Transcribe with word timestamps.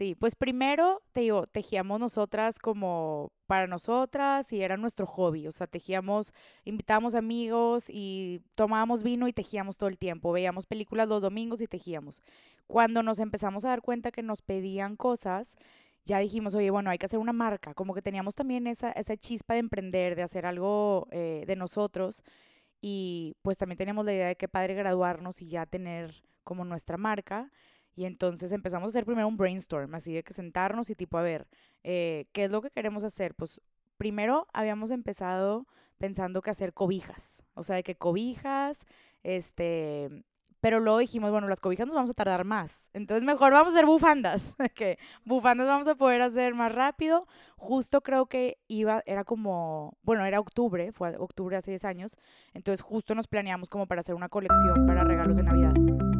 Sí, 0.00 0.14
pues 0.14 0.34
primero, 0.34 1.02
te 1.12 1.20
digo, 1.20 1.44
tejíamos 1.44 2.00
nosotras 2.00 2.58
como 2.58 3.32
para 3.46 3.66
nosotras 3.66 4.50
y 4.50 4.62
era 4.62 4.78
nuestro 4.78 5.04
hobby, 5.04 5.46
o 5.46 5.52
sea, 5.52 5.66
tejíamos, 5.66 6.32
invitábamos 6.64 7.14
amigos 7.14 7.90
y 7.90 8.40
tomábamos 8.54 9.02
vino 9.02 9.28
y 9.28 9.34
tejíamos 9.34 9.76
todo 9.76 9.90
el 9.90 9.98
tiempo, 9.98 10.32
veíamos 10.32 10.64
películas 10.64 11.06
los 11.06 11.20
domingos 11.20 11.60
y 11.60 11.66
tejíamos. 11.66 12.22
Cuando 12.66 13.02
nos 13.02 13.18
empezamos 13.18 13.66
a 13.66 13.68
dar 13.68 13.82
cuenta 13.82 14.10
que 14.10 14.22
nos 14.22 14.40
pedían 14.40 14.96
cosas, 14.96 15.54
ya 16.06 16.18
dijimos, 16.18 16.54
oye, 16.54 16.70
bueno, 16.70 16.88
hay 16.88 16.96
que 16.96 17.04
hacer 17.04 17.18
una 17.18 17.34
marca, 17.34 17.74
como 17.74 17.92
que 17.92 18.00
teníamos 18.00 18.34
también 18.34 18.66
esa, 18.68 18.92
esa 18.92 19.18
chispa 19.18 19.52
de 19.52 19.60
emprender, 19.60 20.16
de 20.16 20.22
hacer 20.22 20.46
algo 20.46 21.08
eh, 21.10 21.44
de 21.46 21.56
nosotros 21.56 22.22
y 22.80 23.34
pues 23.42 23.58
también 23.58 23.76
teníamos 23.76 24.06
la 24.06 24.14
idea 24.14 24.28
de 24.28 24.36
que 24.36 24.48
padre 24.48 24.72
graduarnos 24.72 25.42
y 25.42 25.48
ya 25.48 25.66
tener 25.66 26.22
como 26.42 26.64
nuestra 26.64 26.96
marca. 26.96 27.50
Y 27.94 28.04
entonces 28.04 28.52
empezamos 28.52 28.88
a 28.88 28.90
hacer 28.90 29.04
primero 29.04 29.28
un 29.28 29.36
brainstorm, 29.36 29.94
así 29.94 30.12
de 30.12 30.22
que 30.22 30.32
sentarnos 30.32 30.90
y 30.90 30.94
tipo, 30.94 31.18
a 31.18 31.22
ver, 31.22 31.46
eh, 31.82 32.26
¿qué 32.32 32.44
es 32.44 32.50
lo 32.50 32.62
que 32.62 32.70
queremos 32.70 33.04
hacer? 33.04 33.34
Pues 33.34 33.60
primero 33.96 34.46
habíamos 34.52 34.90
empezado 34.90 35.66
pensando 35.98 36.40
que 36.40 36.50
hacer 36.50 36.72
cobijas, 36.72 37.42
o 37.54 37.62
sea, 37.62 37.76
de 37.76 37.82
que 37.82 37.96
cobijas, 37.96 38.86
este, 39.22 40.24
pero 40.60 40.80
luego 40.80 40.98
dijimos, 40.98 41.30
bueno, 41.30 41.48
las 41.48 41.60
cobijas 41.60 41.86
nos 41.86 41.94
vamos 41.94 42.10
a 42.10 42.14
tardar 42.14 42.44
más, 42.44 42.90
entonces 42.94 43.24
mejor 43.24 43.52
vamos 43.52 43.72
a 43.72 43.76
hacer 43.76 43.86
bufandas, 43.86 44.56
que 44.74 44.98
bufandas 45.24 45.66
vamos 45.66 45.88
a 45.88 45.94
poder 45.94 46.22
hacer 46.22 46.54
más 46.54 46.74
rápido. 46.74 47.26
Justo 47.56 48.00
creo 48.00 48.26
que 48.26 48.58
iba, 48.68 49.02
era 49.04 49.24
como, 49.24 49.98
bueno, 50.02 50.24
era 50.24 50.40
octubre, 50.40 50.92
fue 50.92 51.16
octubre 51.18 51.56
hace 51.56 51.72
10 51.72 51.84
años, 51.84 52.16
entonces 52.54 52.80
justo 52.80 53.14
nos 53.14 53.28
planeamos 53.28 53.68
como 53.68 53.86
para 53.86 54.00
hacer 54.00 54.14
una 54.14 54.28
colección 54.28 54.86
para 54.86 55.04
regalos 55.04 55.36
de 55.36 55.42
Navidad. 55.42 56.19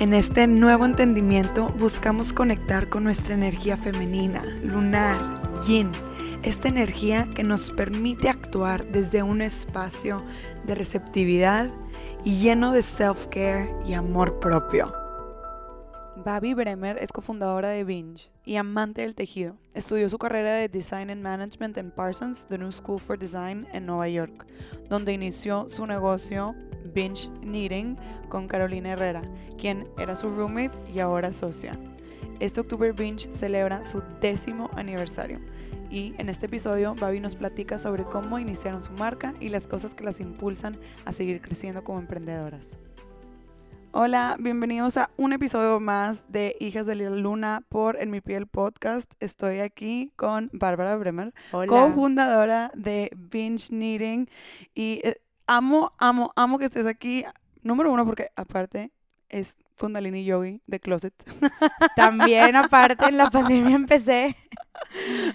En 0.00 0.12
este 0.12 0.48
nuevo 0.48 0.86
entendimiento 0.86 1.68
buscamos 1.78 2.32
conectar 2.32 2.88
con 2.88 3.04
nuestra 3.04 3.36
energía 3.36 3.76
femenina, 3.76 4.42
lunar, 4.60 5.40
yin, 5.68 5.92
esta 6.42 6.66
energía 6.66 7.28
que 7.32 7.44
nos 7.44 7.70
permite 7.70 8.28
actuar 8.28 8.86
desde 8.90 9.22
un 9.22 9.40
espacio 9.40 10.24
de 10.66 10.74
receptividad 10.74 11.70
y 12.24 12.38
lleno 12.38 12.72
de 12.72 12.82
self-care 12.82 13.72
y 13.86 13.92
amor 13.92 14.40
propio. 14.40 14.92
Babi 16.16 16.54
Bremer 16.54 16.98
es 16.98 17.12
cofundadora 17.12 17.68
de 17.68 17.84
Binge 17.84 18.30
y 18.44 18.56
amante 18.56 19.02
del 19.02 19.14
tejido. 19.14 19.56
Estudió 19.74 20.08
su 20.08 20.18
carrera 20.18 20.54
de 20.54 20.68
Design 20.68 21.10
and 21.10 21.22
Management 21.22 21.78
en 21.78 21.90
Parsons, 21.90 22.46
The 22.48 22.58
New 22.58 22.72
School 22.72 23.00
for 23.00 23.18
Design 23.18 23.66
en 23.72 23.86
Nueva 23.86 24.08
York, 24.08 24.46
donde 24.88 25.12
inició 25.12 25.68
su 25.68 25.86
negocio 25.86 26.54
Binge 26.94 27.28
Knitting 27.42 27.96
con 28.28 28.48
Carolina 28.48 28.92
Herrera, 28.92 29.22
quien 29.58 29.86
era 29.98 30.16
su 30.16 30.30
roommate 30.30 30.76
y 30.92 31.00
ahora 31.00 31.32
socia. 31.32 31.78
Este 32.40 32.60
octubre 32.60 32.92
Binge 32.92 33.32
celebra 33.32 33.84
su 33.84 34.02
décimo 34.20 34.70
aniversario 34.74 35.40
y 35.90 36.14
en 36.18 36.28
este 36.28 36.46
episodio 36.46 36.94
Babi 36.94 37.20
nos 37.20 37.36
platica 37.36 37.78
sobre 37.78 38.04
cómo 38.04 38.38
iniciaron 38.38 38.82
su 38.82 38.92
marca 38.92 39.34
y 39.40 39.48
las 39.48 39.68
cosas 39.68 39.94
que 39.94 40.04
las 40.04 40.20
impulsan 40.20 40.78
a 41.04 41.12
seguir 41.12 41.40
creciendo 41.40 41.84
como 41.84 42.00
emprendedoras. 42.00 42.78
Hola, 43.96 44.36
bienvenidos 44.40 44.96
a 44.96 45.10
un 45.16 45.32
episodio 45.32 45.78
más 45.78 46.24
de 46.28 46.56
Hijas 46.58 46.84
de 46.84 46.96
la 46.96 47.10
Luna 47.10 47.62
por 47.68 47.96
En 48.02 48.10
mi 48.10 48.20
piel 48.20 48.48
podcast. 48.48 49.08
Estoy 49.20 49.60
aquí 49.60 50.10
con 50.16 50.50
Bárbara 50.52 50.96
Bremer, 50.96 51.32
cofundadora 51.68 52.72
de 52.74 53.12
Binge 53.16 53.68
Knitting 53.68 54.28
y 54.74 55.00
eh, 55.04 55.20
amo, 55.46 55.92
amo, 55.98 56.32
amo 56.36 56.58
que 56.58 56.66
estés 56.66 56.86
aquí. 56.86 57.24
Número 57.62 57.92
uno, 57.92 58.04
porque 58.04 58.28
aparte 58.36 58.92
es 59.28 59.56
Kundalini 59.78 60.24
Yogi 60.24 60.60
de 60.66 60.80
Closet. 60.80 61.14
También, 61.96 62.56
aparte, 62.56 63.08
en 63.08 63.16
la 63.16 63.30
pandemia 63.30 63.74
empecé. 63.76 64.36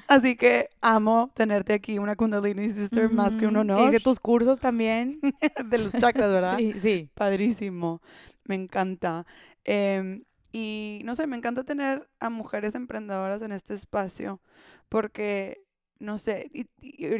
Así 0.07 0.35
que 0.35 0.69
amo 0.81 1.31
tenerte 1.33 1.73
aquí, 1.73 1.97
una 1.97 2.15
Kundalini 2.15 2.69
Sister, 2.69 3.09
más 3.11 3.35
que 3.35 3.47
un 3.47 3.57
honor. 3.57 3.87
Hice 3.87 3.99
tus 3.99 4.19
cursos 4.19 4.59
también. 4.59 5.19
de 5.65 5.77
los 5.77 5.93
chakras, 5.93 6.31
¿verdad? 6.31 6.57
Sí, 6.57 6.73
sí. 6.79 7.09
Padrísimo. 7.13 8.01
Me 8.45 8.55
encanta. 8.55 9.25
Em, 9.63 10.23
y 10.51 11.01
no 11.05 11.15
sé, 11.15 11.27
me 11.27 11.37
encanta 11.37 11.63
tener 11.63 12.09
a 12.19 12.29
mujeres 12.29 12.75
emprendedoras 12.75 13.41
en 13.41 13.51
este 13.51 13.75
espacio 13.75 14.41
porque 14.89 15.61
no 15.99 16.17
sé, 16.17 16.49
y, 16.53 16.65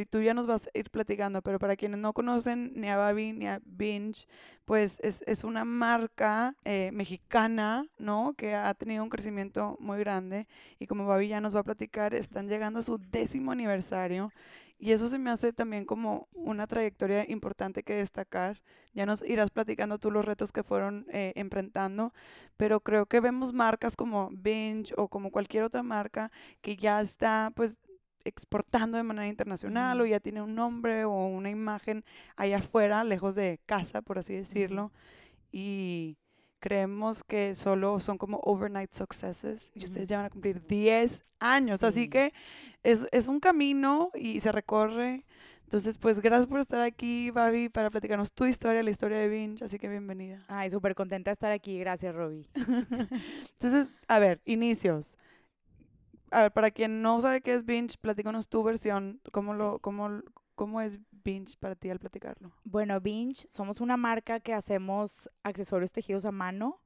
tú 0.06 0.22
ya 0.22 0.34
nos 0.34 0.46
vas 0.46 0.68
a 0.68 0.78
ir 0.78 0.90
platicando, 0.90 1.42
pero 1.42 1.58
para 1.58 1.76
quienes 1.76 2.00
no 2.00 2.12
conocen 2.12 2.72
ni 2.74 2.88
a 2.88 2.96
Babi 2.96 3.32
ni 3.32 3.46
a 3.46 3.60
Binge, 3.64 4.26
pues 4.64 4.98
es, 5.00 5.44
una 5.44 5.64
marca 5.64 6.56
eh, 6.64 6.90
mexicana, 6.92 7.86
¿no? 7.98 8.34
Que 8.36 8.54
ha 8.54 8.72
tenido 8.74 9.02
un 9.02 9.10
crecimiento 9.10 9.76
muy 9.80 9.98
grande 9.98 10.46
y 10.78 10.86
como 10.86 11.06
Babi 11.06 11.28
ya 11.28 11.40
nos 11.40 11.54
va 11.54 11.60
a 11.60 11.64
platicar, 11.64 12.14
están 12.14 12.48
llegando 12.48 12.80
a 12.80 12.82
su 12.82 12.98
décimo 12.98 13.52
aniversario 13.52 14.32
y 14.80 14.92
eso 14.92 15.08
se 15.08 15.18
me 15.18 15.30
hace 15.30 15.52
también 15.52 15.84
como 15.84 16.28
una 16.32 16.66
trayectoria 16.66 17.30
importante 17.30 17.82
que 17.82 17.94
destacar. 17.94 18.62
Ya 18.94 19.04
nos 19.04 19.22
irás 19.22 19.50
platicando 19.50 19.98
tú 19.98 20.10
los 20.10 20.24
retos 20.24 20.52
que 20.52 20.62
fueron 20.62 21.06
eh, 21.12 21.34
enfrentando, 21.36 22.14
pero 22.56 22.80
creo 22.80 23.04
que 23.04 23.20
vemos 23.20 23.52
marcas 23.52 23.94
como 23.94 24.30
Binge 24.32 24.94
o 24.96 25.08
como 25.08 25.30
cualquier 25.30 25.64
otra 25.64 25.82
marca 25.82 26.32
que 26.62 26.76
ya 26.76 27.02
está 27.02 27.52
pues 27.54 27.76
exportando 28.24 28.96
de 28.96 29.02
manera 29.02 29.26
internacional 29.26 30.00
o 30.00 30.06
ya 30.06 30.20
tiene 30.20 30.42
un 30.42 30.54
nombre 30.54 31.04
o 31.04 31.26
una 31.26 31.50
imagen 31.50 32.04
allá 32.36 32.58
afuera, 32.58 33.04
lejos 33.04 33.34
de 33.34 33.60
casa, 33.66 34.02
por 34.02 34.18
así 34.18 34.34
decirlo. 34.34 34.92
Y 35.52 36.16
creemos 36.60 37.24
que 37.24 37.54
solo 37.54 37.98
son 38.00 38.18
como 38.18 38.38
overnight 38.44 38.92
successes 38.92 39.70
y 39.74 39.84
ustedes 39.84 40.08
ya 40.08 40.18
van 40.18 40.26
a 40.26 40.30
cumplir 40.30 40.64
10 40.66 41.24
años. 41.40 41.82
Así 41.82 42.08
que 42.08 42.32
es, 42.82 43.06
es, 43.10 43.26
un 43.26 43.40
camino 43.40 44.10
y 44.14 44.40
se 44.40 44.52
recorre. 44.52 45.24
Entonces, 45.64 45.98
pues 45.98 46.20
gracias 46.20 46.48
por 46.48 46.60
estar 46.60 46.80
aquí, 46.80 47.30
Babi, 47.30 47.68
para 47.68 47.90
platicarnos 47.90 48.32
tu 48.32 48.44
historia, 48.44 48.82
la 48.82 48.90
historia 48.90 49.18
de 49.18 49.28
Vinch. 49.28 49.62
Así 49.62 49.78
que 49.78 49.88
bienvenida. 49.88 50.44
Ay, 50.48 50.68
súper 50.70 50.94
contenta 50.94 51.30
de 51.30 51.32
estar 51.32 51.52
aquí. 51.52 51.78
Gracias, 51.78 52.14
Robbie. 52.14 52.48
Entonces, 53.52 53.86
a 54.08 54.18
ver, 54.18 54.40
inicios 54.44 55.16
a 56.30 56.42
ver, 56.42 56.52
para 56.52 56.70
quien 56.70 57.02
no 57.02 57.20
sabe 57.20 57.40
qué 57.40 57.54
es 57.54 57.64
binge, 57.64 57.96
platícanos 58.00 58.48
tu 58.48 58.62
versión. 58.62 59.20
¿Cómo, 59.32 59.54
lo, 59.54 59.78
cómo, 59.80 60.22
cómo 60.54 60.80
es 60.80 60.98
binge 61.10 61.56
para 61.58 61.74
ti 61.74 61.90
al 61.90 61.98
platicarlo? 61.98 62.52
Bueno, 62.64 63.00
binge, 63.00 63.46
somos 63.48 63.80
una 63.80 63.96
marca 63.96 64.40
que 64.40 64.54
hacemos 64.54 65.28
accesorios 65.42 65.92
tejidos 65.92 66.24
a 66.24 66.32
mano. 66.32 66.80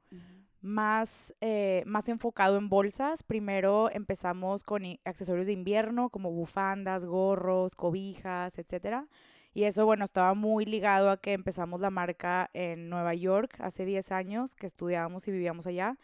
Más, 0.61 1.35
eh, 1.43 1.83
más 1.85 2.09
enfocado 2.09 2.57
en 2.57 2.71
bolsas. 2.71 3.23
Primero 3.23 3.91
empezamos 3.91 4.65
con 4.65 4.83
accesorios 5.05 5.47
de 5.47 5.53
invierno 5.53 6.09
como 6.09 6.31
bufandas, 6.31 7.05
gorros, 7.05 7.75
cobijas, 7.75 8.59
etcétera. 8.59 9.07
Y 9.53 9.65
eso, 9.65 9.87
bueno, 9.87 10.05
estaba 10.05 10.35
muy 10.35 10.65
ligado 10.65 11.11
a 11.11 11.19
que 11.19 11.33
empezamos 11.33 11.81
la 11.81 11.91
marca 11.91 12.51
en 12.55 12.89
Nueva 12.89 13.15
York 13.15 13.57
hace 13.61 13.85
10 13.85 14.11
años, 14.11 14.57
que 14.57 14.67
estudiábamos 14.67 15.29
y 15.29 15.33
vivíamos 15.33 15.67
allá. 15.67 15.97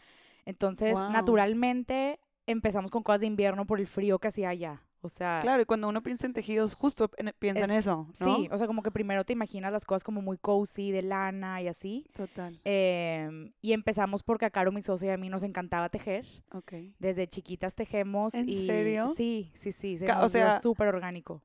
Entonces, 0.45 0.97
naturalmente, 1.11 2.19
empezamos 2.47 2.91
con 2.91 3.03
cosas 3.03 3.21
de 3.21 3.27
invierno 3.27 3.65
por 3.65 3.79
el 3.79 3.87
frío 3.87 4.19
que 4.19 4.27
hacía 4.27 4.49
allá. 4.49 4.83
O 5.03 5.09
sea. 5.09 5.39
Claro, 5.41 5.63
y 5.63 5.65
cuando 5.65 5.89
uno 5.89 6.03
piensa 6.03 6.27
en 6.27 6.33
tejidos, 6.33 6.75
justo 6.75 7.09
piensa 7.39 7.65
en 7.65 7.71
eso, 7.71 8.07
¿no? 8.19 8.35
Sí, 8.37 8.47
o 8.51 8.57
sea, 8.57 8.67
como 8.67 8.83
que 8.83 8.91
primero 8.91 9.25
te 9.25 9.33
imaginas 9.33 9.71
las 9.71 9.83
cosas 9.83 10.03
como 10.03 10.21
muy 10.21 10.37
cozy, 10.37 10.91
de 10.91 11.01
lana 11.01 11.61
y 11.61 11.67
así. 11.67 12.05
Total. 12.15 12.59
Em, 12.63 13.51
y 13.61 13.73
empezamos 13.73 14.21
porque 14.21 14.45
a 14.45 14.51
Caro, 14.51 14.71
mi 14.71 14.83
socia 14.83 15.07
y 15.07 15.11
a 15.11 15.17
mí 15.17 15.29
nos 15.29 15.41
encantaba 15.41 15.89
tejer. 15.89 16.25
Ok. 16.53 16.73
Desde 16.99 17.27
chiquitas 17.27 17.73
tejemos. 17.73 18.35
¿En 18.35 18.47
y, 18.47 18.67
serio? 18.67 19.13
Sí, 19.17 19.51
sí, 19.55 19.71
sí. 19.71 19.97
Se 19.97 20.11
o 20.11 20.29
sea, 20.29 20.61
súper 20.61 20.87
orgánico. 20.87 21.41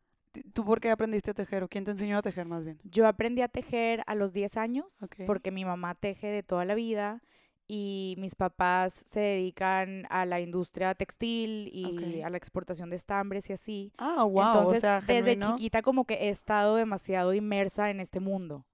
¿Tú 0.53 0.67
por 0.67 0.81
qué 0.81 0.91
aprendiste 0.91 1.31
a 1.31 1.35
tejer 1.35 1.63
o 1.63 1.69
quién 1.69 1.85
te 1.85 1.93
enseñó 1.93 2.19
a 2.19 2.23
tejer 2.23 2.47
más 2.47 2.63
bien? 2.63 2.79
Yo 2.85 3.07
aprendí 3.07 3.41
a 3.41 3.49
tejer 3.49 4.03
a 4.07 4.15
los 4.15 4.35
10 4.35 4.59
años 4.59 4.97
porque 5.27 5.51
mi 5.51 5.65
mamá 5.65 5.95
teje 5.95 6.27
de 6.27 6.43
toda 6.43 6.67
la 6.67 6.75
vida 6.75 7.23
y 7.69 8.15
mis 8.19 8.35
papás 8.35 9.05
se 9.11 9.21
dedican 9.21 10.07
a 10.11 10.25
la 10.25 10.41
industria 10.41 10.95
textil 10.95 11.69
y 11.73 12.23
a 12.23 12.31
la 12.31 12.37
exportación 12.37 12.91
de 12.91 12.97
estambres 12.97 13.51
y 13.51 13.53
así. 13.53 13.93
Ah, 13.99 14.25
wow. 14.25 14.47
Entonces, 14.47 15.07
desde 15.07 15.39
chiquita 15.39 15.83
como 15.83 16.05
que 16.05 16.15
he 16.15 16.29
estado 16.29 16.77
demasiado 16.77 17.35
inmersa 17.35 17.91
en 17.91 18.01
este 18.01 18.21
mundo. 18.21 18.65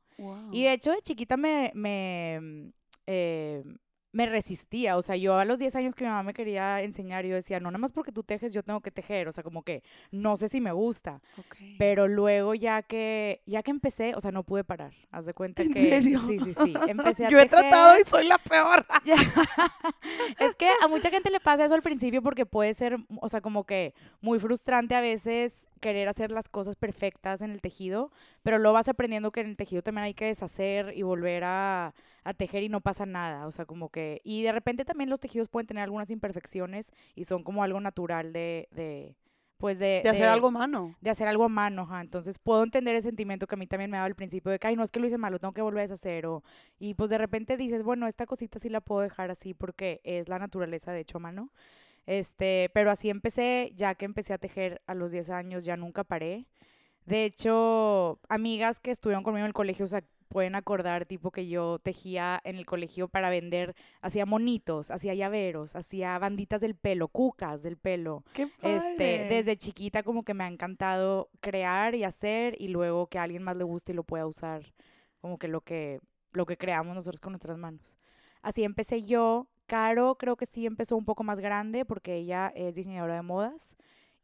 Y 0.53 0.65
de 0.65 0.73
hecho, 0.73 0.93
de 0.93 1.03
chiquita 1.03 1.37
me, 1.37 1.73
me, 1.75 2.73
eh, 3.07 3.65
me 4.13 4.27
resistía, 4.27 4.97
o 4.99 5.03
sea, 5.03 5.17
yo 5.17 5.39
a 5.39 5.45
los 5.47 5.59
10 5.59 5.75
años 5.75 5.95
que 5.95 6.05
mi 6.05 6.11
mamá 6.11 6.23
me 6.23 6.35
quería 6.35 6.83
enseñar, 6.83 7.25
yo 7.25 7.35
decía, 7.35 7.61
no, 7.61 7.71
nada 7.71 7.79
más 7.79 7.93
porque 7.93 8.13
tú 8.13 8.23
tejes, 8.23 8.53
yo 8.53 8.63
tengo 8.63 8.81
que 8.81 8.91
tejer, 8.91 9.27
o 9.27 9.33
sea, 9.33 9.43
como 9.43 9.63
que 9.63 9.83
no 10.11 10.37
sé 10.37 10.49
si 10.49 10.61
me 10.61 10.71
gusta, 10.71 11.23
pero 11.79 12.07
luego 12.09 12.55
ya 12.55 12.83
que, 12.83 13.41
ya 13.47 13.63
que 13.63 13.71
empecé, 13.71 14.15
o 14.15 14.21
sea, 14.21 14.31
no 14.31 14.45
pude 14.45 14.65
parar, 14.65 14.93
haz 15.11 15.25
de 15.25 15.33
cuenta 15.33 15.63
¿En 15.63 15.73
que... 15.73 15.81
serio? 15.81 16.21
Sí, 16.21 16.39
sí, 16.39 16.53
sí, 16.53 16.75
empecé 16.89 17.27
a 17.27 17.31
Yo 17.31 17.39
he 17.39 17.47
tratado 17.47 17.99
y 17.99 18.05
soy 18.05 18.27
la 18.27 18.39
peor. 18.39 18.87
Es 20.39 20.57
que 20.57 20.69
a 20.83 20.89
mucha 20.89 21.11
gente 21.11 21.31
le 21.31 21.41
pasa 21.41 21.65
eso 21.65 21.75
al 21.75 21.83
principio 21.83 22.23
porque 22.23 22.45
puede 22.45 22.75
ser, 22.75 22.97
o 23.21 23.29
sea, 23.29 23.41
como 23.41 23.65
que 23.65 23.95
muy 24.21 24.39
frustrante 24.39 24.95
a 24.95 25.01
veces 25.01 25.67
querer 25.81 26.09
hacer 26.09 26.31
las 26.31 26.49
cosas 26.49 26.77
perfectas 26.77 27.43
en 27.43 27.51
el 27.51 27.61
tejido, 27.61 28.11
pero 28.43 28.59
luego 28.59 28.75
vas 28.75 28.89
aprendiendo 28.89 29.33
que 29.33 29.41
en 29.41 29.49
el 29.49 29.57
tejido 29.57 29.83
también 29.83 30.05
hay 30.05 30.15
que 30.15 30.27
deshacer 30.27 30.93
y 30.97 31.03
volver 31.03 31.45
a, 31.45 31.95
a 32.25 32.35
tejer 32.35 32.63
y 32.63 32.69
no 32.69 32.81
pasa 32.81 33.07
nada, 33.07 33.47
o 33.47 33.51
sea, 33.51 33.65
como 33.65 33.89
que, 33.89 34.21
y 34.25 34.43
de 34.43 34.53
repente 34.53 34.85
también 34.85 35.11
los 35.11 35.21
tejidos 35.21 35.49
pueden 35.49 35.67
tener 35.67 35.83
algunas 35.83 36.11
imperfecciones 36.11 36.91
y 37.15 37.25
son 37.25 37.43
como 37.43 37.63
algo 37.63 37.81
natural 37.81 38.33
de, 38.33 38.69
de 38.71 39.17
pues 39.63 39.79
de... 39.79 40.01
De 40.03 40.09
hacer 40.09 40.29
algo 40.29 40.49
a 40.49 40.51
mano. 40.51 40.97
de 41.01 41.11
hacer 41.11 41.29
algo 41.29 41.45
a 41.45 41.49
mano, 41.49 41.83
ajá. 41.83 42.01
Entonces 42.01 42.41
puedo 42.41 42.65
entender 42.65 42.97
el 42.97 43.03
sentimiento 43.03 43.47
que 43.47 43.55
a 43.55 43.59
mí 43.59 43.69
también 43.69 43.93
me 43.93 43.97
daba 43.97 44.07
al 44.07 44.17
principio 44.17 44.51
de 44.51 44.59
que, 44.59 44.67
ay, 44.67 44.75
no 44.75 44.83
es 44.83 44.91
que 44.91 44.99
lo 44.99 45.07
hice 45.07 45.19
mal, 45.19 45.33
lo 45.33 45.39
tengo 45.39 45.55
que 45.55 45.63
volver 45.63 45.79
a 45.79 45.83
deshacer. 45.83 46.27
O, 46.27 46.43
y 46.81 46.95
pues 46.95 47.11
de 47.11 47.19
repente 47.19 47.57
dices, 47.57 47.85
bueno, 47.85 48.09
esta 48.09 48.27
cosita 48.27 48.59
sí 48.59 48.69
la 48.69 48.81
puedo 48.81 49.03
dejar 49.03 49.31
así 49.31 49.55
porque 49.55 50.01
es 50.03 50.29
la 50.29 50.41
naturaleza 50.41 50.91
de 50.91 50.99
hecho 50.99 51.19
a 51.19 51.21
mano. 51.21 51.53
Este, 52.07 52.73
pero 52.75 52.91
así 52.91 53.09
empecé, 53.09 53.73
ya 53.77 53.95
que 53.95 54.05
empecé 54.05 54.33
a 54.35 54.39
tejer 54.39 54.83
a 54.89 54.95
los 54.95 55.13
10 55.13 55.31
años, 55.31 55.65
ya 55.65 55.77
nunca 55.77 56.03
paré. 56.03 56.49
De 57.07 57.25
hecho, 57.25 58.19
amigas 58.29 58.81
que 58.81 58.91
estuvieron 58.91 59.23
conmigo 59.23 59.45
en 59.45 59.49
el 59.51 59.55
colegio, 59.55 59.85
o 59.85 59.89
sea, 59.89 60.03
pueden 60.33 60.55
acordar, 60.55 61.07
tipo 61.07 61.31
que 61.31 61.47
yo 61.47 61.79
tejía 61.79 62.41
en 62.45 62.57
el 62.57 62.67
colegio 62.67 63.09
para 63.09 63.31
vender, 63.31 63.75
hacía 64.01 64.27
monitos, 64.27 64.91
hacía 64.91 65.15
llaveros, 65.15 65.77
hacía 65.77 66.19
banditas 66.19 66.61
del 66.61 66.75
pelo, 66.75 67.09
cucas 67.09 67.63
del 67.63 67.77
pelo. 67.77 68.25
Qué 68.33 68.45
Este, 68.63 69.19
padre. 69.19 69.27
desde 69.29 69.57
chiquita 69.57 70.03
como 70.03 70.25
que 70.25 70.35
me 70.35 70.45
ha 70.45 70.49
encantado 70.49 71.29
crear 71.41 71.95
y 71.95 72.05
hacer 72.05 72.57
y 72.59 72.69
luego 72.69 73.07
que 73.09 73.19
a 73.19 73.23
alguien 73.25 73.43
más 73.43 73.57
le 73.57 73.65
guste 73.65 73.93
y 73.93 73.95
lo 73.95 74.05
pueda 74.05 74.27
usar, 74.27 74.73
como 75.21 75.39
que 75.39 75.49
lo 75.49 75.61
que 75.61 76.01
lo 76.33 76.47
que 76.47 76.57
creamos 76.57 76.95
nosotros 76.95 77.21
con 77.21 77.33
nuestras 77.33 77.59
manos. 77.59 77.99
Así 78.41 78.65
empecé 78.65 79.05
yo. 79.05 79.49
Caro 79.67 80.17
creo 80.19 80.37
que 80.37 80.47
sí 80.47 80.67
empezó 80.67 80.97
un 80.97 81.05
poco 81.05 81.23
más 81.25 81.41
grande 81.41 81.85
porque 81.85 82.17
ella 82.17 82.51
es 82.55 82.75
diseñadora 82.75 83.15
de 83.17 83.23
modas 83.23 83.77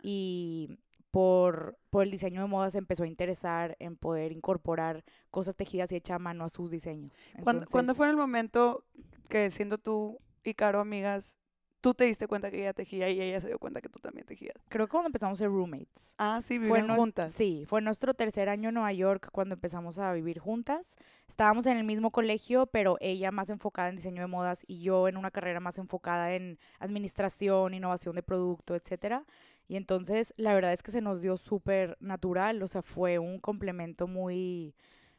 y 0.02 0.78
por, 1.10 1.78
por 1.90 2.02
el 2.02 2.10
diseño 2.10 2.42
de 2.42 2.48
modas 2.48 2.72
se 2.72 2.78
empezó 2.78 3.04
a 3.04 3.06
interesar 3.06 3.76
en 3.78 3.96
poder 3.96 4.32
incorporar 4.32 5.04
cosas 5.30 5.56
tejidas 5.56 5.92
y 5.92 5.96
hechas 5.96 6.16
a 6.16 6.18
mano 6.18 6.44
a 6.44 6.48
sus 6.48 6.70
diseños. 6.70 7.12
¿Cuándo, 7.32 7.50
Entonces, 7.50 7.70
cuándo 7.70 7.94
fue 7.94 8.06
en 8.06 8.10
el 8.10 8.16
momento 8.16 8.84
que 9.28 9.50
siendo 9.50 9.78
tú 9.78 10.18
y 10.44 10.54
Caro 10.54 10.80
amigas, 10.80 11.38
tú 11.80 11.94
te 11.94 12.04
diste 12.04 12.26
cuenta 12.26 12.50
que 12.50 12.60
ella 12.60 12.72
tejía 12.72 13.08
y 13.10 13.20
ella 13.20 13.40
se 13.40 13.48
dio 13.48 13.58
cuenta 13.58 13.80
que 13.80 13.88
tú 13.88 13.98
también 14.00 14.26
tejías? 14.26 14.56
Creo 14.68 14.86
que 14.86 14.90
cuando 14.90 15.08
empezamos 15.08 15.38
a 15.38 15.44
ser 15.44 15.48
roommates. 15.48 16.14
Ah, 16.18 16.40
sí, 16.42 16.58
Fue 16.58 16.68
vivieron 16.68 16.96
juntas. 16.96 17.32
Sí, 17.32 17.64
fue 17.68 17.80
nuestro 17.80 18.14
tercer 18.14 18.48
año 18.48 18.68
en 18.68 18.74
Nueva 18.74 18.92
York 18.92 19.28
cuando 19.32 19.54
empezamos 19.54 19.98
a 19.98 20.12
vivir 20.12 20.38
juntas. 20.38 20.96
Estábamos 21.26 21.66
en 21.66 21.76
el 21.76 21.84
mismo 21.84 22.10
colegio, 22.10 22.66
pero 22.66 22.96
ella 23.00 23.30
más 23.30 23.50
enfocada 23.50 23.88
en 23.88 23.96
diseño 23.96 24.22
de 24.22 24.26
modas 24.28 24.64
y 24.66 24.80
yo 24.80 25.08
en 25.08 25.16
una 25.16 25.30
carrera 25.30 25.60
más 25.60 25.78
enfocada 25.78 26.34
en 26.34 26.58
administración, 26.78 27.74
innovación 27.74 28.16
de 28.16 28.22
producto, 28.22 28.74
etcétera. 28.74 29.24
Y 29.68 29.76
entonces 29.76 30.34
la 30.36 30.54
verdad 30.54 30.72
es 30.72 30.82
que 30.82 30.90
se 30.90 31.02
nos 31.02 31.20
dio 31.20 31.36
súper 31.36 31.96
natural, 32.00 32.62
o 32.62 32.68
sea, 32.68 32.82
fue 32.82 33.18
un 33.18 33.38
complemento 33.38 34.06
muy, 34.06 34.74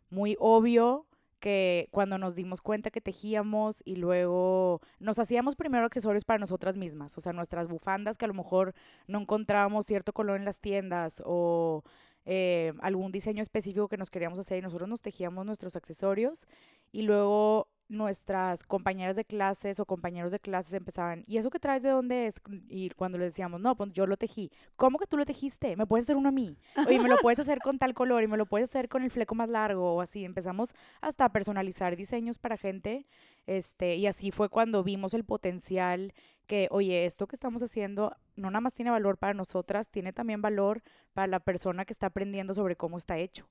muy 0.10 0.36
obvio 0.40 1.06
que 1.40 1.88
cuando 1.92 2.18
nos 2.18 2.36
dimos 2.36 2.60
cuenta 2.62 2.92
que 2.92 3.00
tejíamos 3.00 3.82
y 3.86 3.96
luego 3.96 4.82
nos 5.00 5.20
hacíamos 5.20 5.56
primero 5.56 5.86
accesorios 5.86 6.26
para 6.26 6.40
nosotras 6.40 6.78
mismas, 6.78 7.18
o 7.18 7.22
sea, 7.22 7.32
nuestras 7.32 7.68
bufandas 7.68 8.18
que 8.18 8.26
a 8.26 8.28
lo 8.28 8.34
mejor 8.34 8.74
no 9.08 9.22
encontrábamos 9.22 9.86
cierto 9.86 10.14
color 10.14 10.38
en 10.38 10.46
las 10.46 10.60
tiendas 10.60 11.22
o 11.26 11.84
eh, 12.26 12.74
algún 12.82 13.12
diseño 13.12 13.42
específico 13.42 13.88
que 13.88 13.98
nos 13.98 14.10
queríamos 14.10 14.40
hacer 14.40 14.58
y 14.58 14.62
nosotros 14.62 14.90
nos 14.90 15.02
tejíamos 15.02 15.46
nuestros 15.46 15.76
accesorios 15.76 16.48
y 16.92 17.04
luego 17.04 17.68
nuestras 17.90 18.64
compañeras 18.64 19.16
de 19.16 19.26
clases 19.26 19.80
o 19.80 19.86
compañeros 19.86 20.32
de 20.32 20.40
clases 20.40 20.74
empezaban, 20.74 21.24
¿y 21.28 21.38
eso 21.38 21.50
que 21.50 21.60
traes 21.60 21.82
de 21.82 21.90
dónde 21.90 22.28
es? 22.28 22.40
Y 22.70 22.92
cuando 22.92 23.18
les 23.18 23.32
decíamos, 23.34 23.60
no, 23.60 23.76
pues 23.76 23.92
yo 23.94 24.06
lo 24.06 24.16
tejí. 24.16 24.52
¿Cómo 24.76 25.00
que 25.00 25.08
tú 25.08 25.18
lo 25.18 25.26
tejiste? 25.26 25.76
¿Me 25.76 25.88
puedes 25.88 26.06
hacer 26.06 26.16
uno 26.16 26.30
a 26.30 26.32
mí? 26.32 26.56
Oye, 26.88 27.00
me 27.00 27.10
lo 27.10 27.18
puedes 27.18 27.40
hacer 27.40 27.60
con 27.60 27.80
tal 27.80 27.94
color 27.96 28.24
y 28.24 28.28
me 28.28 28.38
lo 28.38 28.46
puedes 28.46 28.70
hacer 28.70 28.88
con 28.90 29.04
el 29.04 29.10
fleco 29.12 29.34
más 29.36 29.50
largo 29.50 29.96
o 29.96 30.02
así. 30.02 30.24
Empezamos 30.24 30.74
hasta 31.02 31.26
a 31.26 31.30
personalizar 31.30 31.96
diseños 31.96 32.38
para 32.38 32.58
gente. 32.58 33.08
Este, 33.48 33.96
y 33.96 34.06
así 34.06 34.30
fue 34.32 34.50
cuando 34.50 34.84
vimos 34.84 35.16
el 35.16 35.24
potencial 35.26 36.14
que, 36.46 36.68
oye, 36.72 37.06
esto 37.06 37.26
que 37.28 37.36
estamos 37.36 37.62
haciendo 37.64 38.16
no 38.36 38.50
nada 38.52 38.62
más 38.62 38.74
tiene 38.74 38.92
valor 38.92 39.18
para 39.18 39.34
nosotras, 39.34 39.90
tiene 39.90 40.14
también 40.14 40.42
valor 40.42 40.82
para 41.14 41.28
la 41.28 41.40
persona 41.40 41.86
que 41.86 41.94
está 41.94 42.08
aprendiendo 42.08 42.54
sobre 42.54 42.76
cómo 42.76 42.98
está 43.00 43.18
hecho. 43.18 43.48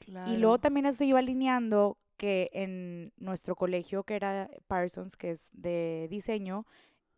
Y 0.00 0.10
luego 0.36 0.54
Claro. 0.54 0.58
también 0.58 0.86
eso 0.86 1.04
iba 1.04 1.18
alineando 1.20 1.96
que 2.16 2.50
en 2.52 3.12
nuestro 3.16 3.54
colegio, 3.56 4.04
que 4.04 4.16
era 4.16 4.50
Parsons, 4.66 5.16
que 5.16 5.30
es 5.30 5.48
de 5.52 6.06
diseño, 6.10 6.66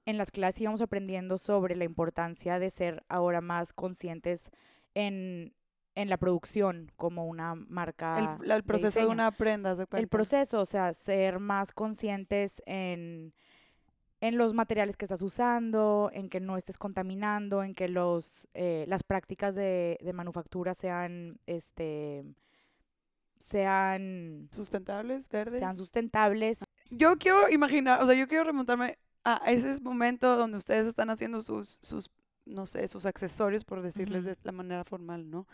en 0.07 0.17
las 0.17 0.31
clases 0.31 0.63
íbamos 0.63 0.81
aprendiendo 0.81 1.39
sobre 1.39 1.77
la 1.77 1.85
importancia 1.85 2.59
de 2.59 2.71
ser 2.71 3.05
ahora 3.09 3.41
más 3.41 3.73
conscientes 3.73 4.51
en, 4.95 5.55
en 5.95 6.09
la 6.09 6.17
producción 6.17 6.91
como 6.97 7.27
una 7.27 7.55
marca. 7.55 8.39
el, 8.43 8.65
proceso 8.65 9.01
de, 9.01 9.07
una 9.07 9.31
prenda, 9.33 9.73
¿haz 9.73 9.79
de 9.79 9.87
El 9.93 10.09
proceso, 10.09 10.61
o 10.61 10.65
sea, 10.65 10.93
ser 10.95 11.41
más 11.41 11.73
conscientes 11.73 12.63
en, 12.67 13.35
en 14.21 14.39
los 14.39 14.55
materiales 14.55 14.97
que 14.97 15.05
estás 15.05 15.23
usando, 15.23 16.11
en 16.13 16.29
que 16.29 16.41
no 16.41 16.57
estés 16.57 16.79
contaminando, 16.79 17.63
en 17.63 17.75
que 17.75 17.89
los, 17.89 18.49
eh, 18.55 18.85
las 18.89 19.03
prácticas 19.03 19.55
de, 19.55 19.99
de 20.01 20.13
manufactura 20.13 20.73
sean, 20.73 21.39
este, 21.47 22.25
sean, 23.41 24.49
Sustentables, 24.53 25.29
verdes. 25.29 25.61
sean 25.61 25.77
sustentables. 25.77 26.59
yo 26.91 27.17
quiero 27.19 27.49
imaginar, 27.51 28.03
o 28.03 28.07
sea, 28.07 28.15
yo 28.15 28.29
quiero 28.29 28.45
remontarme 28.45 28.99
a 29.25 29.37
ese 29.51 29.81
momento 29.81 30.37
donde 30.37 30.57
ustedes 30.59 30.87
están 30.87 31.11
haciendo 31.11 31.41
sus, 31.43 31.79
sus 31.83 32.11
no 32.47 32.65
sé, 32.65 32.89
sus 32.89 33.05
accesorios, 33.05 33.63
por 33.65 33.83
decirles 33.83 34.23
Ujú. 34.23 34.31
de 34.31 34.37
la 34.43 34.53
manera 34.53 34.83
formal, 34.85 35.29
¿no? 35.29 35.47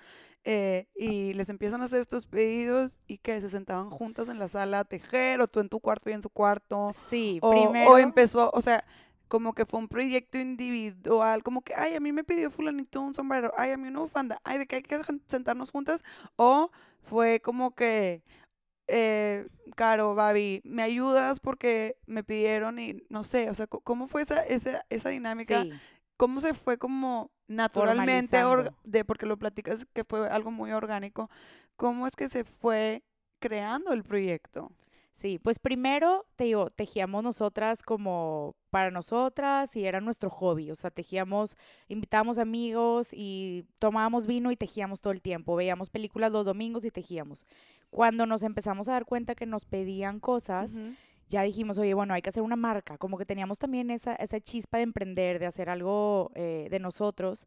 Eh, 0.45 0.87
y 0.95 1.33
les 1.35 1.49
empiezan 1.49 1.81
a 1.83 1.87
hacer 1.87 1.99
estos 2.01 2.27
pedidos 2.27 3.01
y 3.09 3.19
que 3.19 3.41
se 3.41 3.51
sentaban 3.51 3.91
juntas 3.91 4.29
en 4.29 4.39
la 4.39 4.47
sala 4.47 4.81
a 4.81 4.85
tejer, 4.85 5.41
o 5.41 5.49
tú 5.49 5.59
en 5.59 5.69
tu 5.69 5.81
cuarto 5.81 6.11
y 6.11 6.13
en 6.13 6.23
su 6.23 6.31
cuarto, 6.31 6.95
Sí, 7.11 7.41
o, 7.43 7.51
primero. 7.51 7.91
o 7.91 7.99
empezó, 7.99 8.51
o 8.55 8.63
sea, 8.63 8.85
como 9.27 9.55
que 9.55 9.67
fue 9.67 9.81
un 9.81 9.89
proyecto 9.89 10.39
individual, 10.39 11.43
como 11.43 11.63
que, 11.63 11.75
ay, 11.75 11.95
a 11.97 12.01
mí 12.01 12.13
me 12.13 12.23
pidió 12.23 12.49
fulanito 12.51 13.01
un 13.01 13.15
sombrero, 13.15 13.53
ay, 13.57 13.73
a 13.73 13.77
mí 13.77 13.89
una 13.89 13.99
bufanda, 14.01 14.39
ay, 14.45 14.59
de 14.59 14.67
que 14.67 14.77
hay 14.77 14.83
que 14.83 15.01
sentarnos 15.27 15.73
juntas, 15.73 16.05
o 16.37 16.71
fue 17.05 17.41
como 17.41 17.75
que, 17.75 18.23
eh, 18.89 19.47
Caro, 19.77 20.15
Babi, 20.15 20.61
¿me 20.65 20.83
ayudas 20.83 21.41
porque 21.41 21.97
me 22.07 22.25
pidieron 22.25 22.79
y 22.79 23.05
no 23.09 23.25
sé, 23.25 23.51
o 23.51 23.55
sea, 23.55 23.67
¿cómo 23.67 24.09
fue 24.09 24.23
esa, 24.23 24.43
esa, 24.43 24.85
esa 24.91 25.09
dinámica? 25.11 25.63
sí. 25.63 25.73
¿Cómo 26.17 26.41
se 26.41 26.55
fue 26.55 26.79
como 26.79 27.33
naturalmente, 27.49 28.37
de, 28.85 29.05
porque 29.05 29.27
lo 29.27 29.37
platicas 29.37 29.85
que 29.93 30.05
fue 30.05 30.29
algo 30.29 30.53
muy 30.53 30.71
orgánico, 30.71 31.29
¿cómo 31.77 32.07
es 32.07 32.15
que 32.15 32.29
se 32.29 32.45
fue 32.45 33.03
creando 33.41 33.93
el 33.93 34.05
proyecto? 34.05 34.71
Sí, 35.15 35.39
pues 35.39 35.61
primero, 35.61 36.27
te 36.35 36.45
digo, 36.45 36.67
tejíamos 36.71 37.23
nosotras 37.23 37.85
como 37.85 38.57
para 38.71 38.91
nosotras 38.91 39.77
y 39.77 39.87
era 39.87 40.01
nuestro 40.01 40.29
hobby, 40.29 40.73
o 40.73 40.75
sea, 40.75 40.91
tejíamos, 40.91 41.57
invitábamos 41.87 42.41
amigos 42.41 43.11
y 43.13 43.65
tomábamos 43.79 44.27
vino 44.27 44.51
y 44.51 44.57
tejíamos 44.57 45.01
todo 45.01 45.13
el 45.13 45.23
tiempo, 45.23 45.55
veíamos 45.55 45.89
películas 45.89 46.33
los 46.33 46.45
domingos 46.45 46.85
y 46.85 46.91
tejíamos. 46.91 47.47
Cuando 47.91 48.27
nos 48.27 48.43
empezamos 48.43 48.89
a 48.89 48.95
dar 48.95 49.05
cuenta 49.05 49.37
que 49.37 49.47
nos 49.47 49.65
pedían 49.65 50.19
cosas, 50.19 50.73
ya 51.29 51.43
dijimos, 51.43 51.79
oye, 51.79 51.95
bueno, 51.95 52.13
hay 52.13 52.21
que 52.21 52.31
hacer 52.31 52.43
una 52.43 52.57
marca, 52.57 52.99
como 52.99 53.17
que 53.17 53.25
teníamos 53.25 53.61
también 53.61 53.93
esa, 53.93 54.17
esa 54.17 54.41
chispa 54.41 54.79
de 54.79 54.83
emprender, 54.83 55.39
de 55.39 55.47
hacer 55.47 55.71
algo 55.71 56.33
eh, 56.35 56.67
de 56.73 56.81
nosotros 56.81 57.47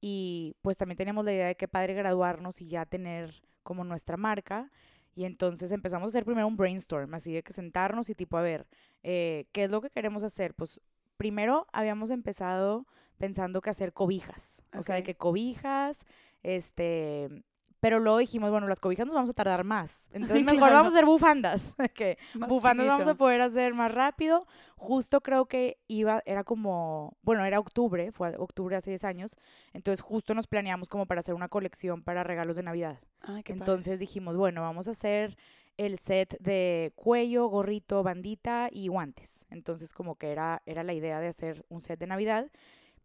y 0.00 0.54
pues 0.62 0.76
también 0.76 0.96
teníamos 0.96 1.24
la 1.24 1.32
idea 1.32 1.46
de 1.48 1.56
que 1.56 1.66
padre 1.66 1.94
graduarnos 1.94 2.60
y 2.60 2.68
ya 2.68 2.86
tener 2.86 3.42
como 3.64 3.82
nuestra 3.82 4.16
marca. 4.16 4.70
Y 5.14 5.24
entonces 5.24 5.72
empezamos 5.72 6.06
a 6.06 6.10
hacer 6.10 6.24
primero 6.24 6.46
un 6.46 6.56
brainstorm, 6.56 7.14
así 7.14 7.32
de 7.32 7.42
que 7.42 7.52
sentarnos 7.52 8.08
y 8.10 8.14
tipo, 8.14 8.36
a 8.36 8.42
ver, 8.42 8.66
eh, 9.02 9.46
¿qué 9.52 9.64
es 9.64 9.70
lo 9.70 9.80
que 9.80 9.90
queremos 9.90 10.22
hacer? 10.24 10.54
Pues 10.54 10.80
primero 11.16 11.66
habíamos 11.72 12.10
empezado 12.10 12.86
pensando 13.18 13.60
que 13.60 13.70
hacer 13.70 13.92
cobijas, 13.92 14.62
o 14.72 14.82
sea, 14.82 14.94
de 14.94 15.02
que 15.02 15.14
cobijas, 15.14 16.06
este, 16.42 17.44
pero 17.80 17.98
luego 17.98 18.18
dijimos, 18.18 18.50
bueno, 18.50 18.68
las 18.68 18.78
cobijas 18.80 19.06
nos 19.06 19.14
vamos 19.14 19.30
a 19.30 19.32
tardar 19.34 19.64
más, 19.64 19.96
entonces 20.12 20.44
mejor 20.44 20.58
Claro. 20.60 20.74
vamos 20.76 20.92
a 20.92 20.96
hacer 20.96 21.06
bufandas, 21.06 21.74
que 21.94 22.18
bufandas 22.48 22.86
vamos 22.86 23.02
a 23.02 23.10
chiquito. 23.10 23.18
poder 23.18 23.40
hacer 23.40 23.74
más 23.74 23.92
rápido. 23.92 24.46
Justo 24.76 25.20
creo 25.20 25.44
que 25.46 25.78
iba, 25.88 26.22
era 26.24 26.42
como, 26.44 27.16
bueno, 27.22 27.44
era 27.44 27.58
octubre, 27.58 28.12
fue 28.12 28.34
octubre 28.38 28.76
hace 28.76 28.90
10 28.90 29.04
años, 29.04 29.36
entonces 29.74 30.00
justo 30.00 30.32
nos 30.34 30.46
planeamos 30.46 30.88
como 30.88 31.04
para 31.06 31.20
hacer 31.20 31.34
una 31.34 31.48
colección 31.48 32.02
para 32.02 32.24
regalos 32.24 32.56
de 32.56 32.62
Navidad. 32.62 32.98
Ay, 33.20 33.42
qué 33.42 33.52
padre. 33.52 33.58
Entonces 33.60 33.98
dijimos, 33.98 34.36
bueno, 34.36 34.62
vamos 34.62 34.88
a 34.88 34.92
hacer 34.92 35.36
el 35.76 35.98
set 35.98 36.36
de 36.40 36.92
cuello, 36.96 37.46
gorrito, 37.48 38.02
bandita 38.02 38.68
y 38.72 38.88
guantes. 38.88 39.46
Entonces 39.50 39.92
como 39.92 40.14
que 40.16 40.30
era, 40.32 40.62
era 40.64 40.82
la 40.82 40.92
idea 40.94 41.20
de 41.20 41.28
hacer 41.28 41.64
un 41.68 41.82
set 41.82 41.98
de 42.00 42.06
Navidad. 42.06 42.50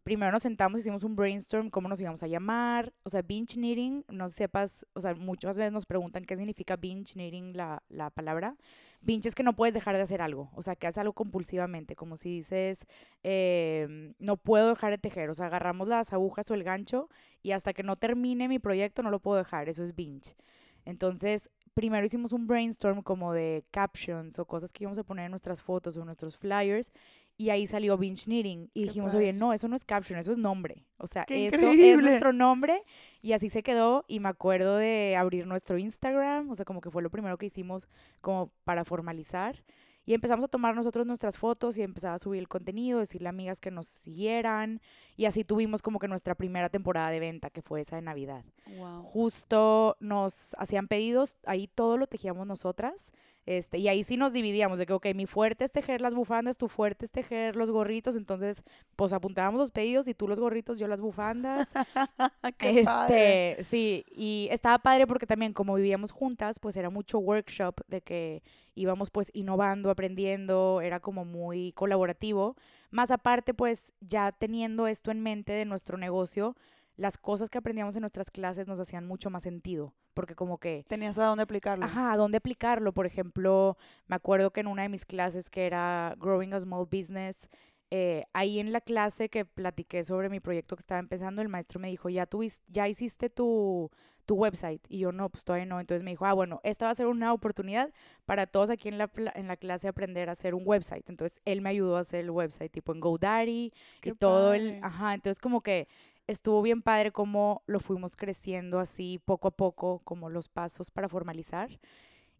Primero 0.06 0.30
nos 0.30 0.44
sentamos, 0.44 0.78
hicimos 0.78 1.02
un 1.02 1.16
brainstorm, 1.16 1.68
cómo 1.68 1.88
nos 1.88 2.00
íbamos 2.00 2.22
a 2.22 2.28
llamar. 2.28 2.92
O 3.02 3.10
sea, 3.10 3.22
binge 3.22 3.54
knitting, 3.56 4.04
no 4.08 4.28
sepas, 4.28 4.86
o 4.92 5.00
sea, 5.00 5.16
muchas 5.16 5.58
veces 5.58 5.72
nos 5.72 5.84
preguntan 5.84 6.24
qué 6.24 6.36
significa 6.36 6.76
binge 6.76 7.14
knitting 7.14 7.56
la, 7.56 7.82
la 7.88 8.10
palabra. 8.10 8.54
Binge 9.00 9.26
es 9.26 9.34
que 9.34 9.42
no 9.42 9.56
puedes 9.56 9.74
dejar 9.74 9.96
de 9.96 10.02
hacer 10.02 10.22
algo, 10.22 10.48
o 10.54 10.62
sea, 10.62 10.76
que 10.76 10.86
haces 10.86 10.98
algo 10.98 11.12
compulsivamente, 11.12 11.96
como 11.96 12.16
si 12.16 12.36
dices, 12.36 12.86
em, 13.24 14.14
no 14.20 14.36
puedo 14.36 14.68
dejar 14.68 14.92
de 14.92 14.98
tejer, 14.98 15.28
o 15.28 15.34
sea, 15.34 15.46
agarramos 15.46 15.88
las 15.88 16.12
agujas 16.12 16.48
o 16.52 16.54
el 16.54 16.62
gancho 16.62 17.08
y 17.42 17.50
hasta 17.50 17.72
que 17.72 17.82
no 17.82 17.96
termine 17.96 18.46
mi 18.46 18.60
proyecto 18.60 19.02
no 19.02 19.10
lo 19.10 19.18
puedo 19.18 19.38
dejar, 19.38 19.68
eso 19.68 19.82
es 19.82 19.96
binge. 19.96 20.36
Entonces, 20.84 21.50
primero 21.74 22.06
hicimos 22.06 22.32
un 22.32 22.46
brainstorm 22.46 23.02
como 23.02 23.32
de 23.32 23.64
captions 23.72 24.38
o 24.38 24.44
cosas 24.46 24.72
que 24.72 24.84
íbamos 24.84 24.98
a 24.98 25.04
poner 25.04 25.24
en 25.24 25.32
nuestras 25.32 25.60
fotos 25.60 25.96
o 25.96 26.00
en 26.00 26.06
nuestros 26.06 26.38
flyers 26.38 26.92
y 27.38 27.50
ahí 27.50 27.66
salió 27.66 27.98
binge 27.98 28.24
knitting 28.24 28.70
y 28.72 28.84
dijimos, 28.84 29.14
oye, 29.14 29.32
no, 29.32 29.52
eso 29.52 29.68
no 29.68 29.76
es 29.76 29.84
caption, 29.84 30.18
eso 30.18 30.32
es 30.32 30.38
nombre. 30.38 30.86
O 30.96 31.06
sea, 31.06 31.24
eso 31.28 31.70
es 31.70 32.02
nuestro 32.02 32.32
nombre 32.32 32.82
y 33.20 33.32
así 33.32 33.48
se 33.48 33.62
quedó 33.62 34.04
y 34.08 34.20
me 34.20 34.28
acuerdo 34.28 34.76
de 34.76 35.16
abrir 35.16 35.46
nuestro 35.46 35.76
Instagram, 35.76 36.50
o 36.50 36.54
sea, 36.54 36.64
como 36.64 36.80
que 36.80 36.90
fue 36.90 37.02
lo 37.02 37.10
primero 37.10 37.36
que 37.36 37.46
hicimos 37.46 37.88
como 38.20 38.50
para 38.64 38.84
formalizar. 38.84 39.62
Y 40.08 40.14
empezamos 40.14 40.44
a 40.44 40.48
tomar 40.48 40.74
nosotros 40.76 41.04
nuestras 41.04 41.36
fotos 41.36 41.76
y 41.76 41.82
empezar 41.82 42.14
a 42.14 42.18
subir 42.18 42.38
el 42.38 42.46
contenido, 42.46 43.00
decirle 43.00 43.26
a 43.26 43.30
amigas 43.30 43.60
que 43.60 43.72
nos 43.72 43.88
siguieran. 43.88 44.80
Y 45.16 45.24
así 45.24 45.42
tuvimos 45.42 45.82
como 45.82 45.98
que 45.98 46.06
nuestra 46.06 46.36
primera 46.36 46.68
temporada 46.68 47.10
de 47.10 47.18
venta, 47.18 47.50
que 47.50 47.60
fue 47.60 47.80
esa 47.80 47.96
de 47.96 48.02
Navidad. 48.02 48.44
Justo 49.02 49.96
nos 49.98 50.54
hacían 50.60 50.86
pedidos, 50.86 51.34
ahí 51.44 51.66
todo 51.66 51.98
lo 51.98 52.06
tejíamos 52.06 52.46
nosotras. 52.46 53.12
Este, 53.46 53.78
y 53.78 53.86
ahí 53.86 54.02
sí 54.02 54.16
nos 54.16 54.32
dividíamos 54.32 54.78
de 54.80 54.86
que, 54.86 54.92
ok, 54.92 55.06
mi 55.14 55.26
fuerte 55.26 55.64
es 55.64 55.70
tejer 55.70 56.00
las 56.00 56.14
bufandas, 56.14 56.58
tu 56.58 56.66
fuerte 56.68 57.04
es 57.04 57.12
tejer 57.12 57.54
los 57.54 57.70
gorritos. 57.70 58.16
Entonces, 58.16 58.62
pues 58.96 59.12
apuntábamos 59.12 59.60
los 59.60 59.70
pedidos 59.70 60.08
y 60.08 60.14
tú 60.14 60.26
los 60.26 60.40
gorritos, 60.40 60.80
yo 60.80 60.88
las 60.88 61.00
bufandas. 61.00 61.68
Qué 62.58 62.80
este, 62.80 63.62
sí, 63.62 64.04
y 64.10 64.48
estaba 64.50 64.78
padre 64.80 65.06
porque 65.06 65.26
también 65.26 65.52
como 65.52 65.76
vivíamos 65.76 66.10
juntas, 66.10 66.58
pues 66.58 66.76
era 66.76 66.90
mucho 66.90 67.20
workshop 67.20 67.80
de 67.86 68.00
que 68.00 68.42
íbamos 68.74 69.10
pues 69.10 69.30
innovando, 69.32 69.90
aprendiendo, 69.90 70.80
era 70.82 70.98
como 70.98 71.24
muy 71.24 71.72
colaborativo. 71.72 72.56
Más 72.90 73.12
aparte, 73.12 73.54
pues 73.54 73.92
ya 74.00 74.32
teniendo 74.32 74.88
esto 74.88 75.12
en 75.12 75.22
mente 75.22 75.52
de 75.52 75.64
nuestro 75.64 75.98
negocio, 75.98 76.56
las 76.96 77.18
cosas 77.18 77.50
que 77.50 77.58
aprendíamos 77.58 77.94
en 77.96 78.00
nuestras 78.00 78.30
clases 78.30 78.66
nos 78.68 78.80
hacían 78.80 79.06
mucho 79.06 79.30
más 79.30 79.42
sentido, 79.42 79.92
porque 80.14 80.34
como 80.34 80.58
que... 80.58 80.84
Tenías 80.88 81.18
a 81.18 81.26
dónde 81.26 81.42
aplicarlo. 81.42 81.84
Ajá, 81.84 82.12
a 82.12 82.16
dónde 82.16 82.38
aplicarlo. 82.38 82.92
Por 82.92 83.06
ejemplo, 83.06 83.76
me 84.06 84.16
acuerdo 84.16 84.50
que 84.50 84.60
en 84.60 84.66
una 84.66 84.82
de 84.82 84.88
mis 84.88 85.04
clases 85.04 85.50
que 85.50 85.66
era 85.66 86.14
Growing 86.18 86.54
a 86.54 86.60
Small 86.60 86.86
Business, 86.90 87.48
eh, 87.90 88.24
ahí 88.32 88.58
en 88.58 88.72
la 88.72 88.80
clase 88.80 89.28
que 89.28 89.44
platiqué 89.44 90.04
sobre 90.04 90.28
mi 90.28 90.40
proyecto 90.40 90.74
que 90.74 90.80
estaba 90.80 90.98
empezando, 90.98 91.42
el 91.42 91.48
maestro 91.48 91.80
me 91.80 91.88
dijo, 91.88 92.08
ya, 92.08 92.26
tuviste, 92.26 92.64
ya 92.68 92.88
hiciste 92.88 93.28
tu, 93.28 93.90
tu 94.24 94.34
website. 94.34 94.80
Y 94.88 94.98
yo, 95.00 95.12
no, 95.12 95.28
pues 95.28 95.44
todavía 95.44 95.66
no. 95.66 95.78
Entonces 95.80 96.02
me 96.02 96.10
dijo, 96.10 96.24
ah, 96.24 96.32
bueno, 96.32 96.60
esta 96.64 96.86
va 96.86 96.92
a 96.92 96.94
ser 96.94 97.06
una 97.06 97.32
oportunidad 97.32 97.92
para 98.24 98.46
todos 98.46 98.70
aquí 98.70 98.88
en 98.88 98.96
la, 98.96 99.10
en 99.34 99.48
la 99.48 99.56
clase 99.56 99.86
aprender 99.86 100.30
a 100.30 100.32
hacer 100.32 100.54
un 100.54 100.62
website. 100.64 101.08
Entonces 101.08 101.40
él 101.44 101.60
me 101.60 101.68
ayudó 101.68 101.96
a 101.96 102.00
hacer 102.00 102.20
el 102.20 102.30
website, 102.30 102.72
tipo 102.72 102.92
en 102.92 103.00
GoDaddy 103.00 103.72
y 104.02 104.12
todo 104.12 104.54
el... 104.54 104.80
Ajá, 104.82 105.14
entonces 105.14 105.40
como 105.40 105.60
que 105.60 105.88
estuvo 106.26 106.62
bien 106.62 106.82
padre 106.82 107.12
cómo 107.12 107.62
lo 107.66 107.80
fuimos 107.80 108.16
creciendo 108.16 108.80
así 108.80 109.20
poco 109.24 109.48
a 109.48 109.50
poco, 109.52 110.00
como 110.04 110.30
los 110.30 110.48
pasos 110.48 110.90
para 110.90 111.08
formalizar. 111.08 111.70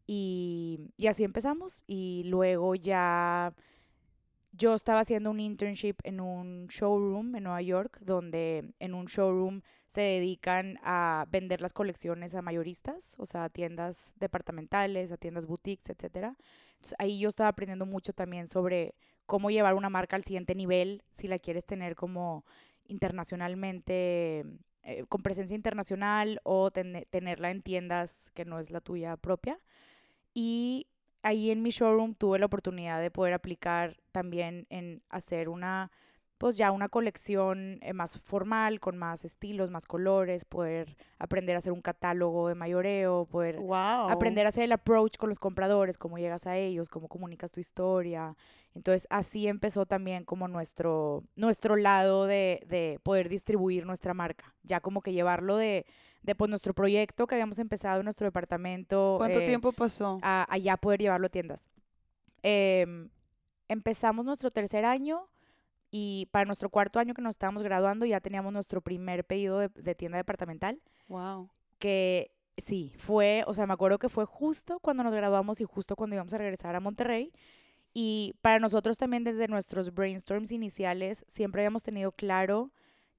Y, 0.07 0.93
y 0.97 1.09
así 1.09 1.25
empezamos. 1.25 1.83
Y 1.87 2.25
luego 2.27 2.75
ya 2.75 3.55
yo 4.53 4.75
estaba 4.75 5.01
haciendo 5.01 5.31
un 5.31 5.41
internship 5.41 5.97
en 6.03 6.21
un 6.21 6.67
showroom 6.69 7.37
en 7.37 7.45
Nueva 7.45 7.63
York, 7.63 7.99
donde 8.01 8.73
en 8.79 8.95
un 8.95 9.07
showroom 9.07 9.61
se 9.87 10.01
dedican 10.01 10.79
a 10.83 11.27
vender 11.29 11.61
las 11.61 11.73
colecciones 11.73 12.35
a 12.35 12.43
mayoristas, 12.43 13.15
o 13.19 13.27
sea, 13.27 13.45
a 13.45 13.49
tiendas 13.51 14.15
departamentales, 14.17 15.13
a 15.13 15.17
tiendas 15.17 15.47
boutiques, 15.47 15.91
etc. 15.91 16.35
Ahí 16.99 17.19
yo 17.19 17.29
estaba 17.29 17.49
aprendiendo 17.51 17.87
mucho 17.87 18.13
también 18.13 18.47
sobre 18.49 18.95
cómo 19.27 19.51
llevar 19.51 19.75
una 19.75 19.91
marca 19.91 20.17
al 20.17 20.25
siguiente 20.25 20.55
nivel, 20.55 21.03
si 21.11 21.29
la 21.29 21.39
quieres 21.39 21.67
tener 21.67 21.95
como 21.95 22.45
internacionalmente, 22.89 24.45
eh, 24.83 25.05
con 25.09 25.23
presencia 25.23 25.55
internacional 25.55 26.41
o 26.45 26.71
tenerla 26.71 27.51
en 27.51 27.63
tiendas 27.63 28.31
que 28.35 28.45
no 28.45 28.59
es 28.59 28.71
la 28.71 28.81
tuya 28.81 29.17
propia. 29.17 29.59
Y 30.35 30.87
ahí 31.23 31.51
en 31.51 31.63
mi 31.63 31.71
showroom 31.71 32.15
tuve 32.15 32.39
la 32.39 32.47
oportunidad 32.47 33.01
de 33.01 33.11
poder 33.11 33.35
aplicar 33.35 33.97
también 34.13 34.67
en 34.71 35.03
hacer 35.09 35.49
una 35.49 35.91
pues 36.39 36.57
ya 36.57 36.71
una 36.71 36.89
colección 36.89 37.79
eh, 37.83 37.93
más 37.93 38.19
formal, 38.21 38.79
con 38.79 38.97
más 38.99 39.25
estilos, 39.25 39.71
más 39.71 39.87
colores, 39.87 40.45
poder 40.45 40.97
aprender 41.19 41.57
a 41.57 41.59
hacer 41.59 41.73
un 41.73 41.81
catálogo 41.81 42.49
de 42.49 42.55
mayoreo, 42.55 43.25
poder 43.25 43.59
aprender 44.09 44.47
a 44.47 44.51
hacer 44.51 44.65
el 44.65 44.73
approach 44.73 45.17
con 45.17 45.31
los 45.31 45.39
compradores, 45.39 45.97
cómo 45.97 46.19
llegas 46.19 46.47
a 46.47 46.57
ellos, 46.57 46.89
cómo 46.89 47.09
comunicas 47.09 47.53
tu 47.53 47.61
historia. 47.61 48.37
Entonces 48.75 49.07
así 49.09 49.49
empezó 49.49 49.87
también 49.87 50.25
como 50.25 50.49
nuestro, 50.49 51.25
nuestro 51.37 51.77
lado 51.77 52.27
de, 52.27 52.63
de 52.67 53.01
poder 53.03 53.31
distribuir 53.31 53.87
nuestra 53.87 54.13
marca, 54.13 54.55
ya 54.63 54.81
como 54.81 55.01
que 55.01 55.15
llevarlo 55.15 55.57
de, 55.57 55.87
de 56.23 56.35
pues, 56.35 56.51
nuestro 56.51 56.75
proyecto 56.75 57.27
que 57.27 57.37
habíamos 57.37 57.59
empezado 57.59 58.01
en 58.01 58.05
nuestro 58.05 58.27
departamento. 58.27 59.15
¿Cuánto 59.17 59.41
eh, 59.41 59.47
tiempo 59.47 59.73
pasó? 59.73 60.19
A, 60.23 60.47
allá 60.51 60.77
poder 60.77 61.01
llevarlo 61.01 61.29
a 61.29 61.31
tiendas. 61.31 61.71
Em, 62.43 63.09
empezamos 63.69 64.27
nuestro 64.27 64.51
tercer 64.51 64.85
año 64.85 65.29
y 65.99 66.27
para 66.31 66.45
nuestro 66.45 66.69
cuarto 66.69 66.99
año 66.99 67.15
que 67.15 67.23
nos 67.23 67.37
estábamos 67.37 67.63
graduando 67.63 68.05
ya 68.05 68.21
teníamos 68.21 68.53
nuestro 68.53 68.83
primer 68.83 69.25
pedido 69.25 69.61
de, 69.61 69.95
tienda 69.95 70.19
departamental. 70.19 70.79
Wow. 71.09 71.49
Que 71.79 72.33
sí, 72.59 72.93
fue, 72.99 73.45
o 73.47 73.55
sea, 73.55 73.67
me 73.67 73.73
acuerdo 73.73 73.99
que 73.99 74.11
fue 74.11 74.27
justo 74.27 74.79
cuando 74.81 75.05
nos 75.05 75.15
graduamos 75.15 75.63
y 75.63 75.65
justo 75.65 75.97
cuando 75.97 76.15
íbamos 76.17 76.35
a 76.35 76.39
regresar 76.39 76.77
a 76.77 76.81
Monterrey. 76.81 77.33
Y 77.95 78.35
para 78.43 78.59
nosotros 78.59 78.99
también 78.99 79.25
desde 79.25 79.49
nuestros 79.49 79.95
brainstorms 79.95 80.53
iniciales 80.53 81.25
siempre 81.29 81.63
habíamos 81.63 81.83
tenido 81.83 82.13
claro 82.13 82.73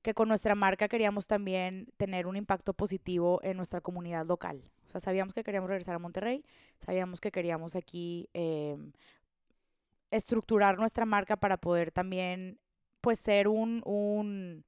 que 0.03 0.13
con 0.13 0.27
nuestra 0.27 0.53
marca 0.53 0.87
queríamos 0.87 1.25
también 1.25 1.87
tener 1.97 2.27
un 2.27 2.35
impacto 2.35 2.75
positivo 2.75 3.39
en 3.41 3.57
nuestra 3.57 3.81
comunidad 3.81 4.27
local. 4.27 4.61
O 4.85 4.89
sea, 4.89 5.01
sabíamos 5.01 5.33
que 5.33 5.43
queríamos 5.43 5.67
regresar 5.67 5.95
a 5.95 5.99
Monterrey, 5.99 6.45
sabíamos 6.77 7.21
que 7.21 7.31
queríamos 7.31 7.75
aquí 7.75 8.29
em, 8.33 8.91
estructurar 10.11 10.77
nuestra 10.77 11.05
marca 11.05 11.37
para 11.37 11.57
poder 11.57 11.91
también, 11.91 12.59
pues, 13.07 13.19
ser 13.19 13.47
un, 13.47 13.81
un... 13.85 14.65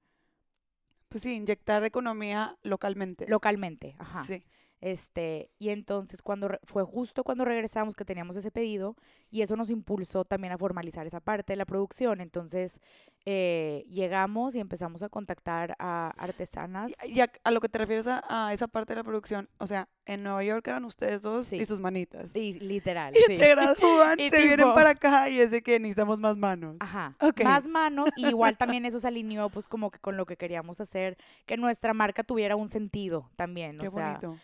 Pues 1.10 1.24
sí, 1.24 1.34
inyectar 1.34 1.84
economía 1.84 2.58
localmente. 2.62 3.26
Localmente, 3.28 3.96
ajá. 4.00 4.24
Sí. 4.24 4.46
Este, 4.82 5.52
y 5.60 5.70
entonces 5.70 6.22
cuando 6.22 6.58
fue 6.64 6.84
justo 6.84 7.26
cuando 7.26 7.44
regresamos 7.44 7.96
que 7.96 8.06
teníamos 8.06 8.38
ese 8.38 8.50
pedido 8.50 8.96
y 9.30 9.42
eso 9.42 9.58
nos 9.58 9.70
impulsó 9.70 10.24
también 10.24 10.54
a 10.54 10.58
formalizar 10.58 11.06
esa 11.06 11.20
parte 11.20 11.54
de 11.54 11.58
la 11.58 11.66
producción. 11.66 12.22
Entonces 12.22 12.80
eh, 13.26 13.84
llegamos 13.90 14.56
y 14.56 14.60
empezamos 14.60 15.04
a 15.04 15.10
contactar 15.10 15.76
a 15.80 16.14
artesanas. 16.18 16.94
Y 17.06 17.20
a, 17.20 17.30
a 17.44 17.52
lo 17.52 17.60
que 17.60 17.68
te 17.68 17.78
refieres 17.78 18.08
a, 18.08 18.54
esa 18.54 18.68
parte 18.68 18.94
de 18.94 18.98
la 18.98 19.04
producción, 19.04 19.50
o 19.58 19.68
sea, 19.68 19.90
en 20.06 20.24
Nueva 20.24 20.44
York 20.44 20.66
eran 20.68 20.86
ustedes 20.86 21.22
dos 21.22 21.52
y 21.52 21.66
sus 21.66 21.80
manitas. 21.80 22.28
Sí, 22.34 22.54
literal. 22.60 23.14
Y 23.30 23.36
se 23.36 23.50
gradúan, 23.50 24.18
se 24.18 24.44
vienen 24.44 24.74
para 24.74 24.92
acá 24.92 25.30
y 25.30 25.40
es 25.42 25.52
de 25.52 25.62
que 25.62 25.78
necesitamos 25.80 26.20
más 26.20 26.38
manos. 26.38 26.78
Ajá. 26.80 27.14
Más 27.44 27.68
manos 27.68 28.10
y 28.16 28.28
igual 28.28 28.58
también 28.58 28.86
eso 28.86 29.00
se 29.00 29.08
alineó 29.08 29.50
pues 29.50 29.68
como 29.68 29.92
que 29.92 30.00
con 30.00 30.16
lo 30.16 30.26
que 30.26 30.38
queríamos 30.38 30.80
hacer, 30.80 31.18
que 31.46 31.58
nuestra 31.58 31.94
marca 31.94 32.24
tuviera 32.24 32.56
un 32.56 32.70
sentido 32.70 33.30
también. 33.36 33.78
Qué 33.78 33.90
bonito. 33.90 34.38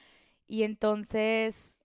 Y 0.47 0.63
entonces 0.63 1.75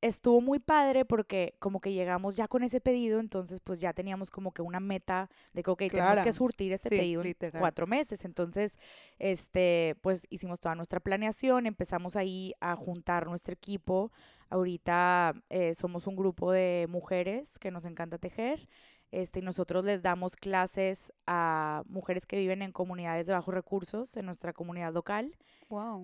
estuvo 0.00 0.40
muy 0.40 0.58
padre 0.58 1.04
porque 1.04 1.54
como 1.58 1.80
que 1.80 1.92
llegamos 1.92 2.36
ya 2.36 2.48
con 2.48 2.62
ese 2.62 2.80
pedido, 2.80 3.18
entonces 3.18 3.60
pues 3.60 3.80
ya 3.80 3.92
teníamos 3.92 4.30
como 4.30 4.52
que 4.52 4.62
una 4.62 4.80
meta 4.80 5.30
de 5.52 5.62
que, 5.62 5.70
ok, 5.70 5.78
tenemos 5.90 6.20
que 6.20 6.32
surtir 6.32 6.72
este 6.72 6.90
pedido 6.90 7.22
en 7.24 7.34
cuatro 7.58 7.86
meses. 7.86 8.24
Entonces, 8.24 8.78
este, 9.18 9.96
pues 10.02 10.26
hicimos 10.30 10.60
toda 10.60 10.74
nuestra 10.74 11.00
planeación, 11.00 11.66
empezamos 11.66 12.16
ahí 12.16 12.54
a 12.60 12.76
juntar 12.76 13.26
nuestro 13.26 13.52
equipo. 13.54 14.12
Ahorita 14.48 15.34
eh, 15.50 15.74
somos 15.74 16.06
un 16.06 16.16
grupo 16.16 16.52
de 16.52 16.86
mujeres 16.88 17.58
que 17.58 17.70
nos 17.70 17.84
encanta 17.84 18.18
tejer. 18.18 18.68
Este, 19.12 19.38
y 19.38 19.42
nosotros 19.42 19.84
les 19.84 20.02
damos 20.02 20.36
clases 20.36 21.12
a 21.26 21.84
mujeres 21.86 22.26
que 22.26 22.36
viven 22.36 22.60
en 22.62 22.72
comunidades 22.72 23.28
de 23.28 23.34
bajos 23.34 23.54
recursos 23.54 24.16
en 24.16 24.26
nuestra 24.26 24.52
comunidad 24.52 24.92
local. 24.92 25.36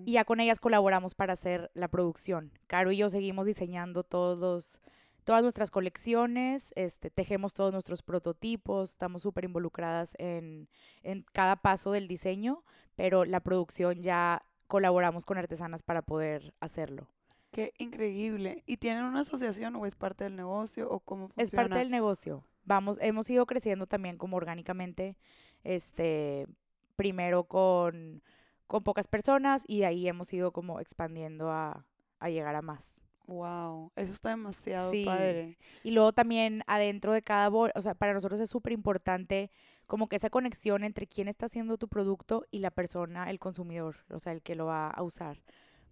Y 0.05 0.13
ya 0.13 0.25
con 0.25 0.39
ellas 0.39 0.59
colaboramos 0.59 1.15
para 1.15 1.33
hacer 1.33 1.71
la 1.73 1.87
producción. 1.87 2.51
Caro 2.67 2.91
y 2.91 2.97
yo 2.97 3.09
seguimos 3.09 3.45
diseñando 3.45 4.03
todos 4.03 4.81
todas 5.23 5.41
nuestras 5.41 5.71
colecciones, 5.71 6.73
este, 6.75 7.09
tejemos 7.09 7.53
todos 7.53 7.71
nuestros 7.71 8.01
prototipos, 8.01 8.91
estamos 8.91 9.21
súper 9.21 9.45
involucradas 9.45 10.13
en, 10.17 10.67
en 11.01 11.25
cada 11.31 11.55
paso 11.55 11.91
del 11.93 12.07
diseño, 12.07 12.63
pero 12.95 13.25
la 13.25 13.39
producción 13.39 14.01
ya 14.01 14.43
colaboramos 14.67 15.25
con 15.25 15.37
artesanas 15.37 15.83
para 15.83 16.01
poder 16.01 16.53
hacerlo. 16.59 17.07
Qué 17.51 17.73
increíble. 17.77 18.63
¿Y 18.65 18.77
tienen 18.77 19.03
una 19.03 19.19
asociación 19.19 19.75
o 19.75 19.85
es 19.85 19.95
parte 19.95 20.23
del 20.23 20.35
negocio 20.35 20.89
o 20.89 20.99
cómo 20.99 21.27
funciona? 21.27 21.43
Es 21.43 21.51
parte 21.51 21.79
del 21.79 21.91
negocio. 21.91 22.43
Vamos, 22.65 22.97
hemos 23.01 23.29
ido 23.29 23.45
creciendo 23.45 23.85
también 23.85 24.17
como 24.17 24.37
orgánicamente, 24.37 25.15
este, 25.63 26.47
primero 26.95 27.43
con, 27.43 28.23
con 28.73 28.81
pocas 28.83 29.07
personas 29.07 29.63
y 29.67 29.81
de 29.81 29.85
ahí 29.85 30.07
hemos 30.07 30.33
ido 30.33 30.51
como 30.51 30.79
expandiendo 30.79 31.51
a, 31.51 31.85
a 32.19 32.29
llegar 32.31 32.55
a 32.55 32.63
más. 32.63 33.03
Wow, 33.27 33.91
eso 33.95 34.11
está 34.13 34.29
demasiado 34.29 34.89
Sí. 34.89 35.05
padre. 35.05 35.59
Y 35.83 35.91
luego 35.91 36.11
también 36.11 36.63
adentro 36.65 37.11
de 37.11 37.21
cada 37.21 37.49
bolsa, 37.49 37.77
o 37.77 37.81
sea, 37.83 37.93
para 37.93 38.13
nosotros 38.15 38.41
es 38.41 38.49
súper 38.49 38.73
importante 38.73 39.51
como 39.85 40.07
que 40.07 40.15
esa 40.15 40.31
conexión 40.31 40.83
entre 40.83 41.05
quién 41.05 41.27
está 41.27 41.45
haciendo 41.45 41.77
tu 41.77 41.87
producto 41.87 42.45
y 42.49 42.59
la 42.59 42.71
persona, 42.71 43.29
el 43.29 43.37
consumidor, 43.37 43.97
o 44.09 44.17
sea, 44.17 44.33
el 44.33 44.41
que 44.41 44.55
lo 44.55 44.65
va 44.65 44.89
a 44.89 45.03
usar. 45.03 45.43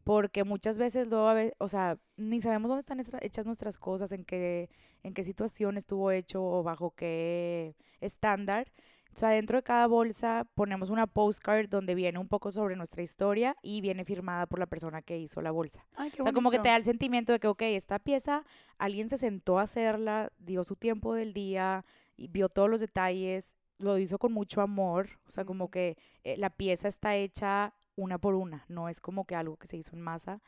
Porque 0.03 0.43
muchas 0.43 0.79
veces 0.79 1.07
luego, 1.07 1.51
o 1.59 1.67
sea, 1.67 1.99
ni 2.17 2.41
sabemos 2.41 2.67
dónde 2.69 2.79
están 2.79 2.99
hechas 3.21 3.45
nuestras 3.45 3.77
cosas, 3.77 4.11
en 4.11 4.25
qué, 4.25 4.71
en 5.03 5.13
qué 5.13 5.23
situación 5.23 5.77
estuvo 5.77 6.09
hecho 6.09 6.43
o 6.43 6.63
bajo 6.63 6.95
qué 6.95 7.75
estándar. 7.99 8.71
O 9.13 9.19
sea, 9.19 9.29
dentro 9.29 9.57
de 9.57 9.63
cada 9.63 9.87
bolsa 9.87 10.47
ponemos 10.55 10.89
una 10.89 11.05
postcard 11.05 11.67
donde 11.67 11.95
viene 11.95 12.17
un 12.17 12.27
poco 12.27 12.51
sobre 12.51 12.75
nuestra 12.75 13.01
historia 13.01 13.55
y 13.61 13.81
viene 13.81 14.05
firmada 14.05 14.45
por 14.45 14.59
la 14.59 14.67
persona 14.67 15.01
que 15.01 15.17
hizo 15.17 15.41
la 15.41 15.51
bolsa. 15.51 15.85
Ay, 15.95 16.11
qué 16.11 16.21
O 16.21 16.23
sea, 16.23 16.33
como 16.33 16.49
que 16.49 16.59
te 16.59 16.69
da 16.69 16.77
el 16.77 16.85
sentimiento 16.85 17.33
de 17.33 17.39
que, 17.39 17.47
ok, 17.47 17.61
esta 17.63 17.99
pieza, 17.99 18.43
alguien 18.77 19.09
se 19.09 19.17
sentó 19.17 19.59
a 19.59 19.63
hacerla, 19.63 20.31
dio 20.39 20.63
su 20.63 20.75
tiempo 20.75 21.13
del 21.13 21.33
día, 21.33 21.83
y 22.21 22.27
vio 22.27 22.49
todos 22.49 22.69
los 22.69 22.79
detalles, 22.79 23.55
lo 23.79 23.97
hizo 23.97 24.19
con 24.19 24.31
mucho 24.31 24.61
amor. 24.61 25.09
O 25.27 25.31
sea, 25.31 25.43
como 25.43 25.71
que 25.71 25.97
eh, 26.23 26.37
la 26.37 26.51
pieza 26.51 26.87
está 26.87 27.15
hecha 27.15 27.73
una 27.95 28.19
por 28.19 28.35
una, 28.35 28.63
no 28.67 28.89
es 28.89 29.01
como 29.01 29.25
que 29.25 29.35
algo 29.35 29.57
que 29.57 29.67
se 29.67 29.77
hizo 29.77 29.95
en 29.95 30.01
masa. 30.01 30.41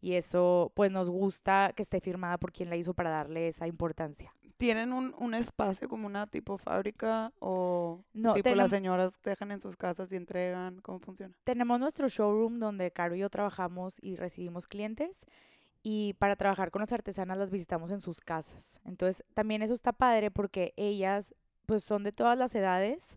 Y 0.00 0.14
eso, 0.14 0.72
pues 0.74 0.90
nos 0.90 1.10
gusta 1.10 1.74
que 1.76 1.82
esté 1.82 2.00
firmada 2.00 2.38
por 2.38 2.52
quien 2.52 2.70
la 2.70 2.76
hizo 2.76 2.94
para 2.94 3.10
darle 3.10 3.48
esa 3.48 3.66
importancia. 3.66 4.34
¿Tienen 4.60 4.92
un, 4.92 5.14
un 5.18 5.32
espacio 5.32 5.88
como 5.88 6.06
una 6.06 6.26
tipo 6.26 6.58
fábrica 6.58 7.32
o 7.38 8.04
No, 8.12 8.34
tipo 8.34 8.54
las 8.54 8.70
señoras 8.70 9.18
dejan 9.22 9.52
en 9.52 9.60
sus 9.62 9.74
casas 9.74 10.12
y 10.12 10.16
entregan? 10.16 10.82
¿Cómo 10.82 10.98
funciona? 10.98 11.34
tenemos 11.44 11.80
nuestro 11.80 12.08
showroom 12.08 12.58
donde 12.58 12.90
Caro 12.90 13.14
y 13.14 13.20
yo 13.20 13.30
trabajamos 13.30 13.96
y 14.02 14.16
recibimos 14.16 14.66
clientes 14.66 15.18
y 15.82 16.12
para 16.18 16.36
trabajar 16.36 16.70
con 16.70 16.80
las 16.80 16.92
artesanas 16.92 17.38
las 17.38 17.50
visitamos 17.50 17.90
en 17.90 18.02
sus 18.02 18.20
casas. 18.20 18.80
Entonces 18.84 19.24
también 19.32 19.62
eso 19.62 19.72
está 19.72 19.94
padre 19.94 20.30
porque 20.30 20.74
ellas 20.76 21.34
pues 21.64 21.82
son 21.82 22.02
de 22.02 22.12
todas 22.12 22.36
las 22.36 22.54
edades. 22.54 23.16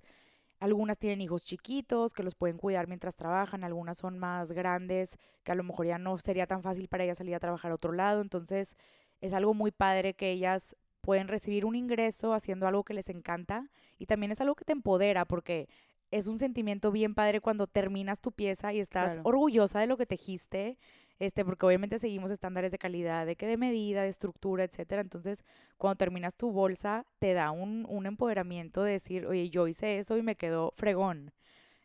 Algunas 0.59 0.97
tienen 0.97 1.19
hijos 1.19 1.43
chiquitos 1.43 2.13
que 2.13 2.23
los 2.23 2.35
pueden 2.35 2.57
cuidar 2.57 2.87
mientras 2.87 3.17
trabajan, 3.17 3.65
algunas 3.65 3.97
son 3.97 4.17
más 4.17 4.53
grandes 4.53 5.17
que 5.43 5.51
a 5.51 5.55
lo 5.55 5.63
mejor 5.65 5.87
ya 5.87 5.97
no 5.97 6.17
sería 6.17 6.47
tan 6.47 6.63
fácil 6.63 6.87
para 6.87 7.03
ellas 7.03 7.17
salir 7.17 7.35
a 7.35 7.41
trabajar 7.41 7.71
a 7.71 7.75
otro 7.75 7.91
lado. 7.91 8.21
Entonces 8.21 8.77
es 9.19 9.33
algo 9.33 9.53
muy 9.53 9.71
padre 9.71 10.13
que 10.13 10.31
ellas 10.31 10.77
pueden 11.03 11.27
recibir 11.27 11.65
un 11.65 11.75
ingreso 11.75 12.33
haciendo 12.33 12.65
algo 12.65 12.83
que 12.83 12.93
les 12.93 13.09
encanta 13.09 13.69
y 13.99 14.05
también 14.05 14.31
es 14.31 14.39
algo 14.39 14.55
que 14.55 14.63
te 14.65 14.71
empodera 14.71 15.25
porque 15.25 15.67
es 16.11 16.27
un 16.27 16.37
sentimiento 16.39 16.91
bien 16.91 17.13
padre 17.13 17.41
cuando 17.41 17.67
terminas 17.67 18.21
tu 18.21 18.31
pieza 18.31 18.71
y 18.71 18.79
estás 18.79 19.13
Claro. 19.13 19.29
orgullosa 19.29 19.79
de 19.81 19.87
lo 19.87 19.97
que 19.97 20.05
tejiste, 20.05 20.77
este, 21.19 21.43
porque 21.43 21.65
obviamente 21.65 21.99
seguimos 21.99 22.31
estándares 22.31 22.71
de 22.71 22.77
calidad, 22.77 23.25
de 23.25 23.35
que 23.35 23.47
de 23.47 23.57
medida, 23.57 24.03
de 24.03 24.09
estructura, 24.09 24.63
etcétera. 24.63 25.01
Entonces, 25.01 25.43
cuando 25.77 25.97
terminas 25.97 26.35
tu 26.37 26.51
bolsa, 26.51 27.05
te 27.19 27.33
da 27.33 27.51
un, 27.51 27.85
un 27.89 28.05
empoderamiento 28.05 28.83
de 28.83 28.93
decir, 28.93 29.25
oye, 29.25 29.49
yo 29.49 29.67
hice 29.67 29.97
eso 29.99 30.17
y 30.17 30.21
me 30.23 30.35
quedó 30.35 30.71
fregón. 30.77 31.31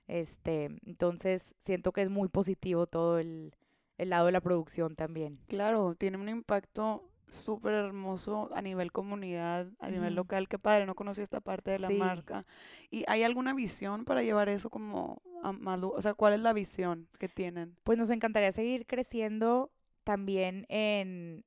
Este, 0.07 0.71
entonces 0.87 1.55
siento 1.65 1.93
que 1.93 2.03
es 2.03 2.09
muy 2.09 2.29
positivo 2.29 2.87
todo 2.87 3.19
el, 3.19 3.55
el 3.99 4.11
lado 4.11 4.27
de 4.27 4.33
la 4.33 4.41
producción 4.41 4.95
también. 4.97 5.33
Claro, 5.49 5.95
tiene 5.95 6.17
un 6.19 6.29
impacto 6.29 7.03
súper 7.31 7.75
hermoso 7.75 8.51
a 8.55 8.63
nivel 8.63 8.91
comunidad, 8.93 9.69
a 9.81 9.91
nivel 9.91 10.15
local. 10.15 10.49
Qué 10.49 10.59
padre, 10.59 10.87
no 10.87 10.95
conocía 10.95 11.25
esta 11.25 11.41
parte 11.41 11.71
de 11.71 11.79
la 11.79 11.89
Sí. 11.89 11.95
marca. 11.95 12.47
¿Y 12.91 13.05
hay 13.07 13.23
alguna 13.23 13.53
visión 13.55 14.05
para 14.05 14.23
llevar 14.23 14.49
eso 14.49 14.71
como 14.71 15.23
a 15.43 15.53
más 15.53 15.79
lu- 15.79 15.93
O 15.95 16.01
sea, 16.03 16.15
¿cuál 16.15 16.33
es 16.35 16.41
la 16.41 16.53
visión 16.53 17.09
que 17.19 17.29
tienen? 17.29 17.77
Pues 17.85 17.99
nos 17.99 18.11
encantaría 18.11 18.51
seguir 18.53 18.87
creciendo 18.87 19.71
también 20.05 20.65
en, 20.69 21.45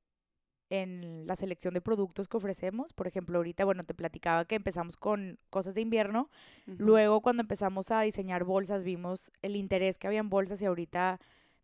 en 0.69 1.25
la 1.27 1.35
selección 1.35 1.73
de 1.73 1.81
productos 1.81 2.27
que 2.27 2.37
ofrecemos. 2.37 2.93
Por 2.93 3.07
ejemplo, 3.07 3.37
ahorita, 3.39 3.65
bueno, 3.65 3.83
te 3.83 3.93
platicaba 3.93 4.45
que 4.45 4.55
empezamos 4.55 4.97
con 4.97 5.39
cosas 5.49 5.73
de 5.73 5.81
invierno. 5.81 6.29
Ujú. 6.67 6.75
Luego, 6.77 7.21
cuando 7.21 7.41
empezamos 7.41 7.91
a 7.91 8.01
diseñar 8.01 8.43
bolsas, 8.43 8.83
vimos 8.83 9.31
el 9.41 9.55
interés 9.55 9.97
que 9.97 10.07
había 10.07 10.19
en 10.19 10.29
bolsas 10.29 10.61
y 10.61 10.65
ahorita 10.65 11.19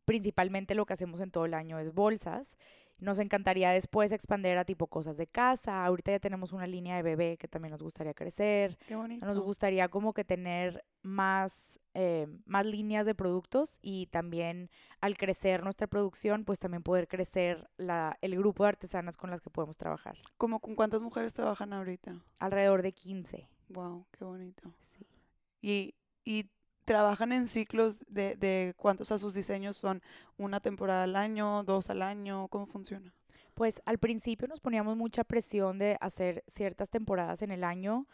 principalmente 0.06 0.74
lo 0.76 0.86
que 0.86 0.94
hacemos 0.94 1.20
en 1.22 1.32
todo 1.32 1.46
el 1.46 1.54
año 1.54 1.80
es 1.80 1.94
bolsas. 1.94 2.58
Nos 3.00 3.20
encantaría 3.20 3.72
después 3.72 4.12
expandir 4.12 4.58
a 4.58 4.66
tipo 4.66 4.88
cosas 4.88 5.18
de 5.18 5.28
casa. 5.28 5.86
Ahorita 5.86 6.12
ya 6.12 6.20
tenemos 6.20 6.52
una 6.52 6.66
línea 6.66 6.96
de 6.96 7.04
bebé 7.04 7.38
que 7.38 7.48
también 7.48 7.72
nos 7.72 7.84
gustaría 7.84 8.14
crecer. 8.14 8.78
Qué 8.88 8.96
bonito. 8.96 9.26
Nos 9.26 9.40
gustaría 9.40 9.88
como 9.88 10.14
que 10.14 10.24
tener 10.24 10.84
más, 11.04 11.80
eh, 11.94 12.28
más 12.46 12.66
líneas 12.66 13.06
de 13.06 13.16
productos 13.16 13.78
y 13.82 14.08
también 14.08 14.70
al 15.00 15.18
crecer 15.18 15.64
nuestra 15.64 15.88
producción, 15.88 16.44
pues 16.44 16.60
también 16.60 16.84
poder 16.84 17.08
crecer 17.08 17.70
la, 17.78 18.18
el 18.22 18.36
grupo 18.36 18.64
de 18.64 18.70
artesanas 18.70 19.16
con 19.16 19.30
las 19.30 19.42
que 19.42 19.50
podemos 19.50 19.78
trabajar. 19.78 20.18
¿Cómo 20.38 20.60
con 20.60 20.76
cuántas 20.76 21.02
mujeres 21.02 21.34
trabajan 21.34 21.74
ahorita? 21.74 22.20
Alrededor 22.40 22.82
de 22.82 22.94
15. 22.94 23.48
Wow, 23.70 24.06
qué 24.12 24.26
bonito. 24.26 24.74
Sí. 24.86 25.06
Y, 25.62 25.96
y 26.24 26.50
trabajan 26.88 27.34
en 27.34 27.50
ciclos 27.50 28.00
de, 28.08 28.38
de 28.38 28.74
cuántos, 28.78 29.08
o 29.08 29.10
sea, 29.10 29.18
sus 29.18 29.34
diseños 29.34 29.76
son 29.76 30.02
una 30.38 30.62
temporada 30.62 31.04
al 31.04 31.18
año, 31.18 31.64
dos 31.66 31.90
al 31.90 32.02
año, 32.02 32.48
¿cómo 32.48 32.66
funciona? 32.66 33.14
Pues 33.56 33.82
al 33.86 33.98
principio 33.98 34.48
nos 34.48 34.62
poníamos 34.62 34.96
mucha 34.96 35.26
presión 35.26 35.80
de 35.80 35.98
hacer 36.00 36.46
ciertas 36.48 36.90
temporadas 36.90 37.42
en 37.42 37.52
el 37.52 37.66
año 37.66 38.08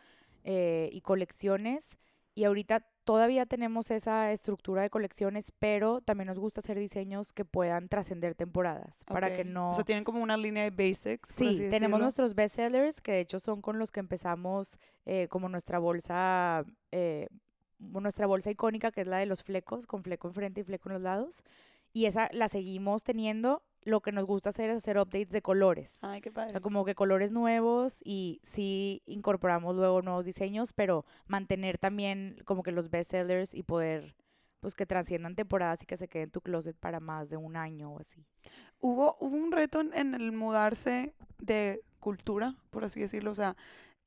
eh, 0.44 0.90
y 0.92 1.02
colecciones. 1.02 1.98
Y 2.34 2.46
ahorita 2.46 2.80
todavía 3.04 3.46
tenemos 3.46 3.92
esa 3.92 4.32
estructura 4.32 4.82
de 4.82 4.90
colecciones, 4.90 5.54
pero 5.60 6.02
también 6.02 6.30
nos 6.30 6.40
gusta 6.40 6.62
hacer 6.62 6.80
diseños 6.80 7.32
que 7.32 7.46
puedan 7.46 7.90
trascender 7.90 8.34
temporadas 8.34 9.04
para 9.06 9.36
que 9.36 9.44
no... 9.44 9.70
O 9.70 9.74
sea, 9.76 9.84
tienen 9.84 10.04
como 10.04 10.24
una 10.24 10.36
línea 10.36 10.64
de 10.64 10.72
basics. 10.72 11.30
Sí, 11.30 11.46
tenemos 11.46 11.70
decirlo. 11.70 11.98
nuestros 12.00 12.34
bestsellers, 12.34 13.02
que 13.02 13.12
de 13.12 13.20
hecho 13.20 13.38
son 13.38 13.62
con 13.62 13.78
los 13.78 13.92
que 13.92 14.00
empezamos 14.00 14.80
eh, 15.06 15.28
como 15.30 15.48
nuestra 15.48 15.78
bolsa, 15.78 16.66
eh, 16.92 17.28
nuestra 17.80 18.28
bolsa 18.28 18.52
icónica, 18.52 18.92
que 18.92 19.02
es 19.02 19.08
la 19.08 19.18
de 19.18 19.26
los 19.26 19.44
flecos, 19.44 19.88
con 19.88 20.04
fleco 20.04 20.28
enfrente 20.28 20.62
y 20.62 20.64
fleco 20.64 20.90
en 20.90 20.94
los 20.94 21.02
lados. 21.02 21.44
Y 21.92 22.06
esa 22.06 22.30
la 22.32 22.48
seguimos 22.48 23.04
teniendo. 23.04 23.62
Lo 23.84 24.02
que 24.02 24.12
nos 24.14 24.26
gusta 24.26 24.50
hacer 24.50 24.70
es 24.70 24.78
hacer 24.78 24.98
updates 24.98 25.30
de 25.32 25.42
colores. 25.42 25.98
Ay, 26.02 26.22
qué 26.22 26.30
O 26.30 26.34
padre. 26.34 26.52
sea, 26.52 26.62
como 26.62 26.86
que 26.86 26.96
colores 26.96 27.32
nuevos 27.34 28.00
y 28.04 28.40
sí 28.42 29.04
incorporamos 29.06 29.76
luego 29.76 30.02
nuevos 30.02 30.26
diseños, 30.26 30.72
pero 30.72 31.06
mantener 31.28 31.78
también 31.78 32.38
como 32.46 32.64
que 32.64 32.72
los 32.72 32.90
bestsellers 32.90 33.54
y 33.54 33.64
poder, 33.64 34.16
pues 34.62 34.74
que 34.74 34.86
trasciendan 34.86 35.36
temporadas 35.36 35.84
y 35.84 35.86
que 35.86 35.98
se 35.98 36.08
queden 36.08 36.26
en 36.28 36.32
tu 36.32 36.40
closet 36.40 36.78
para 36.78 37.02
más 37.02 37.30
de 37.30 37.36
un 37.36 37.58
año 37.58 37.92
o 37.92 38.00
así. 38.00 38.26
¿Hubo, 38.80 39.18
hubo 39.20 39.36
un 39.36 39.52
reto 39.52 39.82
en 39.82 40.14
el 40.16 40.32
mudarse 40.32 41.14
de 41.40 41.82
cultura, 42.00 42.56
por 42.70 42.86
así 42.86 43.02
decirlo, 43.02 43.32
o 43.32 43.36
sea, 43.36 43.56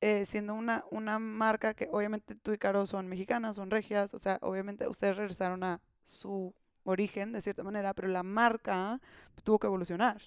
eh, 0.01 0.25
siendo 0.25 0.53
una, 0.53 0.83
una 0.91 1.19
marca 1.19 1.73
que 1.73 1.89
obviamente 1.91 2.35
tú 2.35 2.51
y 2.51 2.57
Caro 2.57 2.85
son 2.85 3.07
mexicanas, 3.07 3.55
son 3.55 3.71
regias, 3.71 4.13
o 4.13 4.19
sea, 4.19 4.37
obviamente 4.41 4.87
ustedes 4.87 5.17
regresaron 5.17 5.63
a 5.63 5.81
su 6.05 6.53
origen 6.83 7.31
de 7.31 7.41
cierta 7.41 7.63
manera, 7.63 7.93
pero 7.93 8.07
la 8.07 8.23
marca 8.23 9.01
tuvo 9.43 9.59
que 9.59 9.67
evolucionar, 9.67 10.21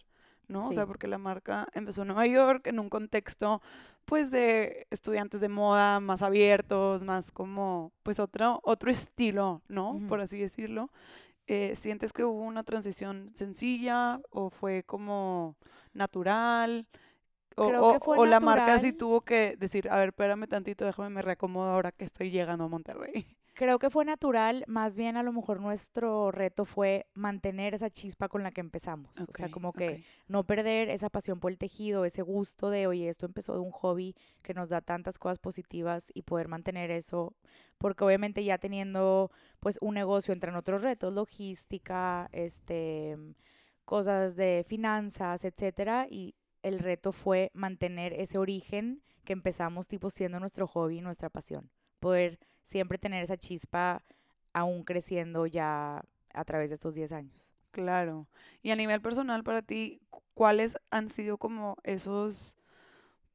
¿no? 0.48 0.68
O 0.68 0.72
sea, 0.72 0.87
porque 0.87 1.06
la 1.06 1.18
marca 1.18 1.68
empezó 1.72 2.02
en 2.02 2.09
Nueva 2.09 2.26
York 2.26 2.66
en 2.66 2.78
un 2.78 2.90
contexto 2.90 3.62
pues 4.04 4.30
de 4.30 4.87
estudiantes 4.90 5.40
de 5.40 5.48
moda 5.48 6.00
más 6.00 6.22
abiertos, 6.22 7.04
más 7.04 7.30
como 7.30 7.92
pues 8.02 8.18
otro, 8.18 8.61
otro 8.64 8.90
estilo, 8.90 9.62
¿no? 9.68 9.92
Ujú. 9.92 10.06
Por 10.09 10.20
así 10.20 10.38
decirlo. 10.38 10.90
Eh, 11.46 11.74
¿Sientes 11.76 12.12
que 12.12 12.24
hubo 12.24 12.42
una 12.42 12.62
transición 12.62 13.30
sencilla 13.35 14.20
o 14.30 14.50
fue 14.50 14.83
como 14.85 15.56
natural? 15.92 16.87
O, 17.61 18.27
la 18.27 18.40
marca 18.40 18.79
sí 18.79 18.92
tuvo 18.92 19.20
que 19.20 19.57
decir, 19.59 19.88
a 19.90 19.96
ver, 19.96 20.09
espérame 20.09 20.46
tantito, 20.46 20.85
déjame 20.85 21.11
me 21.11 21.23
reacomodo 21.23 21.70
ahora 21.70 21.92
que 21.92 22.05
estoy 22.05 22.31
llegando 22.31 22.64
a 22.64 22.68
Monterrey. 22.68 23.27
Creo 23.55 23.79
que 23.79 23.90
fue 23.90 24.07
natural, 24.07 24.64
más 24.68 24.96
bien 24.96 25.18
a 25.18 25.23
lo 25.23 25.33
mejor 25.33 25.61
nuestro 25.61 26.31
reto 26.31 26.64
fue 26.64 27.07
mantener 27.12 27.75
esa 27.75 27.90
chispa 27.90 28.29
con 28.29 28.42
la 28.42 28.53
que 28.53 28.62
empezamos. 28.62 29.11
o 29.18 29.33
sea, 29.35 29.51
como 29.51 29.75
que 29.75 30.03
no 30.29 30.44
perder 30.44 30.88
esa 30.88 31.11
pasión 31.11 31.40
por 31.40 31.51
el 31.51 31.59
tejido, 31.59 32.07
ese 32.07 32.23
gusto 32.23 32.70
de, 32.70 32.87
oye, 32.87 33.11
esto 33.11 33.27
empezó 33.27 33.53
de 33.53 33.59
un 33.59 33.70
hobby 33.70 34.14
que 34.40 34.55
nos 34.55 34.70
da 34.70 34.81
tantas 34.81 35.18
cosas 35.18 35.38
positivas 35.38 36.11
y 36.14 36.23
poder 36.23 36.49
mantener 36.49 36.90
eso, 36.90 37.35
porque 37.77 38.03
obviamente 38.03 38.44
ya 38.44 38.57
teniendo 38.57 39.31
pues 39.59 39.77
un 39.83 39.92
negocio 39.92 40.33
entran 40.33 40.57
otros 40.57 40.83
retos, 40.83 41.12
logística, 41.12 42.31
este, 42.33 43.18
cosas 43.85 44.37
de 44.37 44.64
finanzas, 44.66 45.44
etcétera, 45.44 46.07
y 46.09 46.35
el 46.62 46.79
reto 46.79 47.12
fue 47.12 47.51
mantener 47.55 48.12
ese 48.12 48.38
origen 48.38 49.03
que 49.25 49.33
empezamos 49.33 49.88
tipo 49.88 50.11
siendo 50.11 50.40
nuestro 50.40 50.66
hobby, 50.66 51.01
nuestra 51.01 51.31
pasión, 51.31 51.70
poder 51.99 52.38
siempre 52.62 52.99
tener 52.99 53.23
esa 53.23 53.37
chispa 53.37 54.05
aún 54.53 54.85
creciendo 54.85 55.46
ya 55.46 56.05
a 56.33 56.44
través 56.44 56.70
de 56.70 56.75
estos 56.75 56.94
10 56.94 57.12
años. 57.12 57.53
Claro. 57.70 58.27
Y 58.62 58.70
a 58.70 58.77
nivel 58.77 59.01
personal 59.01 59.44
para 59.44 59.62
ti, 59.62 60.01
¿cuáles 60.35 60.77
han 60.90 61.09
sido 61.09 61.38
como 61.38 61.77
esos 61.85 62.57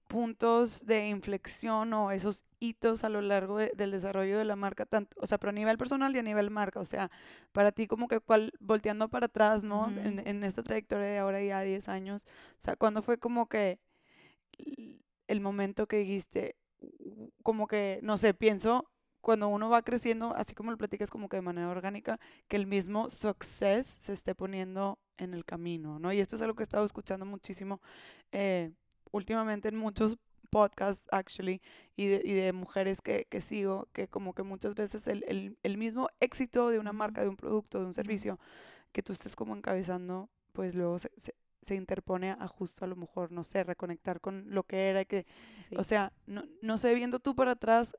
puntos 0.08 0.86
de 0.86 1.08
inflexión 1.08 1.94
o 1.94 2.12
esos 2.12 2.46
hitos 2.60 3.04
a 3.04 3.10
lo 3.10 3.22
largo 3.22 3.58
del 3.58 3.91
desarrollo 3.91 4.38
de 4.38 4.46
la 4.46 4.56
marca, 4.56 4.86
tanto, 4.86 5.15
o 5.20 5.28
sea, 5.28 5.38
pero 5.38 5.50
a 5.50 5.54
nivel 5.54 5.78
personal 5.78 6.15
y 6.15 6.20
a 6.20 6.24
nivel 6.24 6.52
marca, 6.52 6.80
o 6.80 6.86
sea, 6.86 7.12
para 7.52 7.72
ti 7.72 7.88
como 7.88 8.08
que 8.08 8.20
cuál, 8.20 8.52
volteando 8.60 9.10
para 9.10 9.28
atrás, 9.28 9.63
¿no? 9.63 9.88
en, 9.88 10.26
en, 10.26 10.44
esta 10.44 10.63
trayectoria 10.63 11.08
de 11.08 11.18
ahora 11.18 11.41
ya 11.41 11.62
10 11.62 11.89
años, 11.89 12.26
o 12.60 12.62
sea, 12.62 12.76
¿cuándo 12.76 13.02
fue 13.02 13.18
como 13.18 13.48
que 13.48 13.80
el 15.28 15.41
momento 15.41 15.88
que 15.88 15.98
dijiste, 15.98 16.56
como 17.44 17.68
que, 17.68 18.00
no 18.04 18.18
sé, 18.18 18.34
pienso 18.34 18.89
cuando 19.22 19.48
uno 19.48 19.70
va 19.70 19.82
creciendo, 19.82 20.36
así 20.36 20.54
como 20.54 20.70
lo 20.70 20.78
platicas 20.78 21.10
como 21.10 21.30
que 21.30 21.38
de 21.38 21.41
manera 21.41 21.68
orgánica, 21.70 22.20
que 22.48 22.58
el 22.58 22.68
mismo 22.68 23.10
success 23.10 23.88
se 23.88 24.13
esté 24.13 24.36
poniendo 24.36 25.00
en 25.18 25.34
el 25.34 25.46
camino, 25.46 25.98
¿no? 25.98 26.13
Y 26.13 26.20
esto 26.20 26.36
es 26.36 26.44
algo 26.44 26.56
que 26.56 26.62
he 26.62 26.65
estado 26.65 26.86
escuchando 26.86 27.26
muchísimo 27.26 27.82
eh, 28.32 28.72
últimamente 29.15 29.69
en 29.69 29.78
muchos 29.78 30.17
podcasts, 30.49 31.08
actually, 31.12 31.62
y 31.95 32.08
de, 32.08 32.21
y 32.23 32.34
de 32.34 32.54
mujeres 32.54 33.01
que, 33.01 33.25
que, 33.30 33.41
sigo, 33.41 33.88
que 33.93 34.08
como 34.08 34.34
que 34.34 34.43
muchas 34.43 34.75
veces 34.75 35.08
el, 35.08 35.23
el, 35.28 35.58
el, 35.63 35.78
mismo 35.78 36.10
éxito 36.19 36.69
de 36.69 36.80
una 36.80 36.93
marca, 36.93 37.21
de 37.21 37.30
un 37.30 37.36
producto, 37.36 37.80
de 37.80 37.86
un 37.86 37.93
servicio, 37.93 38.39
que 38.91 39.04
tú 39.04 39.12
estés 39.12 39.36
como 39.36 39.56
encabezando, 39.56 40.30
pues 40.54 40.75
luego 40.75 40.99
se, 40.99 41.12
se, 41.62 41.75
interpone 41.75 42.32
a 42.32 42.47
justo 42.47 42.86
a 42.86 42.88
lo 42.88 42.95
mejor, 42.95 43.32
no 43.32 43.43
sé, 43.43 43.63
reconectar 43.63 44.21
con 44.21 44.45
lo 44.47 44.63
que 44.63 44.88
era, 44.88 45.04
que, 45.04 45.25
o 45.75 45.84
sea, 45.84 46.13
no, 46.25 46.45
no 46.62 46.78
sé, 46.78 46.93
viendo 46.93 47.19
tú 47.19 47.36
para 47.36 47.51
atrás, 47.51 47.97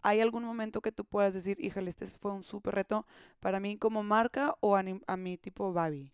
¿hay 0.00 0.20
algún 0.20 0.44
momento 0.44 0.80
que 0.80 0.92
tú 0.92 1.04
puedas 1.04 1.34
decir, 1.34 1.56
híjole, 1.60 1.90
este 1.90 2.06
fue 2.06 2.32
un 2.32 2.42
súper 2.42 2.74
reto 2.74 3.06
para 3.38 3.60
mí 3.60 3.76
como 3.76 4.02
marca 4.02 4.56
o 4.60 4.76
a, 4.76 4.82
a 5.06 5.16
mi 5.16 5.38
tipo 5.38 5.72
Babi? 5.72 6.12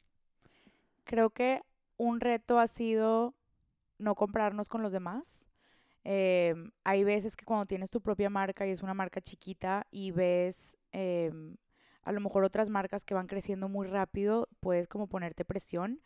Creo 1.05 1.31
que 1.31 1.63
un 1.97 2.21
reto 2.21 2.59
ha 2.59 2.67
sido 2.67 3.35
no 3.99 4.15
comprarnos 4.15 4.69
con 4.69 4.83
los 4.83 4.93
demás. 4.93 5.47
Em, 6.05 6.71
hay 6.85 7.05
veces 7.05 7.37
que 7.37 7.45
cuando 7.45 7.67
tienes 7.67 7.91
tu 7.91 8.01
propia 8.01 8.31
marca 8.31 8.67
y 8.67 8.71
es 8.71 8.83
una 8.83 8.95
marca 8.95 9.21
chiquita 9.21 9.87
y 9.91 10.11
ves 10.11 10.77
em, 10.93 11.57
a 12.03 12.13
lo 12.13 12.21
mejor 12.21 12.45
otras 12.45 12.71
marcas 12.71 13.05
que 13.05 13.15
van 13.15 13.27
creciendo 13.27 13.69
muy 13.69 13.87
rápido, 13.87 14.49
puedes 14.61 14.89
como 14.89 15.07
ponerte 15.09 15.45
presión, 15.45 16.01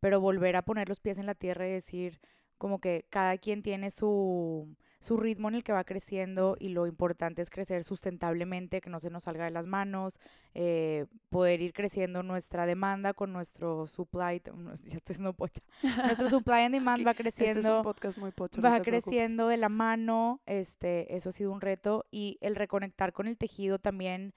pero 0.00 0.20
volver 0.20 0.56
a 0.56 0.62
poner 0.62 0.88
los 0.88 1.00
pies 1.00 1.18
en 1.18 1.26
la 1.26 1.34
tierra 1.34 1.66
y 1.66 1.72
decir 1.72 2.20
como 2.58 2.80
que 2.80 3.06
cada 3.10 3.38
quien 3.38 3.62
tiene 3.62 3.90
su, 3.90 4.76
su 5.00 5.16
ritmo 5.16 5.48
en 5.48 5.54
el 5.54 5.64
que 5.64 5.72
va 5.72 5.84
creciendo 5.84 6.56
y 6.58 6.70
lo 6.70 6.86
importante 6.86 7.40
es 7.40 7.50
crecer 7.50 7.84
sustentablemente, 7.84 8.80
que 8.80 8.90
no 8.90 8.98
se 8.98 9.10
nos 9.10 9.24
salga 9.24 9.44
de 9.44 9.50
las 9.50 9.66
manos, 9.66 10.18
eh, 10.54 11.06
poder 11.28 11.60
ir 11.60 11.72
creciendo 11.72 12.22
nuestra 12.22 12.66
demanda 12.66 13.14
con 13.14 13.32
nuestro 13.32 13.86
supply, 13.86 14.42
ya 14.86 14.96
estoy 14.96 15.14
siendo 15.14 15.32
pocha, 15.34 15.62
nuestro 15.82 16.28
supply 16.30 16.62
and 16.62 16.74
demand 16.74 17.06
va 17.06 17.14
creciendo, 17.14 17.60
este 17.60 17.70
es 17.70 17.76
un 17.76 17.82
podcast 17.82 18.18
muy 18.18 18.32
pocha, 18.32 18.60
va 18.60 18.80
creciendo 18.82 19.48
de 19.48 19.56
la 19.56 19.68
mano, 19.68 20.40
este, 20.46 21.14
eso 21.14 21.28
ha 21.28 21.32
sido 21.32 21.52
un 21.52 21.60
reto 21.60 22.06
y 22.10 22.38
el 22.40 22.56
reconectar 22.56 23.12
con 23.12 23.28
el 23.28 23.36
tejido 23.36 23.78
también, 23.78 24.34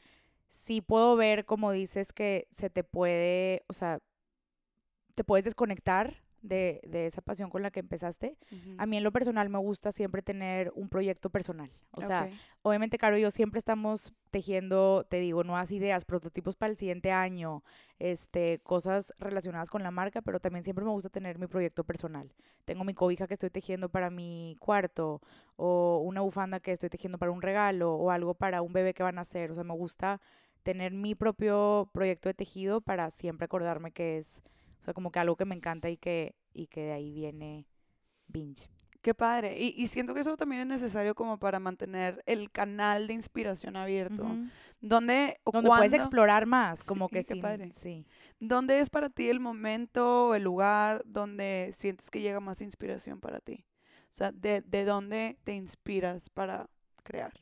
sí 0.47 0.81
puedo 0.81 1.15
ver 1.15 1.45
como 1.45 1.71
dices 1.71 2.13
que 2.13 2.47
se 2.51 2.69
te 2.69 2.83
puede, 2.83 3.63
o 3.67 3.73
sea, 3.73 3.99
te 5.15 5.23
puedes 5.23 5.43
desconectar 5.43 6.21
de, 6.41 6.81
de, 6.87 7.05
esa 7.05 7.21
pasión 7.21 7.49
con 7.49 7.61
la 7.61 7.71
que 7.71 7.79
empezaste. 7.79 8.37
A 8.77 8.85
mí 8.85 8.97
en 8.97 9.03
lo 9.03 9.11
personal 9.11 9.49
me 9.49 9.59
gusta 9.59 9.91
siempre 9.91 10.21
tener 10.21 10.71
un 10.75 10.89
proyecto 10.89 11.29
personal. 11.29 11.71
O 11.91 12.01
sea, 12.01 12.29
obviamente, 12.61 12.97
Caro 12.97 13.17
y 13.17 13.21
yo 13.21 13.31
siempre 13.31 13.59
estamos 13.59 14.13
tejiendo, 14.31 15.05
te 15.09 15.19
digo, 15.19 15.43
nuevas 15.43 15.71
ideas, 15.71 16.05
prototipos 16.05 16.55
para 16.55 16.71
el 16.71 16.77
siguiente 16.77 17.11
año, 17.11 17.63
este, 17.99 18.59
cosas 18.63 19.13
relacionadas 19.19 19.69
con 19.69 19.83
la 19.83 19.91
marca, 19.91 20.21
pero 20.21 20.39
también 20.39 20.63
siempre 20.63 20.85
me 20.85 20.91
gusta 20.91 21.09
tener 21.09 21.37
mi 21.37 21.47
proyecto 21.47 21.83
personal. 21.83 22.31
Tengo 22.65 22.83
mi 22.83 22.93
cobija 22.93 23.27
que 23.27 23.33
estoy 23.33 23.49
tejiendo 23.49 23.89
para 23.89 24.09
mi 24.09 24.55
cuarto, 24.59 25.21
o 25.55 26.01
una 26.03 26.21
bufanda 26.21 26.59
que 26.59 26.71
estoy 26.71 26.89
tejiendo 26.89 27.17
para 27.17 27.31
un 27.31 27.41
regalo, 27.41 27.93
o 27.93 28.09
algo 28.09 28.33
para 28.33 28.61
un 28.61 28.73
bebé 28.73 28.93
que 28.93 29.03
van 29.03 29.17
a 29.17 29.21
hacer. 29.21 29.51
O 29.51 29.55
sea, 29.55 29.63
me 29.63 29.73
gusta 29.73 30.21
tener 30.63 30.93
mi 30.93 31.15
propio 31.15 31.89
proyecto 31.91 32.29
de 32.29 32.33
tejido 32.33 32.81
para 32.81 33.09
siempre 33.11 33.45
acordarme 33.45 33.91
que 33.91 34.17
es 34.17 34.41
o 34.81 34.83
sea, 34.83 34.93
como 34.93 35.11
que 35.11 35.19
algo 35.19 35.35
que 35.35 35.45
me 35.45 35.55
encanta 35.55 35.89
y 35.89 35.97
que, 35.97 36.35
y 36.53 36.67
que 36.67 36.81
de 36.81 36.91
ahí 36.93 37.11
viene 37.11 37.67
binge. 38.27 38.67
Qué 39.01 39.15
padre. 39.15 39.59
Y, 39.59 39.73
y, 39.81 39.87
siento 39.87 40.13
que 40.13 40.19
eso 40.19 40.37
también 40.37 40.61
es 40.61 40.67
necesario 40.67 41.15
como 41.15 41.39
para 41.39 41.59
mantener 41.59 42.21
el 42.27 42.51
canal 42.51 43.07
de 43.07 43.13
inspiración 43.13 43.75
abierto. 43.75 44.27
¿Dónde 44.79 45.39
o 45.43 45.51
Donde 45.51 45.69
puedes 45.69 45.93
explorar 45.93 46.45
más, 46.45 46.83
como 46.83 47.09
que 47.09 47.23
sí, 47.23 47.41
padre. 47.41 47.71
sí. 47.71 48.05
¿Dónde 48.39 48.79
es 48.79 48.91
para 48.91 49.09
ti 49.09 49.29
el 49.29 49.39
momento 49.39 50.27
o 50.27 50.35
el 50.35 50.43
lugar 50.43 51.01
donde 51.05 51.71
sientes 51.73 52.11
que 52.11 52.21
llega 52.21 52.39
más 52.39 52.61
inspiración 52.61 53.19
para 53.19 53.39
ti? 53.39 53.65
O 54.11 54.13
sea, 54.13 54.31
¿de, 54.31 54.61
de 54.61 54.85
dónde 54.85 55.37
te 55.43 55.53
inspiras 55.53 56.29
para 56.29 56.69
crear? 57.03 57.33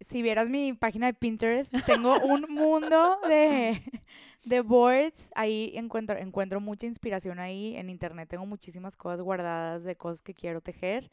Si 0.00 0.22
vieras 0.22 0.48
mi 0.48 0.72
página 0.74 1.06
de 1.06 1.14
Pinterest, 1.14 1.74
tengo 1.86 2.18
un 2.20 2.46
mundo 2.48 3.18
de, 3.28 3.82
de 4.44 4.60
boards. 4.60 5.30
Ahí 5.34 5.72
encuentro, 5.74 6.18
encuentro 6.18 6.60
mucha 6.60 6.86
inspiración 6.86 7.38
ahí. 7.38 7.76
En 7.76 7.88
internet 7.88 8.28
tengo 8.28 8.46
muchísimas 8.46 8.96
cosas 8.96 9.20
guardadas 9.20 9.84
de 9.84 9.96
cosas 9.96 10.22
que 10.22 10.34
quiero 10.34 10.60
tejer. 10.60 11.10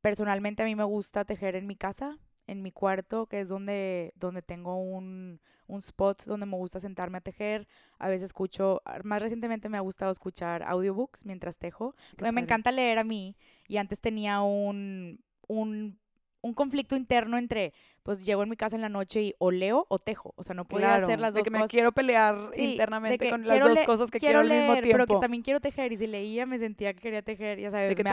Personalmente 0.00 0.62
a 0.62 0.66
mí 0.66 0.74
me 0.74 0.84
gusta 0.84 1.24
tejer 1.24 1.56
en 1.56 1.66
mi 1.66 1.76
casa, 1.76 2.18
en 2.46 2.62
mi 2.62 2.72
cuarto, 2.72 3.26
que 3.26 3.40
es 3.40 3.48
donde, 3.48 4.12
donde 4.16 4.42
tengo 4.42 4.76
un, 4.76 5.40
un 5.66 5.78
spot 5.78 6.24
donde 6.24 6.46
me 6.46 6.56
gusta 6.56 6.80
sentarme 6.80 7.18
a 7.18 7.20
tejer. 7.20 7.68
A 7.98 8.08
veces 8.08 8.26
escucho, 8.26 8.82
más 9.04 9.22
recientemente 9.22 9.68
me 9.68 9.76
ha 9.76 9.82
gustado 9.82 10.10
escuchar 10.10 10.62
audiobooks 10.64 11.24
mientras 11.24 11.58
tejo. 11.58 11.94
Me 12.20 12.40
encanta 12.40 12.72
leer 12.72 12.98
a 12.98 13.04
mí 13.04 13.36
y 13.68 13.76
antes 13.76 14.00
tenía 14.00 14.40
un, 14.40 15.20
un 15.46 15.98
un 16.40 16.54
conflicto 16.54 16.96
interno 16.96 17.36
entre, 17.36 17.72
pues 18.02 18.22
llego 18.22 18.42
en 18.42 18.48
mi 18.48 18.56
casa 18.56 18.76
en 18.76 18.82
la 18.82 18.88
noche 18.88 19.22
y 19.22 19.34
o 19.38 19.50
leo 19.50 19.86
o 19.88 19.98
tejo. 19.98 20.32
O 20.36 20.42
sea, 20.42 20.54
no 20.54 20.64
podía 20.64 20.96
hacer 20.96 21.20
las 21.20 21.34
dos 21.34 21.44
de 21.44 21.50
que 21.50 21.56
me 21.56 21.66
quiero 21.66 21.92
pelear 21.92 22.50
internamente 22.56 23.30
con 23.30 23.46
las 23.46 23.60
dos 23.60 23.78
cosas 23.80 24.10
que 24.10 24.18
quiero, 24.18 24.40
al 24.40 24.48
mismo 24.48 24.74
tiempo. 24.74 24.90
Pero 24.92 25.06
que 25.06 25.16
también 25.20 25.42
quiero 25.42 25.60
tejer 25.60 25.92
y 25.92 25.96
si 25.96 26.06
leía 26.06 26.46
me 26.46 26.58
sentía 26.58 26.94
que 26.94 27.00
quería 27.00 27.22
tejer, 27.22 27.58
ya 27.58 27.70
sabes, 27.70 27.90
de 27.90 27.96
que 27.96 28.04
me 28.04 28.10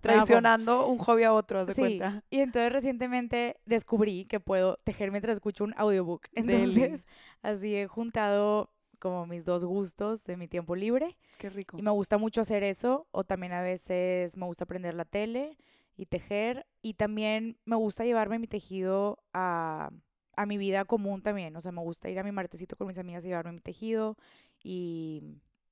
traicionando 0.00 0.86
un 0.86 0.98
hobby 0.98 1.24
a 1.24 1.32
otro, 1.32 1.66
de 1.66 1.74
cuenta? 1.74 2.22
Y 2.30 2.40
entonces 2.40 2.72
recientemente 2.72 3.58
descubrí 3.66 4.24
que 4.24 4.40
puedo 4.40 4.76
tejer 4.84 5.10
mientras 5.10 5.36
escucho 5.36 5.64
un 5.64 5.74
audiobook. 5.76 6.22
Entonces, 6.34 7.06
así 7.42 7.76
he 7.76 7.86
juntado 7.86 8.70
como 8.98 9.26
mis 9.26 9.44
dos 9.44 9.64
gustos 9.64 10.24
de 10.24 10.36
mi 10.36 10.46
tiempo 10.46 10.76
libre. 10.76 11.16
Qué 11.38 11.50
rico. 11.50 11.76
Y 11.78 11.82
me 11.82 11.90
gusta 11.90 12.18
mucho 12.18 12.40
hacer 12.40 12.62
eso, 12.62 13.06
o 13.12 13.24
también 13.24 13.52
a 13.52 13.62
veces 13.62 14.36
me 14.36 14.46
gusta 14.46 14.64
aprender 14.64 14.94
la 14.94 15.04
tele 15.04 15.56
y 16.00 16.06
tejer. 16.06 16.66
Y 16.80 16.94
también 16.94 17.58
me 17.66 17.76
gusta 17.76 18.06
llevarme 18.06 18.38
mi 18.38 18.46
tejido 18.46 19.22
a, 19.34 19.90
a 20.34 20.46
mi 20.46 20.56
vida 20.56 20.86
común 20.86 21.20
también. 21.20 21.54
O 21.56 21.60
sea, 21.60 21.72
me 21.72 21.82
gusta 21.82 22.08
ir 22.08 22.18
a 22.18 22.22
mi 22.22 22.32
martecito 22.32 22.74
con 22.74 22.86
mis 22.86 22.98
amigas 22.98 23.22
y 23.22 23.28
llevarme 23.28 23.52
mi 23.52 23.60
tejido 23.60 24.16
y, 24.64 25.22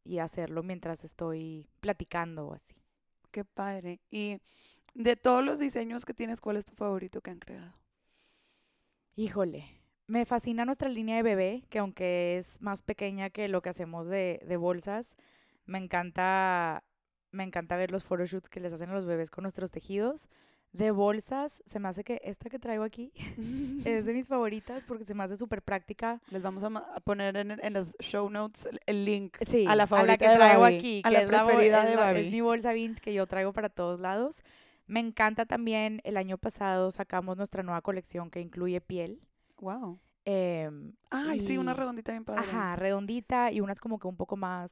y 0.04 0.18
hacerlo 0.18 0.62
mientras 0.62 1.02
estoy 1.02 1.66
platicando 1.80 2.48
o 2.48 2.52
así. 2.52 2.74
Qué 3.30 3.46
padre. 3.46 4.00
Y 4.10 4.36
de 4.92 5.16
todos 5.16 5.42
los 5.42 5.58
diseños 5.58 6.04
que 6.04 6.12
tienes, 6.12 6.42
¿cuál 6.42 6.58
es 6.58 6.66
tu 6.66 6.74
favorito 6.74 7.22
que 7.22 7.30
han 7.30 7.38
creado? 7.38 7.72
Híjole, 9.16 9.64
me 10.06 10.26
fascina 10.26 10.66
nuestra 10.66 10.90
línea 10.90 11.16
de 11.16 11.22
bebé, 11.22 11.64
que 11.70 11.78
aunque 11.78 12.36
es 12.36 12.60
más 12.60 12.82
pequeña 12.82 13.30
que 13.30 13.48
lo 13.48 13.62
que 13.62 13.70
hacemos 13.70 14.06
de, 14.08 14.42
de 14.46 14.56
bolsas, 14.58 15.16
me 15.64 15.78
encanta 15.78 16.84
me 17.30 17.44
encanta 17.44 17.76
ver 17.76 17.90
los 17.90 18.04
photoshoots 18.04 18.48
que 18.48 18.60
les 18.60 18.72
hacen 18.72 18.90
a 18.90 18.94
los 18.94 19.04
bebés 19.04 19.30
con 19.30 19.42
nuestros 19.42 19.70
tejidos. 19.70 20.28
De 20.72 20.90
bolsas, 20.90 21.62
se 21.64 21.78
me 21.78 21.88
hace 21.88 22.04
que 22.04 22.20
esta 22.24 22.50
que 22.50 22.58
traigo 22.58 22.84
aquí 22.84 23.10
es 23.86 24.04
de 24.04 24.12
mis 24.12 24.28
favoritas 24.28 24.84
porque 24.84 25.04
se 25.04 25.14
me 25.14 25.24
hace 25.24 25.36
súper 25.36 25.62
práctica. 25.62 26.20
Les 26.30 26.42
vamos 26.42 26.62
a, 26.62 27.00
poner 27.00 27.38
en, 27.38 27.52
en, 27.52 27.72
los 27.72 27.96
show 28.00 28.28
notes 28.28 28.68
el 28.84 29.06
link 29.06 29.38
a 29.66 29.74
la 29.74 29.86
favorita 29.86 30.18
que 30.18 30.26
traigo 30.26 30.64
aquí, 30.64 31.00
a 31.04 31.10
la 31.10 31.26
preferida 31.26 31.84
de 31.84 31.96
Babi. 31.96 32.20
Es 32.20 32.30
mi 32.30 32.42
bolsa 32.42 32.72
Vince 32.72 33.00
que 33.00 33.14
yo 33.14 33.26
traigo 33.26 33.54
para 33.54 33.70
todos 33.70 33.98
lados. 33.98 34.42
Me 34.86 35.00
encanta 35.00 35.46
también, 35.46 36.00
el 36.04 36.18
año 36.18 36.36
pasado 36.36 36.90
sacamos 36.90 37.36
nuestra 37.38 37.62
nueva 37.62 37.80
colección 37.80 38.30
que 38.30 38.40
incluye 38.40 38.80
piel. 38.82 39.22
Wow. 39.60 39.98
Eh, 40.26 40.70
Ay, 41.08 41.40
sí, 41.40 41.56
una 41.56 41.72
redondita 41.72 42.12
bien 42.12 42.24
padre. 42.26 42.42
Ajá, 42.42 42.76
redondita 42.76 43.50
y 43.52 43.62
unas 43.62 43.80
como 43.80 43.98
que 43.98 44.06
un 44.06 44.16
poco 44.16 44.36
más, 44.36 44.70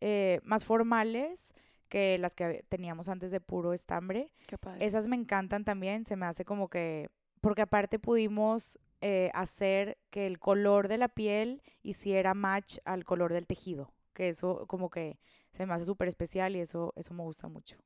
eh, 0.00 0.40
más 0.42 0.64
formales 0.64 1.52
que 1.94 2.18
las 2.18 2.34
que 2.34 2.64
teníamos 2.68 3.08
antes 3.08 3.30
de 3.30 3.40
puro 3.40 3.72
estambre. 3.72 4.32
Esas 4.80 5.06
me 5.06 5.14
encantan 5.14 5.62
también, 5.64 6.04
se 6.04 6.16
me 6.16 6.26
hace 6.26 6.44
como 6.44 6.68
que, 6.68 7.08
porque 7.40 7.62
aparte 7.62 8.00
pudimos 8.00 8.80
eh, 9.00 9.30
hacer 9.32 9.96
que 10.10 10.26
el 10.26 10.40
color 10.40 10.88
de 10.88 10.98
la 10.98 11.06
piel 11.06 11.62
hiciera 11.84 12.34
match 12.34 12.78
al 12.84 13.04
color 13.04 13.32
del 13.32 13.46
tejido, 13.46 13.94
que 14.12 14.28
eso 14.28 14.66
como 14.66 14.90
que 14.90 15.20
se 15.52 15.66
me 15.66 15.74
hace 15.74 15.84
súper 15.84 16.08
especial 16.08 16.56
y 16.56 16.60
eso, 16.62 16.92
eso 16.96 17.14
me 17.14 17.22
gusta 17.22 17.46
mucho. 17.46 17.78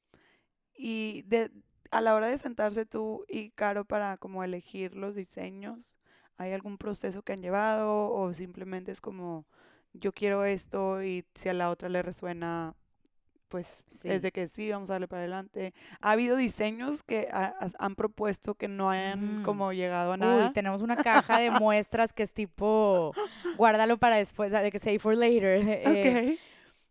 Y 0.75 1.21
de, 1.27 1.51
a 1.91 2.01
la 2.01 2.15
hora 2.15 2.29
de 2.29 2.39
sentarse 2.39 2.87
tú 2.87 3.27
y 3.29 3.51
Caro 3.51 3.85
para 3.85 4.17
como 4.17 4.43
elegir 4.43 4.95
los 4.95 5.17
diseños, 5.17 5.99
¿hay 6.39 6.55
algún 6.55 6.79
proceso 6.79 7.21
que 7.21 7.35
han 7.35 7.43
llevado 7.43 8.11
o 8.11 8.33
simplemente 8.33 8.91
es 8.91 9.03
como 9.03 9.45
yo 9.93 10.15
quiero 10.15 10.47
esto 10.47 11.03
y 11.03 11.27
si 11.35 11.51
a 11.51 11.53
la 11.53 11.69
otra 11.69 11.91
le 11.91 12.01
resuena, 12.01 12.75
pues 13.49 13.83
Sí. 13.87 14.09
es 14.09 14.23
de 14.23 14.31
que 14.33 14.47
sí, 14.49 14.71
vamos 14.71 14.91
a 14.91 14.95
darle 14.95 15.09
para 15.09 15.21
adelante. 15.23 15.73
Ha 16.01 16.13
habido 16.13 16.37
diseños 16.37 17.03
que 17.03 17.29
ha- 17.33 17.55
has- 17.61 17.75
han 17.79 17.95
propuesto 17.97 18.55
que 18.55 18.69
no 18.69 18.91
hayan 18.91 19.37
Ujú. 19.39 19.43
como 19.45 19.73
llegado 19.73 20.13
a 20.13 20.17
nada. 20.17 20.49
Uy, 20.49 20.53
tenemos 20.53 20.83
una 20.83 20.97
caja 21.37 21.39
de 21.39 21.51
muestras 21.51 22.13
que 22.13 22.23
es 22.23 22.33
tipo, 22.33 23.13
guárdalo 23.57 23.99
para 23.99 24.17
después, 24.17 24.53
de 24.53 24.71
que 24.71 24.79
save 24.79 24.99
for 24.99 25.17
later. 25.17 25.59
eh, 25.67 26.37
Ok. 26.37 26.39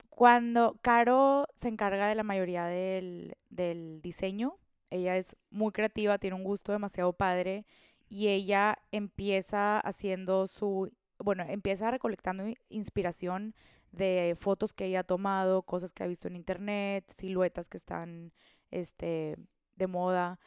Cuando 0.09 0.79
Caro 0.81 1.45
se 1.61 1.67
encarga 1.67 2.07
de 2.07 2.15
la 2.15 2.23
mayoría 2.23 2.65
del, 2.65 3.35
del 3.49 4.01
diseño, 4.01 4.57
ella 4.89 5.15
es 5.15 5.35
muy 5.51 5.71
creativa, 5.71 6.17
tiene 6.17 6.35
un 6.35 6.43
gusto 6.43 6.71
demasiado 6.71 7.13
padre 7.13 7.65
y 8.09 8.29
ella 8.29 8.79
empieza 8.91 9.79
haciendo 9.79 10.47
su, 10.47 10.91
bueno, 11.19 11.43
empieza 11.47 11.91
recolectando 11.91 12.45
inspiración 12.69 13.53
de 13.97 14.35
fotos 14.39 14.73
que 14.73 14.85
ella 14.85 15.01
ha 15.01 15.03
tomado, 15.03 15.63
cosas 15.63 15.93
que 15.93 16.03
ha 16.03 16.07
visto 16.07 16.27
en 16.27 16.35
internet, 16.35 17.05
siluetas 17.15 17.69
que 17.69 17.77
están, 17.77 18.31
este, 18.71 19.37
de 19.75 19.87
moda. 19.87 20.39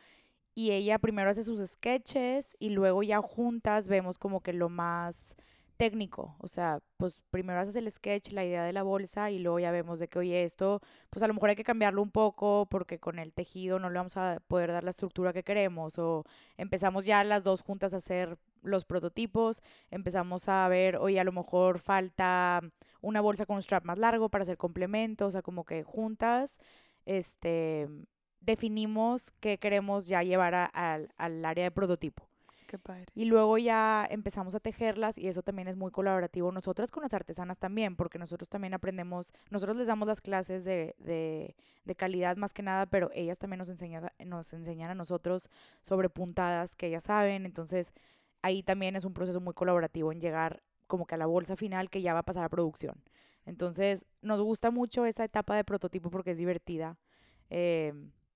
Y 0.54 0.72
ella 0.72 0.98
primero 0.98 1.30
hace 1.30 1.44
sus 1.44 1.60
sketches 1.66 2.56
y 2.58 2.70
luego 2.70 3.02
ya 3.02 3.20
juntas 3.22 3.88
vemos 3.88 4.18
como 4.18 4.40
que 4.40 4.52
lo 4.52 4.68
más 4.68 5.36
técnico. 5.80 6.36
O 6.40 6.46
sea, 6.46 6.80
pues 6.98 7.22
primero 7.30 7.58
haces 7.58 7.74
el 7.76 7.90
sketch, 7.90 8.32
la 8.32 8.44
idea 8.44 8.64
de 8.64 8.74
la 8.74 8.82
bolsa 8.82 9.30
y 9.30 9.38
luego 9.38 9.60
ya 9.60 9.70
vemos 9.70 9.98
de 9.98 10.08
que, 10.08 10.18
oye, 10.18 10.44
esto, 10.44 10.82
pues 11.08 11.22
a 11.22 11.26
lo 11.26 11.32
mejor 11.32 11.48
hay 11.48 11.56
que 11.56 11.64
cambiarlo 11.64 12.02
un 12.02 12.10
poco 12.10 12.66
porque 12.70 12.98
con 12.98 13.18
el 13.18 13.32
tejido 13.32 13.78
no 13.78 13.88
le 13.88 13.96
vamos 13.96 14.18
a 14.18 14.40
poder 14.46 14.72
dar 14.72 14.84
la 14.84 14.90
estructura 14.90 15.32
que 15.32 15.42
queremos. 15.42 15.98
O 15.98 16.24
empezamos 16.58 17.06
ya 17.06 17.24
las 17.24 17.44
dos 17.44 17.62
juntas 17.62 17.94
a 17.94 17.96
hacer 17.96 18.36
los 18.62 18.84
prototipos, 18.84 19.62
empezamos 19.90 20.48
a 20.48 20.66
ver, 20.68 20.96
oye, 20.96 21.18
a 21.20 21.24
lo 21.24 21.32
mejor 21.32 21.78
falta 21.78 22.60
una 23.00 23.20
bolsa 23.20 23.46
con 23.46 23.56
un 23.56 23.62
strap 23.62 23.84
más 23.84 23.98
largo 23.98 24.28
para 24.28 24.42
hacer 24.42 24.56
complemento, 24.58 25.26
o 25.26 25.30
sea, 25.30 25.42
como 25.42 25.64
que 25.64 25.82
juntas, 25.82 26.58
este, 27.06 27.88
definimos 28.40 29.30
qué 29.40 29.58
queremos 29.58 30.06
ya 30.06 30.22
llevar 30.22 30.54
a- 30.54 30.64
al- 30.66 31.12
al 31.16 31.44
área 31.44 31.64
de 31.64 31.70
prototipo. 31.70 32.26
Qué 32.66 32.78
padre. 32.78 33.06
Y 33.16 33.24
luego 33.24 33.58
ya 33.58 34.06
empezamos 34.08 34.54
a 34.54 34.60
tejerlas 34.60 35.18
y 35.18 35.26
eso 35.26 35.42
también 35.42 35.66
es 35.66 35.76
muy 35.76 35.90
colaborativo. 35.90 36.52
Nosotras 36.52 36.92
con 36.92 37.02
las 37.02 37.12
artesanas 37.14 37.58
también, 37.58 37.96
porque 37.96 38.16
nosotros 38.16 38.48
también 38.48 38.74
aprendemos, 38.74 39.32
nosotros 39.50 39.76
les 39.76 39.88
damos 39.88 40.06
las 40.06 40.20
clases 40.20 40.62
de, 40.64 40.94
de, 40.98 41.56
de 41.84 41.94
calidad 41.96 42.36
más 42.36 42.54
que 42.54 42.62
nada, 42.62 42.86
pero 42.86 43.10
ellas 43.12 43.38
también 43.38 43.58
nos 43.58 43.68
enseñan, 43.68 44.12
nos 44.24 44.52
enseñan 44.52 44.90
a 44.90 44.94
nosotros 44.94 45.50
sobre 45.82 46.08
puntadas 46.10 46.76
que 46.76 46.86
ellas 46.86 47.02
saben. 47.02 47.44
Entonces 47.44 47.92
ahí 48.42 48.62
también 48.62 48.96
es 48.96 49.04
un 49.04 49.14
proceso 49.14 49.40
muy 49.40 49.54
colaborativo 49.54 50.12
en 50.12 50.20
llegar 50.20 50.62
como 50.86 51.06
que 51.06 51.14
a 51.14 51.18
la 51.18 51.26
bolsa 51.26 51.56
final 51.56 51.90
que 51.90 52.02
ya 52.02 52.12
va 52.14 52.20
a 52.20 52.24
pasar 52.24 52.44
a 52.44 52.48
producción. 52.48 53.02
Entonces 53.46 54.06
nos 54.22 54.40
gusta 54.40 54.70
mucho 54.70 55.06
esa 55.06 55.24
etapa 55.24 55.56
de 55.56 55.64
prototipo 55.64 56.10
porque 56.10 56.32
es 56.32 56.38
divertida. 56.38 56.98
Eh, 57.48 57.92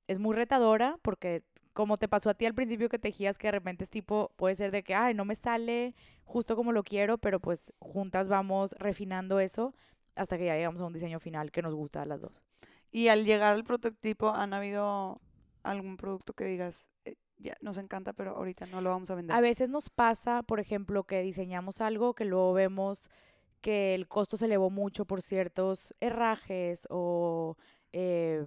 es 0.06 0.18
muy 0.18 0.34
retadora 0.34 0.98
porque 1.02 1.42
como 1.72 1.98
te 1.98 2.08
pasó 2.08 2.30
a 2.30 2.34
ti 2.34 2.46
al 2.46 2.54
principio 2.54 2.88
que 2.88 2.98
tejías, 2.98 3.36
que 3.36 3.48
de 3.48 3.52
repente 3.52 3.84
es 3.84 3.90
tipo, 3.90 4.32
puede 4.36 4.54
ser 4.54 4.70
de 4.70 4.84
que, 4.84 4.94
ay, 4.94 5.12
no 5.12 5.24
me 5.24 5.34
sale 5.34 5.94
justo 6.24 6.56
como 6.56 6.72
lo 6.72 6.84
quiero, 6.84 7.18
pero 7.18 7.40
pues 7.40 7.72
juntas 7.80 8.28
vamos 8.28 8.74
refinando 8.78 9.40
eso 9.40 9.74
hasta 10.14 10.38
que 10.38 10.46
ya 10.46 10.54
llegamos 10.54 10.80
a 10.80 10.86
un 10.86 10.92
diseño 10.92 11.18
final 11.18 11.50
que 11.50 11.62
nos 11.62 11.74
gusta 11.74 12.02
a 12.02 12.06
las 12.06 12.20
dos. 12.20 12.44
Y 12.92 13.08
al 13.08 13.24
llegar 13.24 13.54
al 13.54 13.64
prototipo, 13.64 14.30
¿han 14.30 14.54
habido 14.54 15.20
algún 15.64 15.96
producto 15.96 16.32
que 16.32 16.44
digas, 16.44 16.84
"Eh, 16.84 16.93
ya 17.44 17.54
nos 17.60 17.76
encanta, 17.76 18.12
pero 18.12 18.36
ahorita 18.36 18.66
no 18.66 18.80
lo 18.80 18.90
vamos 18.90 19.10
a 19.10 19.14
vender? 19.14 19.36
A 19.36 19.40
veces 19.40 19.68
nos 19.68 19.90
pasa, 19.90 20.42
por 20.42 20.58
ejemplo, 20.58 21.04
que 21.04 21.22
diseñamos 21.22 21.80
algo 21.80 22.14
que 22.14 22.24
luego 22.24 22.54
vemos 22.54 23.10
que 23.60 23.94
el 23.94 24.08
costo 24.08 24.36
se 24.36 24.46
elevó 24.46 24.70
mucho 24.70 25.04
por 25.04 25.22
ciertos 25.22 25.94
herrajes 26.00 26.86
o 26.90 27.56
eh, 27.92 28.46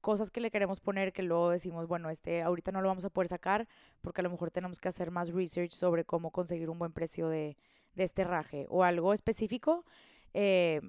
cosas 0.00 0.30
que 0.30 0.40
le 0.40 0.50
queremos 0.50 0.80
poner 0.80 1.12
que 1.12 1.22
luego 1.22 1.50
decimos, 1.50 1.86
bueno, 1.86 2.10
este 2.10 2.42
ahorita 2.42 2.70
no 2.72 2.80
lo 2.80 2.88
vamos 2.88 3.04
a 3.04 3.10
poder 3.10 3.28
sacar 3.28 3.68
porque 4.00 4.20
a 4.20 4.24
lo 4.24 4.30
mejor 4.30 4.50
tenemos 4.50 4.80
que 4.80 4.88
hacer 4.88 5.10
más 5.10 5.32
research 5.32 5.72
sobre 5.72 6.04
cómo 6.04 6.30
conseguir 6.30 6.70
un 6.70 6.78
buen 6.78 6.92
precio 6.92 7.28
de, 7.28 7.56
este 7.96 8.22
herraje 8.22 8.66
o 8.68 8.84
algo 8.84 9.12
específico 9.12 9.84
eh, 10.32 10.80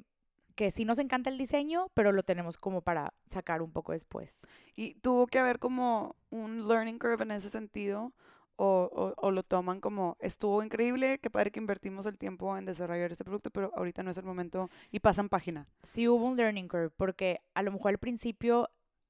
que 0.59 0.71
sí 0.71 0.83
nos 0.83 0.99
encanta 0.99 1.29
el 1.29 1.37
diseño, 1.37 1.87
pero 1.93 2.11
lo 2.11 2.21
tenemos 2.21 2.57
como 2.57 2.81
para 2.81 3.13
sacar 3.27 3.61
un 3.61 3.71
poco 3.71 3.93
después. 3.93 4.35
¿Y 4.75 4.95
tuvo 4.95 5.25
que 5.25 5.39
haber 5.39 5.57
como 5.57 6.17
un 6.31 6.67
learning 6.67 6.99
curve 6.99 7.23
en 7.23 7.31
ese 7.31 7.49
sentido? 7.49 8.11
O, 8.57 8.89
o, 8.91 9.13
o 9.25 9.31
lo 9.31 9.43
toman 9.43 9.79
como, 9.79 10.17
estuvo 10.19 10.61
increíble, 10.61 11.17
qué 11.19 11.29
padre 11.29 11.51
que 11.51 11.61
invertimos 11.61 12.05
el 12.07 12.17
tiempo 12.17 12.57
en 12.57 12.65
desarrollar 12.65 13.09
este 13.09 13.23
producto, 13.23 13.51
pero 13.51 13.71
ahorita 13.73 14.03
no 14.03 14.11
es 14.11 14.17
el 14.17 14.25
momento 14.25 14.69
y 14.91 14.99
pasan 14.99 15.29
página. 15.29 15.65
sí 15.81 16.09
hubo 16.09 16.25
un 16.25 16.35
learning 16.35 16.67
curve, 16.67 16.89
porque 16.89 17.39
a 17.53 17.63
lo 17.63 17.71
mejor 17.71 17.91
al 17.91 17.97
principio 17.97 18.69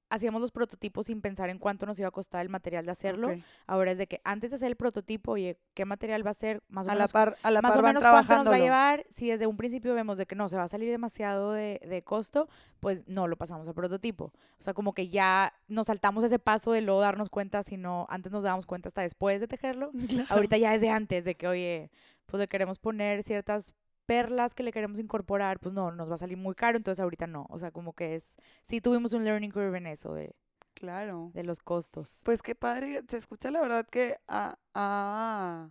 hacíamos 0.10 0.42
los 0.42 0.52
prototipos 0.52 1.06
sin 1.06 1.22
pensar 1.22 1.50
en 1.50 1.60
cuánto 1.60 1.86
nos 1.86 2.00
iba 2.00 2.08
a 2.08 2.12
costar 2.12 2.42
el 2.42 2.50
material 2.50 2.86
de 2.86 2.92
hacerlo. 2.92 3.30
Ahora 3.68 3.92
es 3.92 3.98
de 3.98 4.08
que 4.08 4.22
antes 4.24 4.52
de 4.52 4.56
hacer 4.56 4.68
el 4.68 4.76
prototipo, 4.76 5.34
oye, 5.34 5.58
¿qué 5.74 5.86
material 5.86 6.26
va 6.26 6.32
a 6.32 6.34
ser? 6.34 6.62
Más 6.68 6.88
o 6.88 6.90
A 6.90 6.94
la 6.94 7.00
menos, 7.00 7.12
par, 7.12 7.38
a 7.44 7.52
la 7.52 7.62
más 7.62 7.72
par 7.72 7.80
o 7.80 7.88
menos 7.88 8.04
cuánto 8.04 8.38
nos 8.38 8.48
va 8.48 8.56
a 8.56 8.60
llevar. 8.60 9.06
Si 9.10 9.30
desde 9.30 9.48
un 9.48 9.58
principio 9.58 9.94
vemos 9.94 10.18
de 10.18 10.26
que 10.26 10.36
no, 10.36 10.50
se 10.50 10.58
va 10.58 10.64
a 10.64 10.68
salir 10.68 10.90
demasiado 10.90 11.54
de, 11.54 11.80
de 11.88 12.04
costo, 12.04 12.50
pues 12.80 13.08
no 13.08 13.28
lo 13.28 13.38
pasamos 13.38 13.68
a 13.68 13.74
prototipo. 13.74 14.26
O 14.26 14.64
sea, 14.64 14.74
como 14.74 14.94
que 14.94 15.10
ya 15.10 15.54
nos 15.68 15.88
saltamos 15.88 16.24
ese 16.24 16.40
paso 16.40 16.72
de 16.72 16.82
luego 16.82 17.02
darnos 17.02 17.30
cuenta, 17.30 17.64
sino 17.64 18.08
antes 18.10 18.32
nos 18.32 18.44
dábamos 18.44 18.66
cuenta 18.66 18.90
hasta 18.90 19.02
después 19.02 19.40
de 19.42 19.48
tejerlo. 19.48 19.92
Claro. 20.10 20.26
Ahorita 20.30 20.58
ya 20.58 20.72
desde 20.72 20.90
antes 20.90 21.24
de 21.24 21.36
que, 21.36 21.48
oye, 21.48 21.92
pues 22.26 22.40
le 22.40 22.48
queremos 22.48 22.80
poner 22.80 23.22
ciertas 23.22 23.76
perlas 24.10 24.56
que 24.56 24.64
le 24.64 24.72
queremos 24.72 25.00
incorporar, 25.00 25.60
pues 25.60 25.74
no, 25.76 25.92
nos 25.92 26.10
va 26.10 26.16
a 26.16 26.18
salir 26.18 26.38
muy 26.38 26.56
caro, 26.56 26.78
entonces 26.78 27.00
ahorita 27.00 27.28
no. 27.28 27.46
O 27.50 27.60
sea, 27.60 27.70
como 27.72 27.94
que 27.94 28.16
es, 28.16 28.38
sí 28.64 28.82
tuvimos 28.82 29.14
un 29.14 29.24
learning 29.24 29.52
curve 29.52 29.78
en 29.78 29.86
eso 29.88 30.14
de, 30.16 30.36
Claro. 30.74 31.30
de 31.34 31.44
los 31.44 31.60
costos. 31.60 32.22
Pues 32.24 32.42
qué 32.42 32.56
padre, 32.56 33.04
se 33.08 33.18
escucha 33.18 33.52
la 33.52 33.62
verdad 33.62 33.86
que 33.86 34.16
ha, 34.28 34.58
ha 34.74 35.70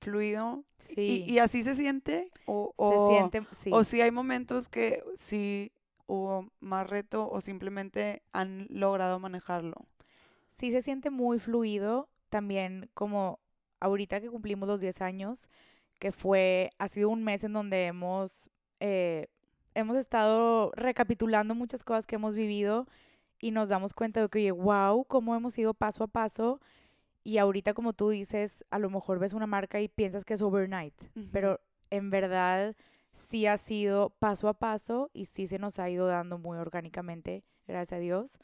fluido. 0.00 0.64
Sí, 0.78 1.24
¿Y, 1.28 1.34
y 1.34 1.38
así 1.38 1.62
se 1.62 1.76
siente? 1.76 2.32
¿O, 2.46 2.74
se 2.88 2.96
o, 2.96 3.08
siente, 3.10 3.46
sí. 3.52 3.70
o 3.72 3.84
si 3.84 4.00
hay 4.00 4.10
momentos 4.10 4.68
que 4.68 5.02
sí 5.16 5.72
hubo 6.06 6.50
más 6.60 6.90
reto 6.90 7.30
o 7.30 7.40
simplemente 7.40 8.22
han 8.32 8.66
logrado 8.70 9.20
manejarlo? 9.20 9.86
sí 10.48 10.70
se 10.70 10.82
siente 10.82 11.10
muy 11.10 11.38
fluido. 11.38 12.08
También 12.28 12.90
como 12.94 13.40
ahorita 13.80 14.20
que 14.20 14.30
cumplimos 14.30 14.68
los 14.68 14.80
10 14.80 15.02
años, 15.02 15.48
que 16.02 16.10
fue, 16.10 16.72
ha 16.78 16.88
sido 16.88 17.10
un 17.10 17.22
mes 17.22 17.44
en 17.44 17.52
donde 17.52 17.86
hemos, 17.86 18.50
eh, 18.80 19.28
hemos 19.72 19.96
estado 19.96 20.72
recapitulando 20.74 21.54
muchas 21.54 21.84
cosas 21.84 22.08
que 22.08 22.16
hemos 22.16 22.34
vivido 22.34 22.88
y 23.38 23.52
nos 23.52 23.68
damos 23.68 23.94
cuenta 23.94 24.20
de 24.20 24.28
que, 24.28 24.38
oye, 24.40 24.50
wow, 24.50 25.04
cómo 25.04 25.36
hemos 25.36 25.56
ido 25.58 25.74
paso 25.74 26.02
a 26.02 26.08
paso. 26.08 26.60
Y 27.22 27.38
ahorita, 27.38 27.72
como 27.72 27.92
tú 27.92 28.08
dices, 28.08 28.64
a 28.70 28.80
lo 28.80 28.90
mejor 28.90 29.20
ves 29.20 29.32
una 29.32 29.46
marca 29.46 29.80
y 29.80 29.86
piensas 29.86 30.24
que 30.24 30.34
es 30.34 30.42
overnight, 30.42 30.92
pero 31.30 31.60
en 31.90 32.10
verdad 32.10 32.74
sí 33.12 33.46
ha 33.46 33.56
sido 33.56 34.10
paso 34.10 34.48
a 34.48 34.54
paso 34.54 35.08
y 35.14 35.26
sí 35.26 35.46
se 35.46 35.60
nos 35.60 35.78
ha 35.78 35.88
ido 35.88 36.08
dando 36.08 36.36
muy 36.36 36.58
orgánicamente, 36.58 37.44
gracias 37.68 37.98
a 37.98 38.00
Dios. 38.00 38.40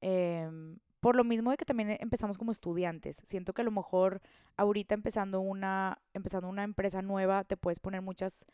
Em, 0.00 0.78
por 1.00 1.16
lo 1.16 1.24
mismo 1.24 1.50
de 1.50 1.56
que 1.56 1.64
también 1.64 1.96
empezamos 2.00 2.38
como 2.38 2.52
estudiantes. 2.52 3.20
Siento 3.24 3.52
que 3.52 3.62
a 3.62 3.64
lo 3.64 3.70
mejor 3.70 4.20
ahorita 4.56 4.94
empezando 4.94 5.40
una, 5.40 5.98
empezando 6.14 6.48
una 6.48 6.62
empresa 6.62 7.02
nueva 7.02 7.44
te 7.44 7.56
puedes 7.56 7.80
poner 7.80 8.02
muchas 8.02 8.46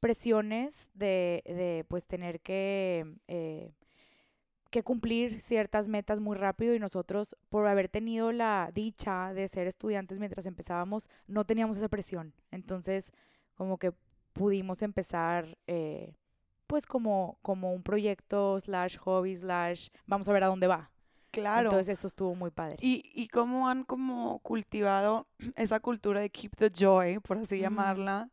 presiones 0.00 0.90
de, 0.92 1.42
de 1.46 1.84
pues 1.88 2.04
tener 2.04 2.40
que, 2.40 3.16
eh, 3.26 3.72
que 4.70 4.82
cumplir 4.82 5.40
ciertas 5.40 5.88
metas 5.88 6.20
muy 6.20 6.36
rápido 6.36 6.74
y 6.74 6.78
nosotros 6.78 7.36
por 7.48 7.66
haber 7.66 7.88
tenido 7.88 8.30
la 8.30 8.70
dicha 8.74 9.32
de 9.32 9.48
ser 9.48 9.66
estudiantes 9.66 10.18
mientras 10.18 10.44
empezábamos 10.44 11.08
no 11.26 11.46
teníamos 11.46 11.78
esa 11.78 11.88
presión. 11.88 12.34
Entonces 12.50 13.12
como 13.54 13.78
que 13.78 13.92
pudimos 14.34 14.82
empezar 14.82 15.56
eh, 15.66 16.14
pues 16.66 16.86
como, 16.86 17.38
como 17.40 17.72
un 17.72 17.82
proyecto 17.82 18.60
slash 18.60 18.98
hobby 18.98 19.34
slash 19.34 19.88
vamos 20.06 20.28
a 20.28 20.32
ver 20.34 20.44
a 20.44 20.48
dónde 20.48 20.66
va. 20.66 20.90
Claro. 21.34 21.68
Entonces 21.68 21.98
eso 21.98 22.06
estuvo 22.06 22.34
muy 22.34 22.50
padre. 22.50 22.76
¿Y, 22.80 23.10
y 23.14 23.28
cómo 23.28 23.68
han 23.68 23.84
como 23.84 24.38
cultivado 24.40 25.26
esa 25.56 25.80
cultura 25.80 26.20
de 26.20 26.30
keep 26.30 26.56
the 26.56 26.70
joy, 26.70 27.18
por 27.18 27.38
así 27.38 27.58
llamarla, 27.58 28.30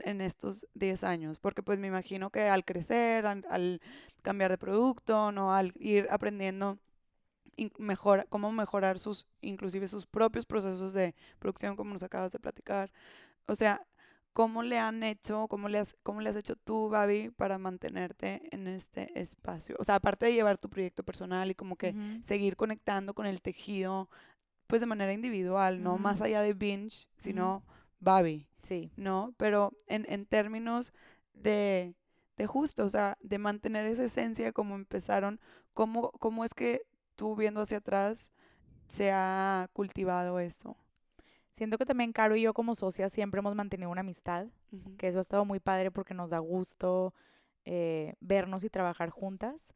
en 0.00 0.20
estos 0.20 0.66
10 0.74 1.04
años? 1.04 1.38
Porque 1.38 1.62
pues 1.62 1.78
me 1.78 1.88
imagino 1.88 2.30
que 2.30 2.42
al 2.48 2.64
crecer, 2.64 3.26
al, 3.26 3.44
al 3.50 3.80
cambiar 4.22 4.50
de 4.50 4.58
producto, 4.58 5.32
¿no? 5.32 5.54
Al 5.54 5.72
ir 5.78 6.06
aprendiendo 6.10 6.78
mejor, 7.78 8.26
cómo 8.28 8.50
mejorar 8.52 8.98
sus, 8.98 9.26
inclusive 9.40 9.88
sus 9.88 10.06
propios 10.06 10.46
procesos 10.46 10.92
de 10.92 11.14
producción, 11.38 11.76
como 11.76 11.92
nos 11.92 12.02
acabas 12.02 12.32
de 12.32 12.40
platicar. 12.40 12.90
O 13.46 13.54
sea, 13.54 13.86
¿cómo 14.34 14.62
le 14.62 14.78
han 14.78 15.02
hecho, 15.02 15.48
cómo 15.48 15.68
le 15.70 15.78
has, 15.78 15.96
cómo 16.02 16.20
le 16.20 16.28
has 16.28 16.36
hecho 16.36 16.56
tú, 16.56 16.90
Babi, 16.90 17.30
para 17.30 17.56
mantenerte 17.56 18.42
en 18.54 18.66
este 18.66 19.18
espacio? 19.18 19.76
O 19.78 19.84
sea, 19.84 19.94
aparte 19.94 20.26
de 20.26 20.34
llevar 20.34 20.58
tu 20.58 20.68
proyecto 20.68 21.02
personal 21.04 21.50
y 21.50 21.54
como 21.54 21.76
que 21.76 21.94
seguir 22.22 22.56
conectando 22.56 23.14
con 23.14 23.26
el 23.26 23.40
tejido, 23.40 24.10
pues 24.66 24.80
de 24.80 24.86
manera 24.86 25.12
individual, 25.12 25.82
no 25.82 25.96
más 25.98 26.20
allá 26.20 26.42
de 26.42 26.52
binge, 26.52 27.08
sino 27.16 27.62
Babi, 28.00 28.46
Sí. 28.62 28.90
¿no? 28.96 29.34
Pero 29.36 29.72
en, 29.86 30.04
en 30.08 30.26
términos 30.26 30.92
de, 31.32 31.94
de 32.36 32.46
justo, 32.46 32.84
o 32.84 32.90
sea, 32.90 33.16
de 33.20 33.38
mantener 33.38 33.86
esa 33.86 34.04
esencia 34.04 34.52
como 34.52 34.74
empezaron, 34.74 35.38
cómo, 35.74 36.10
cómo 36.18 36.44
es 36.44 36.54
que 36.54 36.82
tú 37.14 37.36
viendo 37.36 37.60
hacia 37.60 37.78
atrás 37.78 38.32
se 38.88 39.12
ha 39.12 39.68
cultivado 39.72 40.40
esto. 40.40 40.76
Siento 41.54 41.78
que 41.78 41.86
también 41.86 42.12
Caro 42.12 42.34
y 42.34 42.42
yo 42.42 42.52
como 42.52 42.74
socias 42.74 43.12
siempre 43.12 43.38
hemos 43.38 43.54
mantenido 43.54 43.88
una 43.88 44.00
amistad, 44.00 44.48
que 44.98 45.06
eso 45.06 45.18
ha 45.18 45.20
estado 45.20 45.44
muy 45.44 45.60
padre 45.60 45.92
porque 45.92 46.12
nos 46.12 46.30
da 46.30 46.40
gusto 46.40 47.14
eh, 47.64 48.14
vernos 48.18 48.64
y 48.64 48.70
trabajar 48.70 49.10
juntas. 49.10 49.72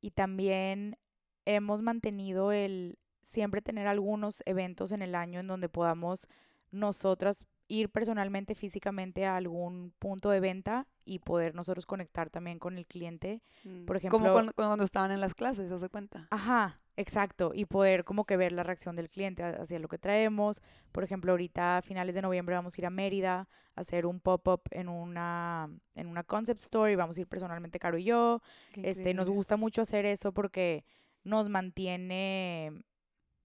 Y 0.00 0.12
también 0.12 0.96
hemos 1.44 1.82
mantenido 1.82 2.52
el 2.52 2.96
siempre 3.22 3.60
tener 3.60 3.88
algunos 3.88 4.40
eventos 4.46 4.92
en 4.92 5.02
el 5.02 5.16
año 5.16 5.40
en 5.40 5.48
donde 5.48 5.68
podamos 5.68 6.28
nosotras 6.70 7.44
ir 7.68 7.88
personalmente, 7.90 8.54
físicamente 8.54 9.24
a 9.26 9.36
algún 9.36 9.92
punto 9.98 10.30
de 10.30 10.40
venta 10.40 10.86
y 11.04 11.18
poder 11.18 11.54
nosotros 11.54 11.84
conectar 11.86 12.30
también 12.30 12.58
con 12.58 12.78
el 12.78 12.86
cliente. 12.86 13.42
Mm, 13.64 13.84
Por 13.86 13.96
Como 14.08 14.26
ejemplo- 14.26 14.32
cuando, 14.32 14.52
cuando 14.54 14.84
estaban 14.84 15.10
en 15.10 15.20
las 15.20 15.34
clases, 15.34 15.68
¿se 15.80 15.88
cuenta? 15.88 16.28
Ajá, 16.30 16.76
exacto. 16.96 17.52
Y 17.54 17.64
poder 17.64 18.04
como 18.04 18.24
que 18.24 18.36
ver 18.36 18.52
la 18.52 18.62
reacción 18.62 18.94
del 18.96 19.08
cliente 19.08 19.42
hacia 19.42 19.78
lo 19.78 19.88
que 19.88 19.98
traemos. 19.98 20.60
Por 20.92 21.02
ejemplo, 21.04 21.32
ahorita 21.32 21.78
a 21.78 21.82
finales 21.82 22.14
de 22.14 22.22
noviembre 22.22 22.54
vamos 22.54 22.76
a 22.76 22.80
ir 22.80 22.86
a 22.86 22.90
Mérida 22.90 23.48
a 23.74 23.80
hacer 23.80 24.06
un 24.06 24.20
pop-up 24.20 24.62
en 24.70 24.88
una, 24.88 25.68
en 25.94 26.06
una 26.06 26.22
concept 26.24 26.60
store 26.62 26.92
y 26.92 26.96
vamos 26.96 27.18
a 27.18 27.20
ir 27.20 27.26
personalmente 27.26 27.78
Caro 27.78 27.98
y 27.98 28.04
yo. 28.04 28.42
Qué 28.72 28.88
Este, 28.88 29.12
nos 29.14 29.28
gusta 29.28 29.56
mucho 29.56 29.82
hacer 29.82 30.06
eso 30.06 30.32
porque 30.32 30.84
nos 31.24 31.48
mantiene, 31.48 32.72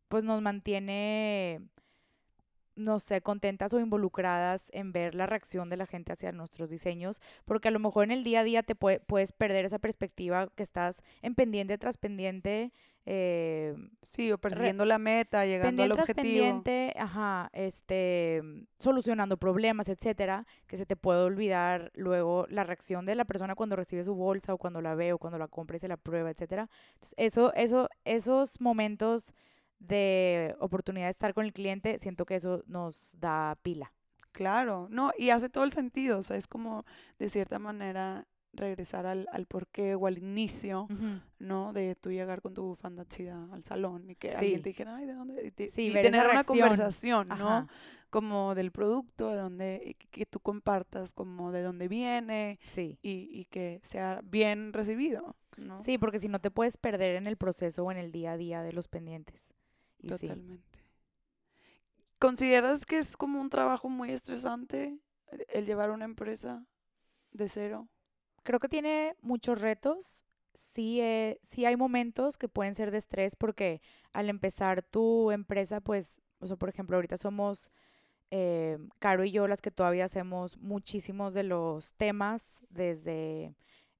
pues 0.08 0.24
nos 0.24 0.42
mantiene, 0.42 1.60
no 2.82 3.00
sé, 3.00 3.22
contentas 3.22 3.74
o 3.74 3.80
involucradas 3.80 4.66
en 4.72 4.92
ver 4.92 5.16
la 5.16 5.26
reacción 5.26 5.70
de 5.70 5.78
la 5.78 5.86
gente 5.86 6.12
hacia 6.14 6.32
nuestros 6.32 6.70
diseños, 6.70 7.22
porque 7.46 7.68
a 7.70 7.72
lo 7.72 7.80
mejor 7.80 8.04
en 8.06 8.12
el 8.12 8.24
día 8.24 8.42
a 8.42 8.44
día 8.44 8.64
te 8.64 8.76
pue- 8.76 9.02
puedes 9.06 9.32
perder 9.32 9.66
esa 9.66 9.80
perspectiva 9.80 10.50
que 10.56 10.64
estás 10.64 11.02
en 11.22 11.36
pendiente 11.36 11.78
tras 11.78 11.98
pendiente, 11.98 12.72
eh, 13.06 13.76
Sí, 14.04 14.32
o 14.32 14.38
persiguiendo 14.38 14.86
la 14.86 15.00
meta, 15.00 15.46
llegando 15.46 15.82
al 15.84 15.92
objetivo. 15.94 16.16
pendiente, 16.22 16.94
ajá, 16.98 17.50
este, 17.54 18.42
solucionando 18.78 19.38
problemas, 19.38 19.90
etcétera, 19.90 20.46
que 20.68 20.78
se 20.78 20.86
te 20.86 20.96
puede 20.96 21.22
olvidar 21.24 21.92
luego 21.96 22.46
la 22.50 22.64
reacción 22.64 23.06
de 23.06 23.16
la 23.16 23.26
persona 23.26 23.56
cuando 23.56 23.76
recibe 23.76 24.04
su 24.04 24.14
bolsa 24.14 24.54
o 24.54 24.58
cuando 24.58 24.82
la 24.82 24.94
ve 24.96 25.14
o 25.14 25.18
cuando 25.18 25.40
la 25.40 25.48
compra 25.48 25.78
y 25.78 25.80
se 25.80 25.88
la 25.88 25.98
prueba, 25.98 26.30
etcétera. 26.30 26.70
Entonces, 26.94 27.14
eso, 27.18 27.54
eso, 27.56 27.90
esos 28.06 28.60
momentos 28.62 29.34
de 29.82 30.56
oportunidad 30.60 31.08
de 31.08 31.12
estar 31.12 31.34
con 31.34 31.44
el 31.46 31.54
cliente, 31.54 31.98
siento 32.00 32.26
que 32.26 32.36
eso 32.36 32.64
nos 32.68 33.14
da 33.20 33.58
pila. 33.64 33.92
Claro, 34.32 34.88
no, 34.90 35.12
y 35.18 35.32
hace 35.32 35.50
todo 35.50 35.64
el 35.66 35.74
sentido, 35.74 36.20
o 36.20 36.24
sea, 36.24 36.38
es 36.38 36.48
como 36.48 36.86
de 37.20 37.28
cierta 37.28 37.60
manera 37.60 38.28
regresar 38.54 39.06
al, 39.06 39.28
al 39.32 39.46
porqué 39.46 39.96
o 39.96 40.08
al 40.08 40.18
inicio, 40.18 40.88
¿no? 41.40 41.74
De 41.74 41.96
tú 41.96 42.12
llegar 42.12 42.42
con 42.42 42.54
tu 42.54 42.64
bufanda 42.64 43.06
chida 43.06 43.48
al 43.52 43.64
salón 43.64 44.10
y 44.10 44.16
que 44.16 44.32
alguien 44.36 44.62
te 44.62 44.70
dijera, 44.70 44.96
ay, 44.98 45.06
¿de 45.06 45.14
dónde? 45.14 45.48
Y, 45.48 45.52
te- 45.52 45.70
Sí, 45.70 45.84
y 45.84 45.90
ver 45.94 46.06
esa 46.06 46.12
tener 46.12 46.30
una 46.30 46.44
conversación, 46.44 47.28
¿no? 47.30 47.68
Como 48.10 48.54
del 48.56 48.72
producto, 48.72 49.30
de 49.30 49.38
donde, 49.38 49.82
y 49.86 49.94
que 49.94 50.26
tú 50.26 50.40
compartas 50.42 51.14
como 51.14 51.52
de 51.54 51.62
dónde 51.62 51.88
viene 51.88 52.60
Sí. 52.66 53.00
y, 53.02 53.30
y 53.32 53.46
que 53.46 53.80
sea 53.84 54.20
bien 54.24 54.74
recibido, 54.74 55.36
¿no? 55.58 55.82
Sí, 55.84 55.98
porque 55.98 56.20
si 56.20 56.28
no 56.28 56.40
te 56.40 56.52
puedes 56.52 56.76
perder 56.78 57.16
en 57.16 57.26
el 57.28 57.38
proceso 57.38 57.86
o 57.86 57.92
en 57.92 57.98
el 57.98 58.12
día 58.12 58.34
a 58.34 58.38
día 58.38 58.64
de 58.64 58.74
los 58.74 58.88
pendientes. 58.90 59.50
Y 60.02 60.10
sí. 60.10 60.18
Totalmente. 60.28 60.80
¿Consideras 62.20 62.86
que 62.86 63.00
es 63.00 63.18
como 63.18 63.42
un 63.42 63.50
trabajo 63.50 63.90
muy 63.90 64.12
estresante 64.12 65.00
el- 65.32 65.46
el 65.50 65.66
llevar 65.66 65.90
una 65.92 66.06
empresa 66.06 66.66
de 67.32 67.50
cero? 67.50 67.90
Creo 68.44 68.60
que 68.60 68.70
tiene 68.70 69.16
muchos 69.22 69.62
retos. 69.62 70.26
Sí, 70.54 71.00
eh, 71.02 71.40
sí 71.44 71.66
hay 71.66 71.78
momentos 71.78 72.38
que 72.38 72.50
pueden 72.50 72.76
ser 72.76 72.92
de 72.92 72.98
estrés 72.98 73.36
porque 73.36 73.82
al 74.14 74.30
empezar 74.30 74.84
tu 74.84 75.32
empresa, 75.32 75.82
pues, 75.82 76.22
o 76.40 76.48
sea, 76.48 76.58
por 76.58 76.70
ejemplo, 76.70 76.98
ahorita 76.98 77.18
somos 77.18 77.72
eh, 78.32 78.78
Caro 79.00 79.24
y 79.26 79.32
yo 79.32 79.48
las 79.48 79.62
que 79.62 79.72
todavía 79.72 80.06
hacemos 80.06 80.58
muchísimos 80.58 81.34
de 81.34 81.44
los 81.44 81.94
temas, 81.94 82.66
desde 82.70 83.56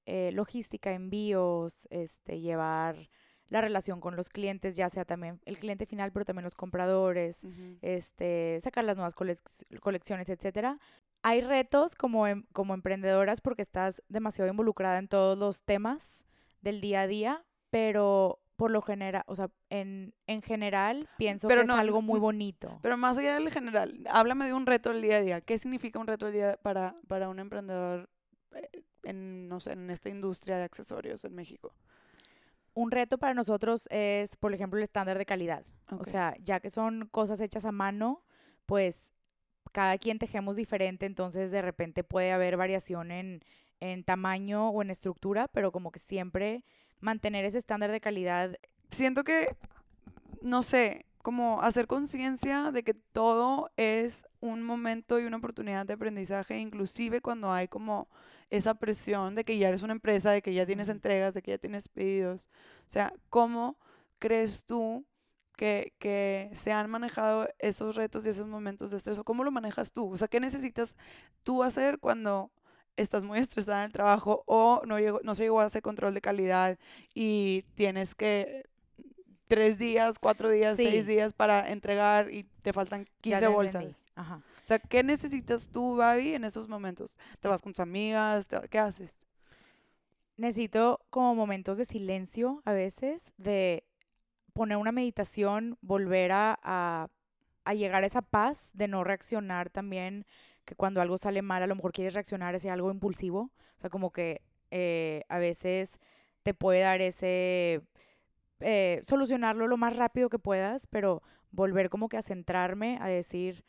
eh, 0.06 0.32
logística, 0.32 0.92
envíos, 0.92 1.86
este, 1.90 2.40
llevar 2.40 3.08
la 3.52 3.60
relación 3.60 4.00
con 4.00 4.16
los 4.16 4.30
clientes, 4.30 4.76
ya 4.76 4.88
sea 4.88 5.04
también 5.04 5.38
el 5.44 5.58
cliente 5.58 5.84
final, 5.84 6.10
pero 6.10 6.24
también 6.24 6.44
los 6.44 6.54
compradores, 6.54 7.44
este, 7.82 8.58
sacar 8.62 8.82
las 8.84 8.96
nuevas 8.96 9.14
colec- 9.14 9.78
colecciones, 9.80 10.30
etcétera. 10.30 10.78
Hay 11.22 11.42
retos 11.42 11.94
como, 11.94 12.26
em- 12.26 12.44
como 12.54 12.72
emprendedoras 12.72 13.42
porque 13.42 13.60
estás 13.60 14.02
demasiado 14.08 14.50
involucrada 14.50 14.98
en 14.98 15.06
todos 15.06 15.38
los 15.38 15.62
temas 15.62 16.24
del 16.62 16.80
día 16.80 17.02
a 17.02 17.06
día, 17.06 17.44
pero 17.68 18.38
por 18.56 18.70
lo 18.70 18.80
general, 18.80 19.22
o 19.26 19.34
sea, 19.36 19.50
en, 19.68 20.14
en 20.26 20.40
general 20.40 21.08
pienso 21.18 21.46
Pero 21.46 21.60
que 21.62 21.66
no, 21.68 21.74
es 21.74 21.80
algo 21.80 22.00
muy 22.00 22.20
bonito. 22.20 22.78
Pero 22.82 22.96
más 22.96 23.18
allá 23.18 23.34
del 23.34 23.50
general, 23.50 24.02
háblame 24.10 24.46
de 24.46 24.54
un 24.54 24.64
reto 24.64 24.90
del 24.92 25.02
día 25.02 25.16
a 25.16 25.20
día. 25.20 25.40
¿Qué 25.42 25.58
significa 25.58 25.98
un 25.98 26.06
reto 26.06 26.24
del 26.26 26.34
día 26.34 26.56
para, 26.62 26.94
para 27.06 27.28
un 27.28 27.38
emprendedor 27.38 28.08
eh, 28.54 28.82
en, 29.02 29.46
no 29.48 29.60
sé, 29.60 29.72
en 29.72 29.90
esta 29.90 30.08
industria 30.08 30.56
de 30.56 30.64
accesorios 30.64 31.22
en 31.24 31.34
México? 31.34 31.74
Un 32.74 32.90
reto 32.90 33.18
para 33.18 33.34
nosotros 33.34 33.86
es, 33.90 34.36
por 34.36 34.54
ejemplo, 34.54 34.78
el 34.78 34.84
estándar 34.84 35.18
de 35.18 35.26
calidad. 35.26 35.64
O 35.98 36.04
sea, 36.04 36.34
ya 36.40 36.60
que 36.60 36.70
son 36.70 37.06
cosas 37.10 37.40
hechas 37.40 37.66
a 37.66 37.72
mano, 37.72 38.22
pues 38.66 39.12
cada 39.72 39.98
quien 39.98 40.18
tejemos 40.18 40.56
diferente, 40.56 41.06
entonces 41.06 41.50
de 41.50 41.62
repente 41.62 42.04
puede 42.04 42.32
haber 42.32 42.56
variación 42.56 43.10
en, 43.10 43.44
en 43.80 44.04
tamaño 44.04 44.70
o 44.70 44.82
en 44.82 44.90
estructura, 44.90 45.48
pero 45.48 45.72
como 45.72 45.90
que 45.90 45.98
siempre 45.98 46.64
mantener 47.00 47.44
ese 47.44 47.58
estándar 47.58 47.90
de 47.90 48.00
calidad. 48.00 48.56
siento 48.90 49.24
que, 49.24 49.56
no 50.40 50.62
sé, 50.62 51.04
como 51.22 51.62
hacer 51.62 51.86
conciencia 51.86 52.70
de 52.72 52.82
que 52.82 52.94
todo 52.94 53.70
es 53.76 54.26
un 54.40 54.62
momento 54.62 55.18
y 55.18 55.24
una 55.24 55.38
oportunidad 55.38 55.86
de 55.86 55.94
aprendizaje, 55.94 56.58
inclusive 56.58 57.20
cuando 57.20 57.50
hay 57.50 57.68
como 57.68 58.08
esa 58.52 58.74
presión 58.76 59.34
de 59.34 59.44
que 59.44 59.58
ya 59.58 59.68
eres 59.68 59.82
una 59.82 59.94
empresa, 59.94 60.32
de 60.32 60.42
que 60.42 60.54
ya 60.54 60.66
tienes 60.66 60.88
entregas, 60.90 61.34
de 61.34 61.42
que 61.42 61.52
ya 61.52 61.58
tienes 61.58 61.88
pedidos. 61.88 62.50
O 62.88 62.92
sea, 62.92 63.12
¿cómo 63.30 63.78
crees 64.20 64.64
tú 64.66 65.06
que, 65.56 65.94
que 65.98 66.50
se 66.54 66.72
han 66.72 66.90
manejado 66.90 67.48
esos 67.58 67.96
retos 67.96 68.26
y 68.26 68.30
esos 68.30 68.48
momentos 68.48 68.90
de 68.90 68.98
estrés? 68.98 69.18
¿O 69.18 69.24
cómo 69.24 69.44
lo 69.44 69.50
manejas 69.52 69.92
tú? 69.92 70.12
O 70.12 70.18
sea, 70.18 70.28
¿qué 70.28 70.40
necesitas 70.40 70.96
tú 71.44 71.62
hacer 71.64 71.98
cuando 72.00 72.52
estás 72.96 73.24
muy 73.24 73.38
estresada 73.38 73.80
en 73.80 73.86
el 73.86 73.92
trabajo 73.92 74.44
o 74.46 74.82
no, 74.86 74.98
llegó, 75.00 75.20
no 75.24 75.34
se 75.34 75.44
llegó 75.44 75.60
a 75.60 75.66
ese 75.68 75.82
control 75.82 76.14
de 76.14 76.20
calidad 76.20 76.78
y 77.14 77.64
tienes 77.74 78.14
que 78.14 78.64
tres 79.48 79.78
días, 79.78 80.18
cuatro 80.18 80.50
días, 80.50 80.80
seis 80.80 81.06
días 81.06 81.34
para 81.34 81.70
entregar 81.70 82.32
y 82.32 82.44
te 82.62 82.72
faltan 82.72 83.06
Ya 83.24 83.38
15 83.38 83.46
te 83.46 83.48
bolsas? 83.48 83.84
entendí. 83.84 83.96
Ajá. 84.14 84.36
O 84.36 84.64
sea, 84.64 84.78
¿qué 84.78 85.02
necesitas 85.02 85.68
tú, 85.68 85.96
Babi, 85.96 86.34
en 86.34 86.44
esos 86.44 86.68
momentos? 86.68 87.16
¿Te 87.40 87.48
vas 87.48 87.62
con 87.62 87.72
tus 87.72 87.80
amigas? 87.80 88.46
¿Te- 88.46 88.68
¿Qué 88.68 88.78
haces? 88.78 89.24
Necesito 90.36 91.00
como 91.10 91.34
momentos 91.34 91.78
de 91.78 91.84
silencio 91.84 92.62
a 92.64 92.72
veces, 92.72 93.32
de 93.36 93.84
poner 94.54 94.78
una 94.78 94.92
meditación, 94.92 95.78
volver 95.82 96.32
a, 96.32 96.58
a, 96.62 97.08
a 97.64 97.74
llegar 97.74 98.04
a 98.04 98.06
esa 98.06 98.22
paz 98.22 98.70
de 98.74 98.88
no 98.88 99.04
reaccionar 99.04 99.70
también, 99.70 100.26
que 100.64 100.76
cuando 100.76 101.00
algo 101.02 101.18
sale 101.18 101.42
mal, 101.42 101.62
a 101.62 101.66
lo 101.68 101.76
mejor 101.76 101.92
quieres 101.92 102.14
reaccionar 102.14 102.54
hacia 102.56 102.72
algo 102.74 102.90
impulsivo. 102.92 103.50
O 103.78 103.80
sea, 103.80 103.90
como 103.90 104.12
que 104.12 104.42
eh, 104.70 105.24
a 105.28 105.38
veces 105.38 105.98
te 106.44 106.54
puede 106.54 106.80
dar 106.80 107.02
ese... 107.02 107.82
eh, 108.60 109.00
solucionarlo 109.02 109.66
lo 109.68 109.76
más 109.76 109.96
rápido 109.96 110.28
que 110.28 110.38
puedas, 110.38 110.86
pero 110.86 111.22
volver 111.50 111.90
como 111.90 112.08
que 112.08 112.16
a 112.16 112.22
centrarme, 112.22 112.98
a 113.00 113.08
decir, 113.08 113.64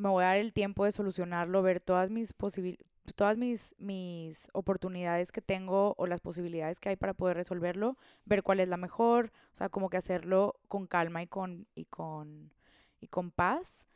me 0.00 0.08
voy 0.08 0.24
a 0.24 0.28
dar 0.28 0.36
el 0.38 0.52
tiempo 0.52 0.84
de 0.84 0.92
solucionarlo, 0.92 1.62
ver 1.62 1.80
todas 1.80 2.10
mis 2.10 2.32
posibilidades 2.32 2.90
todas 3.12 3.36
mis, 3.36 3.74
mis 3.78 4.48
oportunidades 4.52 5.32
que 5.32 5.40
tengo 5.40 5.94
o 5.98 6.06
las 6.06 6.20
posibilidades 6.20 6.80
que 6.80 6.90
hay 6.90 6.96
para 6.96 7.14
poder 7.14 7.36
resolverlo, 7.36 7.96
ver 8.24 8.42
cuál 8.42 8.60
es 8.60 8.68
la 8.68 8.76
mejor, 8.76 9.32
o 9.52 9.56
sea, 9.56 9.68
como 9.68 9.90
que 9.90 9.96
hacerlo 9.96 10.56
con 10.68 10.86
calma 10.86 11.22
y 11.22 11.26
con, 11.26 11.66
y 11.74 11.86
con, 11.86 12.52
y 13.00 13.08
con 13.08 13.30
paz. 13.30 13.86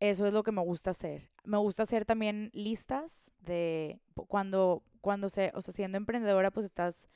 Eso 0.00 0.26
es 0.26 0.32
lo 0.32 0.42
que 0.42 0.52
me 0.52 0.62
gusta 0.62 0.90
hacer. 0.90 1.30
Me 1.44 1.58
gusta 1.58 1.82
hacer 1.82 2.04
también 2.04 2.50
listas 2.52 3.28
de 3.40 4.00
cuando, 4.14 4.82
cuando 5.00 5.28
se, 5.28 5.52
o 5.54 5.60
sea, 5.60 5.74
siendo 5.74 5.98
emprendedora, 5.98 6.50
pues 6.50 6.66
estás 6.66 7.08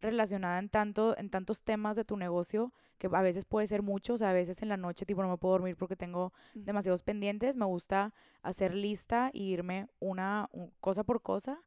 relacionada 0.00 0.58
en 0.58 0.68
tanto, 0.68 1.16
en 1.18 1.30
tantos 1.30 1.60
temas 1.62 1.96
de 1.96 2.04
tu 2.04 2.16
negocio 2.16 2.72
que 2.98 3.08
a 3.12 3.22
veces 3.22 3.44
puede 3.44 3.66
ser 3.66 3.82
mucho, 3.82 4.14
o 4.14 4.18
sea, 4.18 4.30
a 4.30 4.34
veces 4.34 4.60
en 4.62 4.68
la 4.68 4.76
noche 4.76 5.06
tipo 5.06 5.22
no 5.22 5.28
me 5.28 5.38
puedo 5.38 5.52
dormir 5.52 5.76
porque 5.76 5.96
tengo 5.96 6.32
demasiados 6.54 7.02
pendientes, 7.02 7.56
me 7.56 7.64
gusta 7.64 8.12
hacer 8.42 8.74
lista 8.74 9.30
e 9.32 9.38
irme 9.38 9.88
una 10.00 10.48
un- 10.52 10.70
cosa 10.80 11.02
por 11.04 11.22
cosa. 11.22 11.62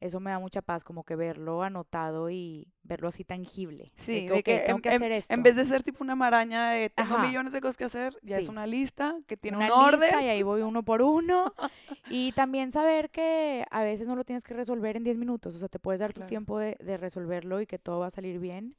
Eso 0.00 0.20
me 0.20 0.30
da 0.30 0.38
mucha 0.38 0.62
paz, 0.62 0.84
como 0.84 1.04
que 1.04 1.16
verlo 1.16 1.62
anotado 1.62 2.30
y 2.30 2.68
verlo 2.82 3.08
así 3.08 3.24
tangible. 3.24 3.92
Sí, 3.96 4.26
de 4.26 4.28
de 4.28 4.32
"Ok, 4.32 4.42
que, 4.44 4.58
tengo 4.60 4.76
en, 4.76 4.82
que 4.82 4.88
hacer 4.90 5.12
esto. 5.12 5.32
en 5.34 5.42
vez 5.42 5.56
de 5.56 5.64
ser 5.64 5.82
tipo 5.82 6.04
una 6.04 6.14
maraña 6.14 6.70
de 6.70 6.90
tengo 6.90 7.14
Ajá. 7.14 7.26
millones 7.26 7.52
de 7.52 7.60
cosas 7.60 7.76
que 7.76 7.84
hacer, 7.84 8.16
ya 8.22 8.38
es 8.38 8.48
una 8.48 8.66
lista 8.66 9.16
que 9.26 9.36
tiene 9.36 9.56
una 9.56 9.66
un 9.74 9.84
orden. 9.86 10.00
lista 10.00 10.22
y 10.22 10.28
ahí 10.28 10.42
voy 10.42 10.62
uno 10.62 10.82
por 10.82 11.02
uno. 11.02 11.54
y 12.10 12.32
también 12.32 12.72
saber 12.72 13.10
que 13.10 13.64
a 13.70 13.82
veces 13.82 14.06
no 14.06 14.16
lo 14.16 14.24
tienes 14.24 14.44
que 14.44 14.54
resolver 14.54 14.96
en 14.96 15.04
10 15.04 15.18
minutos, 15.18 15.56
o 15.56 15.58
sea, 15.58 15.68
te 15.68 15.78
puedes 15.78 16.00
dar 16.00 16.12
Claro. 16.12 16.26
tu 16.26 16.28
tiempo 16.28 16.58
de, 16.58 16.76
de 16.80 16.96
resolverlo 16.96 17.60
y 17.60 17.66
que 17.66 17.78
todo 17.78 18.00
va 18.00 18.06
a 18.06 18.10
salir 18.10 18.38
bien. 18.38 18.76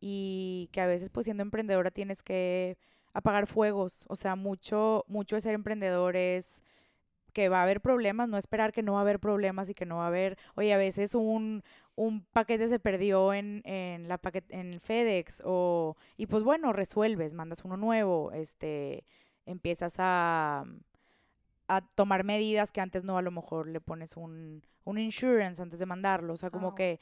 Y 0.00 0.68
que 0.72 0.80
a 0.80 0.86
veces, 0.86 1.08
pues 1.10 1.24
siendo 1.24 1.42
emprendedora, 1.42 1.90
tienes 1.90 2.22
que 2.22 2.76
apagar 3.14 3.46
fuegos. 3.46 4.04
O 4.08 4.14
sea, 4.16 4.36
mucho, 4.36 5.04
mucho 5.08 5.36
de 5.36 5.40
ser 5.40 5.54
emprendedor 5.54 6.16
es 6.16 6.62
que 7.36 7.50
va 7.50 7.58
a 7.60 7.64
haber 7.64 7.82
problemas, 7.82 8.30
no 8.30 8.38
esperar 8.38 8.72
que 8.72 8.82
no 8.82 8.94
va 8.94 9.00
a 9.00 9.02
haber 9.02 9.18
problemas 9.20 9.68
y 9.68 9.74
que 9.74 9.84
no 9.84 9.98
va 9.98 10.04
a 10.04 10.08
haber, 10.08 10.38
oye, 10.54 10.72
a 10.72 10.78
veces 10.78 11.14
un, 11.14 11.62
un 11.94 12.22
paquete 12.32 12.66
se 12.66 12.78
perdió 12.78 13.34
en, 13.34 13.60
en 13.66 14.08
la 14.08 14.16
paquet- 14.18 14.48
en 14.48 14.80
FedEx 14.80 15.42
o, 15.44 15.96
y 16.16 16.28
pues 16.28 16.42
bueno, 16.44 16.72
resuelves, 16.72 17.34
mandas 17.34 17.62
uno 17.66 17.76
nuevo, 17.76 18.32
este, 18.32 19.04
empiezas 19.44 19.96
a, 19.98 20.64
a 21.68 21.80
tomar 21.94 22.24
medidas 22.24 22.72
que 22.72 22.80
antes 22.80 23.04
no, 23.04 23.18
a 23.18 23.22
lo 23.22 23.30
mejor 23.30 23.68
le 23.68 23.82
pones 23.82 24.16
un, 24.16 24.62
un 24.84 24.96
insurance 24.98 25.60
antes 25.60 25.78
de 25.78 25.84
mandarlo, 25.84 26.32
o 26.32 26.36
sea, 26.38 26.48
como 26.48 26.74
que 26.74 27.00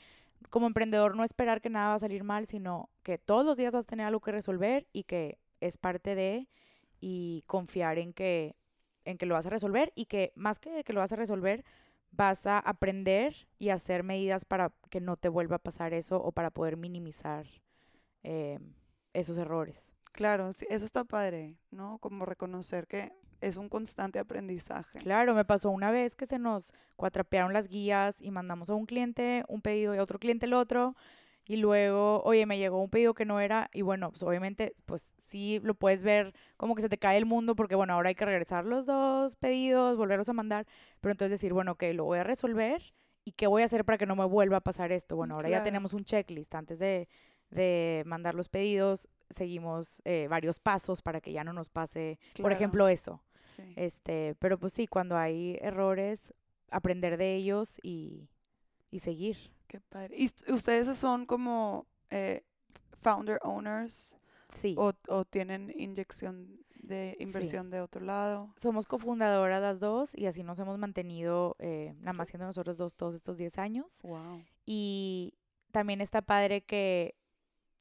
como 0.51 0.67
emprendedor 0.67 1.15
no 1.17 1.23
esperar 1.23 1.61
que 1.61 1.71
nada 1.71 1.91
va 1.91 1.95
a 1.95 1.99
salir 2.01 2.25
mal, 2.25 2.49
sino 2.49 2.91
que 3.05 3.19
todos 3.19 3.47
los 3.47 3.57
días 3.57 3.73
vas 3.73 3.85
a 3.85 3.87
tener 3.87 4.07
algo 4.07 4.19
que 4.21 4.33
resolver 4.33 4.89
y 4.93 5.05
que 5.05 5.39
es 5.61 5.77
parte 5.79 6.17
de 6.17 6.49
y 7.01 7.45
confiar 7.47 7.99
en 7.99 8.13
que 8.13 8.57
en 9.05 9.19
que 9.19 9.27
lo 9.27 9.35
vas 9.35 9.47
a 9.47 9.51
resolver 9.51 9.93
y 9.95 10.07
que 10.07 10.33
más 10.37 10.59
que 10.59 10.85
que 10.85 10.93
lo 10.93 11.01
vas 11.01 11.13
a 11.13 11.17
resolver 11.17 11.65
vas 12.17 12.47
a 12.47 12.59
aprender 12.59 13.49
y 13.59 13.71
hacer 13.71 14.03
medidas 14.03 14.45
para 14.45 14.73
que 14.91 15.01
no 15.01 15.17
te 15.17 15.29
vuelva 15.29 15.57
a 15.57 15.59
pasar 15.59 15.95
eso 15.95 16.23
o 16.23 16.33
para 16.33 16.51
poder 16.51 16.77
minimizar 16.77 17.47
eh, 18.23 18.59
esos 19.13 19.39
errores. 19.39 19.93
Claro, 20.13 20.53
sí, 20.53 20.67
eso 20.71 20.85
está 20.85 21.05
padre, 21.05 21.57
¿no? 21.71 21.99
Como 21.99 22.25
reconocer 22.25 22.87
que 22.87 23.13
es 23.41 23.57
un 23.57 23.69
constante 23.69 24.19
aprendizaje. 24.19 24.99
Claro, 25.01 25.35
me 25.35 25.45
pasó 25.45 25.71
una 25.71 25.91
vez 25.91 26.15
que 26.15 26.27
se 26.27 26.39
nos 26.39 26.73
cuatrapearon 26.97 27.53
las 27.53 27.69
guías 27.69 28.21
y 28.21 28.31
mandamos 28.31 28.71
a 28.71 28.75
un 28.75 28.87
cliente 28.87 29.45
un 29.49 29.61
pedido 29.61 29.95
y 29.95 29.99
a 29.99 30.03
otro 30.03 30.19
cliente 30.19 30.47
el 30.47 30.55
otro. 30.55 30.95
Y 31.47 31.57
luego, 31.57 32.23
oye, 32.23 32.47
me 32.47 32.57
llegó 32.57 32.83
un 32.83 32.89
pedido 32.89 33.13
que 33.13 33.27
no 33.27 33.39
era, 33.39 33.69
y 33.75 33.83
bueno, 33.83 34.11
pues 34.11 34.23
obviamente, 34.23 34.75
pues 34.87 35.13
sí 35.19 35.61
lo 35.63 35.75
puedes 35.75 36.03
ver 36.03 36.33
como 36.57 36.75
que 36.75 36.81
se 36.81 36.89
te 36.89 36.97
cae 36.97 37.19
el 37.19 37.27
mundo, 37.27 37.55
porque 37.55 37.75
bueno, 37.75 37.93
ahora 37.93 38.09
hay 38.09 38.15
que 38.15 38.25
regresar 38.25 38.65
los 38.65 38.87
dos 38.87 39.37
pedidos, 39.37 39.99
volverlos 39.99 40.29
a 40.31 40.33
mandar, 40.33 40.67
pero 41.03 41.13
entonces 41.13 41.33
decir, 41.33 41.53
bueno, 41.53 41.73
ok, 41.73 41.83
lo 41.93 42.05
voy 42.05 42.19
a 42.19 42.25
resolver, 42.25 42.95
¿y 43.27 43.33
qué 43.33 43.47
voy 43.47 43.61
a 43.61 43.67
hacer 43.67 43.85
para 43.85 43.99
que 43.99 44.07
no 44.07 44.17
me 44.17 44.25
vuelva 44.25 44.57
a 44.57 44.61
pasar 44.63 44.91
esto? 44.91 45.17
Bueno, 45.17 45.35
ahora 45.35 45.51
ya 45.51 45.63
tenemos 45.63 45.93
un 45.93 46.05
checklist, 46.05 46.55
antes 46.55 46.79
de, 46.79 47.09
de 47.51 48.03
mandar 48.07 48.35
los 48.35 48.49
pedidos, 48.49 49.09
seguimos 49.29 50.01
eh, 50.07 50.29
varios 50.31 50.59
pasos 50.59 51.03
para 51.03 51.21
que 51.21 51.33
ya 51.33 51.45
no 51.45 51.53
nos 51.53 51.69
pase, 51.69 52.19
por 52.41 52.53
ejemplo, 52.53 52.89
eso. 52.89 53.23
Sí. 53.57 53.75
Este, 53.77 54.35
pero 54.39 54.59
pues 54.59 54.73
sí, 54.73 54.87
cuando 54.87 55.17
hay 55.17 55.59
errores, 55.61 56.33
aprender 56.71 57.19
de 57.19 57.35
ellos 57.35 57.79
y, 57.83 58.31
y 58.91 59.01
seguir. 59.01 59.37
Qué 59.75 59.81
padre. 59.81 60.15
¿Y 60.17 60.27
ust- 60.29 60.49
ustedes 60.53 60.97
son 60.97 61.27
como 61.27 61.89
eh, 62.11 62.45
founder 63.03 63.41
owners 63.43 64.17
Sí. 64.55 64.77
o, 64.79 64.93
o 65.09 65.25
tienen 65.25 65.73
inyección 65.77 66.61
de 66.77 67.17
inversión 67.19 67.71
de 67.71 67.81
otro 67.81 68.01
lado? 68.05 68.53
Somos 68.57 68.87
cofundadoras 68.87 69.61
las 69.61 69.81
dos 69.81 70.17
y 70.17 70.27
así 70.27 70.45
nos 70.45 70.61
hemos 70.61 70.79
mantenido, 70.79 71.57
eh, 71.59 71.93
nada 71.99 72.17
más 72.17 72.29
Sí. 72.29 72.33
siendo 72.33 72.47
nosotros 72.47 72.77
dos 72.79 72.95
todos 72.95 73.17
estos 73.17 73.37
10 73.37 73.59
años. 73.59 74.01
Wow. 74.05 74.45
Y 74.65 75.35
también 75.73 76.01
está 76.01 76.23
padre 76.23 76.61
que 76.63 77.17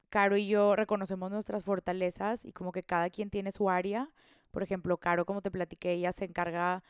Caro 0.08 0.36
y 0.36 0.48
yo 0.48 0.74
reconocemos 0.74 1.30
nuestras 1.30 1.62
fortalezas 1.62 2.44
y 2.44 2.52
como 2.52 2.72
que 2.72 2.82
cada 2.82 3.08
quien 3.08 3.30
tiene 3.30 3.52
su 3.52 3.70
área. 3.70 4.10
Por 4.50 4.64
ejemplo, 4.64 4.96
Caro, 4.96 5.26
como 5.26 5.42
te 5.42 5.50
platiqué, 5.52 5.92
ella 5.92 6.10
se 6.10 6.24
encarga 6.24 6.82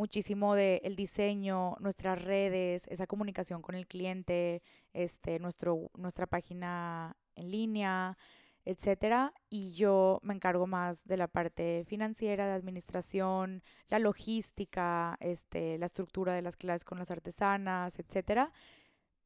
muchísimo 0.00 0.54
del 0.54 0.96
diseño, 0.96 1.76
nuestras 1.78 2.24
redes, 2.24 2.86
esa 2.88 3.06
comunicación 3.06 3.60
con 3.60 3.74
el 3.74 3.86
cliente, 3.86 4.62
este, 4.94 5.38
nuestro, 5.38 5.90
nuestra 5.94 6.26
página 6.26 7.18
en 7.36 7.50
línea, 7.50 8.16
etcétera. 8.64 9.34
Y 9.50 9.74
yo 9.74 10.18
me 10.22 10.32
encargo 10.32 10.66
más 10.66 11.04
de 11.04 11.18
la 11.18 11.28
parte 11.28 11.84
financiera, 11.86 12.46
de 12.46 12.54
administración, 12.54 13.62
la 13.90 13.98
logística, 13.98 15.18
este, 15.20 15.76
la 15.76 15.84
estructura 15.84 16.32
de 16.32 16.40
las 16.40 16.56
clases 16.56 16.86
con 16.86 16.98
las 16.98 17.10
artesanas, 17.10 17.98
etcétera. 17.98 18.52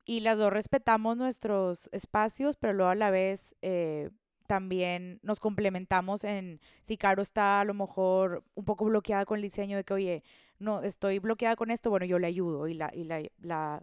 Y 0.04 0.20
las 0.20 0.38
dos 0.38 0.52
respetamos 0.52 1.16
nuestros 1.16 1.88
espacios, 1.92 2.56
pero 2.56 2.72
luego 2.72 2.90
a 2.90 2.96
la 2.96 3.10
vez 3.10 3.54
eh, 3.62 4.10
también 4.48 5.20
nos 5.22 5.38
complementamos 5.38 6.24
en 6.24 6.60
si 6.82 6.96
Caro 6.96 7.22
está 7.22 7.60
a 7.60 7.64
lo 7.64 7.74
mejor 7.74 8.42
un 8.56 8.64
poco 8.64 8.86
bloqueada 8.86 9.24
con 9.24 9.36
el 9.36 9.42
diseño 9.42 9.76
de 9.76 9.84
que, 9.84 9.94
oye, 9.94 10.22
no, 10.58 10.82
estoy 10.82 11.18
bloqueada 11.18 11.56
con 11.56 11.70
esto, 11.70 11.90
bueno, 11.90 12.06
yo 12.06 12.18
le 12.18 12.26
ayudo 12.26 12.68
y 12.68 12.74
la, 12.74 12.90
y 12.94 13.04
la, 13.04 13.22
la 13.40 13.82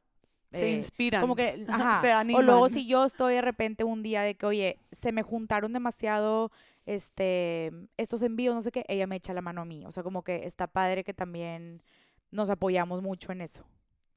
Se 0.54 0.68
eh, 0.68 0.72
inspiran. 0.72 1.22
como 1.22 1.36
que, 1.36 1.66
ajá. 1.70 2.02
se 2.02 2.14
O 2.32 2.42
animan. 2.42 2.46
luego 2.46 2.70
si 2.70 2.88
yo 2.88 3.04
estoy 3.06 3.36
de 3.36 3.42
repente 3.42 3.84
un 3.84 4.04
día 4.04 4.22
de 4.24 4.36
que, 4.36 4.46
oye, 4.46 4.80
se 4.92 5.12
me 5.12 5.22
juntaron 5.24 5.74
demasiado 5.74 6.52
este 6.86 7.72
estos 7.98 8.22
envíos, 8.24 8.56
no 8.56 8.62
sé 8.64 8.72
qué, 8.72 8.84
ella 8.88 9.08
me 9.08 9.16
echa 9.18 9.34
la 9.34 9.42
mano 9.42 9.62
a 9.62 9.66
mí. 9.66 9.86
O 9.86 9.92
sea, 9.92 10.04
como 10.04 10.24
que 10.24 10.46
está 10.46 10.68
padre 10.68 11.04
que 11.04 11.14
también 11.14 11.84
nos 12.32 12.50
apoyamos 12.50 13.02
mucho 13.04 13.32
en 13.32 13.42
eso. 13.42 13.64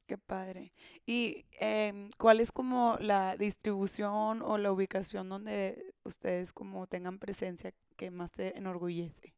Qué 0.07 0.19
padre. 0.19 0.73
¿Y 1.07 1.47
em, 1.53 2.11
cuál 2.19 2.41
es 2.41 2.53
como 2.53 2.97
la 3.01 3.37
distribución 3.37 4.43
o 4.43 4.59
la 4.59 4.71
ubicación 4.73 5.29
donde 5.31 5.95
ustedes 6.05 6.53
como 6.53 6.87
tengan 6.87 7.19
presencia 7.19 7.73
que 7.97 8.11
más 8.11 8.31
te 8.33 8.57
enorgullece? 8.59 9.34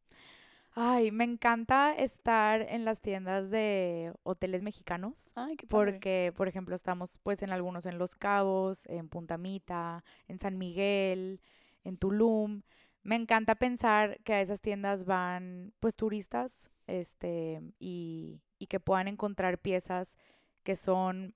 Ay, 0.79 1.09
me 1.09 1.23
encanta 1.23 1.91
estar 1.95 2.61
en 2.61 2.85
las 2.85 3.01
tiendas 3.01 3.49
de 3.49 4.13
hoteles 4.21 4.61
mexicanos. 4.61 5.31
Ay, 5.33 5.55
qué 5.55 5.65
padre. 5.65 5.93
Porque, 5.93 6.33
por 6.37 6.47
ejemplo, 6.47 6.75
estamos 6.75 7.17
pues 7.23 7.41
en 7.41 7.49
algunos 7.49 7.87
en 7.87 7.97
Los 7.97 8.15
Cabos, 8.15 8.85
en 8.85 9.09
Punta 9.09 9.39
Mita, 9.39 10.03
en 10.27 10.37
San 10.37 10.59
Miguel, 10.59 11.41
en 11.83 11.97
Tulum. 11.97 12.61
Me 13.01 13.15
encanta 13.15 13.55
pensar 13.55 14.19
que 14.23 14.33
a 14.33 14.41
esas 14.41 14.61
tiendas 14.61 15.05
van 15.05 15.73
pues 15.79 15.95
turistas, 15.95 16.69
este, 16.85 17.59
y, 17.79 18.39
y 18.59 18.67
que 18.67 18.79
puedan 18.79 19.07
encontrar 19.07 19.57
piezas 19.57 20.15
que 20.61 20.75
son 20.75 21.33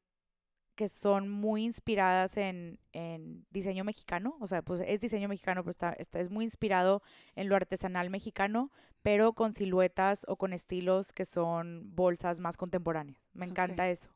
que 0.75 0.87
son 0.87 1.29
muy 1.29 1.63
inspiradas 1.63 2.37
en, 2.37 2.79
en 2.93 3.45
diseño 3.51 3.83
mexicano, 3.83 4.37
o 4.39 4.47
sea, 4.47 4.61
pues 4.61 4.81
es 4.85 4.99
diseño 4.99 5.27
mexicano, 5.27 5.61
pero 5.63 5.71
está, 5.71 5.91
está- 5.93 6.19
es 6.19 6.29
muy 6.29 6.45
inspirado 6.45 7.01
en 7.35 7.49
lo 7.49 7.55
artesanal 7.55 8.09
mexicano, 8.09 8.71
pero 9.01 9.33
con 9.33 9.53
siluetas 9.53 10.25
o 10.27 10.37
con 10.37 10.53
estilos 10.53 11.11
que 11.13 11.25
son 11.25 11.95
bolsas 11.95 12.39
más 12.39 12.57
contemporáneas. 12.57 13.19
Me 13.33 13.45
encanta 13.45 13.89
eso. 13.89 14.09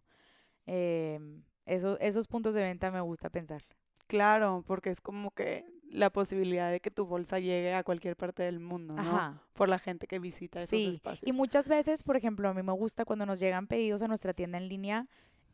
Eso- 1.66 2.00
Esos 2.00 2.28
puntos 2.28 2.54
de 2.54 2.64
venta 2.64 2.92
me 2.92 3.02
gusta 3.02 3.30
pensar. 3.30 3.64
Claro, 4.08 4.64
porque 4.68 4.92
es 4.92 5.02
como 5.02 5.32
que 5.32 5.66
la 5.90 6.10
posibilidad 6.12 6.70
de 6.72 6.80
que 6.80 6.92
tu 6.92 7.06
bolsa 7.06 7.40
llegue 7.40 7.74
a 7.74 7.84
cualquier 7.84 8.16
parte 8.16 8.44
del 8.44 8.60
mundo, 8.60 8.94
¿no? 8.96 9.02
Ajá. 9.02 9.42
Por 9.54 9.70
la 9.70 9.80
gente 9.80 10.08
que 10.08 10.20
visita 10.20 10.60
esos 10.60 10.70
Sí, 10.70 10.90
espacios. 10.90 11.28
y 11.28 11.32
muchas 11.36 11.68
veces, 11.70 12.04
por 12.04 12.16
ejemplo, 12.18 12.50
a 12.50 12.54
mí 12.54 12.62
me 12.64 12.74
gusta 12.74 13.06
cuando 13.06 13.26
nos 13.26 13.40
llegan 13.40 13.68
pedidos 13.68 14.02
a 14.02 14.08
nuestra 14.08 14.34
tienda 14.34 14.58
en 14.58 14.68
línea 14.68 15.08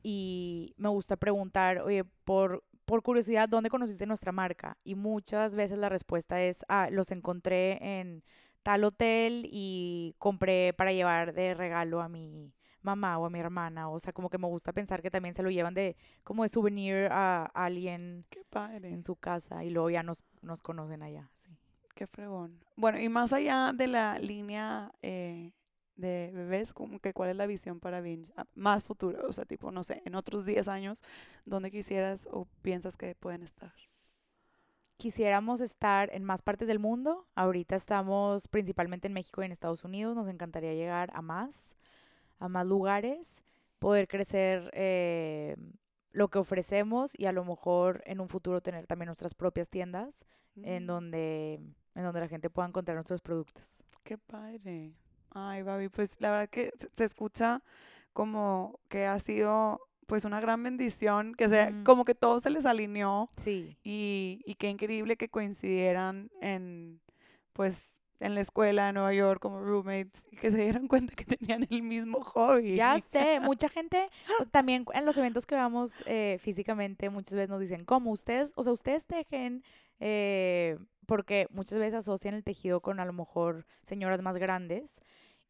y 0.04 0.74
me 0.78 0.89
gusta 0.89 1.16
preguntar, 1.16 1.80
oye, 1.80 2.04
por, 2.24 2.64
por 2.86 3.04
curiosidad, 3.04 3.49
¿dónde 3.49 3.70
conociste 3.70 4.06
nuestra 4.06 4.32
marca? 4.32 4.78
Y 4.84 4.95
muchas 4.95 5.56
veces 5.56 5.78
la 5.78 5.89
respuesta 5.89 6.41
es, 6.41 6.66
ah, 6.68 6.89
los 6.91 7.12
encontré 7.12 7.99
en 7.99 8.24
tal 8.64 8.84
hotel 8.84 9.47
y 9.52 10.16
compré 10.20 10.74
para 10.74 10.91
llevar 10.93 11.34
de 11.34 11.54
regalo 11.54 12.02
a 12.02 12.10
mi 12.10 12.54
mamá 12.82 13.18
o 13.18 13.26
a 13.26 13.30
mi 13.30 13.39
hermana. 13.39 13.89
O 13.89 13.99
sea, 13.99 14.14
como 14.14 14.30
que 14.30 14.38
me 14.38 14.47
gusta 14.47 14.74
pensar 14.74 15.02
que 15.02 15.12
también 15.12 15.36
se 15.36 15.43
lo 15.43 15.49
llevan 15.49 15.74
de 15.74 15.95
como 16.24 16.43
de 16.43 16.49
souvenir 16.49 17.08
a 17.12 17.45
alguien 17.54 18.26
Qué 18.30 18.43
padre. 18.49 18.89
en 18.89 19.04
su 19.04 19.16
casa 19.16 19.64
y 19.64 19.70
luego 19.70 19.89
ya 19.89 20.04
nos, 20.04 20.24
nos 20.41 20.62
conocen 20.62 21.04
allá. 21.04 21.30
Sí. 21.34 21.52
Qué 21.95 22.08
fregón. 22.08 22.64
Bueno, 22.76 22.99
y 22.99 23.10
más 23.10 23.34
allá 23.34 23.74
de 23.74 23.88
la 23.88 24.18
línea 24.18 24.91
eh, 25.02 25.52
de 26.02 26.32
bebés, 26.34 26.74
como 26.74 26.99
que 26.99 27.14
cuál 27.14 27.30
es 27.30 27.36
la 27.36 27.47
visión 27.47 27.80
para 27.80 28.02
Binge, 28.02 28.32
más 28.56 28.84
futuro, 28.84 29.28
o 29.28 29.34
sea, 29.34 29.45
tipo, 29.45 29.72
no 29.72 29.84
sé, 29.84 30.02
en 30.06 30.16
otros 30.16 30.45
10 30.45 30.68
años, 30.68 31.02
¿dónde 31.45 31.72
quisieras 31.72 32.28
o 32.32 32.45
piensas 32.62 32.97
que 32.97 33.16
pueden 33.16 33.43
estar? 33.43 33.74
Quisiéramos 34.97 35.62
estar 35.62 36.14
en 36.14 36.24
más 36.24 36.43
partes 36.43 36.68
del 36.68 36.78
mundo. 36.78 37.26
Ahorita 37.34 37.76
estamos 37.76 38.47
principalmente 38.47 39.08
en 39.08 39.14
México 39.14 39.41
y 39.41 39.45
en 39.45 39.52
Estados 39.52 39.84
Unidos. 39.84 40.16
Nos 40.16 40.28
encantaría 40.28 40.76
llegar 40.76 41.10
a 41.16 41.24
más, 41.24 41.56
a 42.38 42.47
más 42.47 42.68
lugares, 42.68 43.41
poder 43.80 44.08
crecer 44.08 44.70
eh, 44.74 45.56
lo 46.12 46.28
que 46.28 46.38
ofrecemos 46.38 47.18
y 47.18 47.26
a 47.26 47.32
lo 47.32 47.43
mejor 47.43 48.04
en 48.06 48.20
un 48.20 48.30
futuro 48.30 48.62
tener 48.62 48.86
también 48.86 49.08
nuestras 49.08 49.34
propias 49.34 49.70
tiendas 49.70 50.20
en 50.56 50.84
Mm, 50.84 50.88
donde 50.88 51.54
en 51.95 52.04
donde 52.04 52.20
la 52.22 52.28
gente 52.28 52.49
pueda 52.49 52.68
encontrar 52.68 52.95
nuestros 52.95 53.22
productos. 53.22 53.84
Qué 54.04 54.18
padre. 54.18 54.93
Ay, 55.34 55.61
Babi, 55.63 55.89
pues 55.89 56.17
la 56.19 56.32
verdad 56.32 56.49
que 56.49 56.71
se- 56.95 57.03
escucha 57.05 57.63
como 58.13 58.79
que 58.89 59.05
ha 59.05 59.19
sido 59.19 59.79
pues 60.05 60.25
una 60.25 60.41
gran 60.41 60.61
bendición, 60.61 61.34
que 61.36 61.47
sea, 61.47 61.71
como 61.86 62.03
que 62.03 62.15
todo 62.15 62.41
se 62.41 62.49
les 62.49 62.65
alineó 62.65 63.29
Sí, 63.38 63.77
y, 63.82 64.41
y 64.45 64.55
qué 64.55 64.69
increíble 64.69 65.15
que 65.15 65.29
coincidieran 65.29 66.29
en, 66.41 66.99
pues, 67.53 67.95
en 68.19 68.36
la 68.36 68.41
escuela 68.41 68.88
de 68.88 68.93
Nueva 68.93 69.13
York 69.13 69.39
como 69.41 69.61
roommates 69.61 70.27
y 70.29 70.36
que 70.36 70.51
se 70.51 70.57
dieran 70.63 70.88
cuenta 70.89 71.15
que 71.15 71.23
tenían 71.23 71.65
el 71.69 71.82
mismo 71.84 72.21
hobby. 72.25 72.75
ya 72.75 72.99
sé, 73.11 73.39
mucha 73.39 73.69
gente, 73.69 74.09
pues, 74.38 74.51
también 74.51 74.86
en 74.93 75.05
los 75.05 75.17
eventos 75.17 75.45
que 75.45 75.55
vamos 75.55 75.93
eh, 76.05 76.38
físicamente, 76.41 77.09
muchas 77.09 77.36
veces 77.36 77.49
nos 77.49 77.61
dicen, 77.61 77.86
¿cómo 77.86 78.11
ustedes, 78.11 78.51
o 78.57 78.63
sea, 78.63 78.73
ustedes 78.73 79.05
tejen? 79.05 79.63
Eh, 80.01 80.77
porque 81.05 81.47
muchas 81.51 81.77
veces 81.77 81.93
asocian 81.93 82.34
el 82.36 82.43
tejido 82.43 82.82
con 82.82 82.99
a 82.99 83.05
lo 83.05 83.13
mejor 83.13 83.65
señoras 83.84 84.21
más 84.21 84.36
grandes 84.38 84.99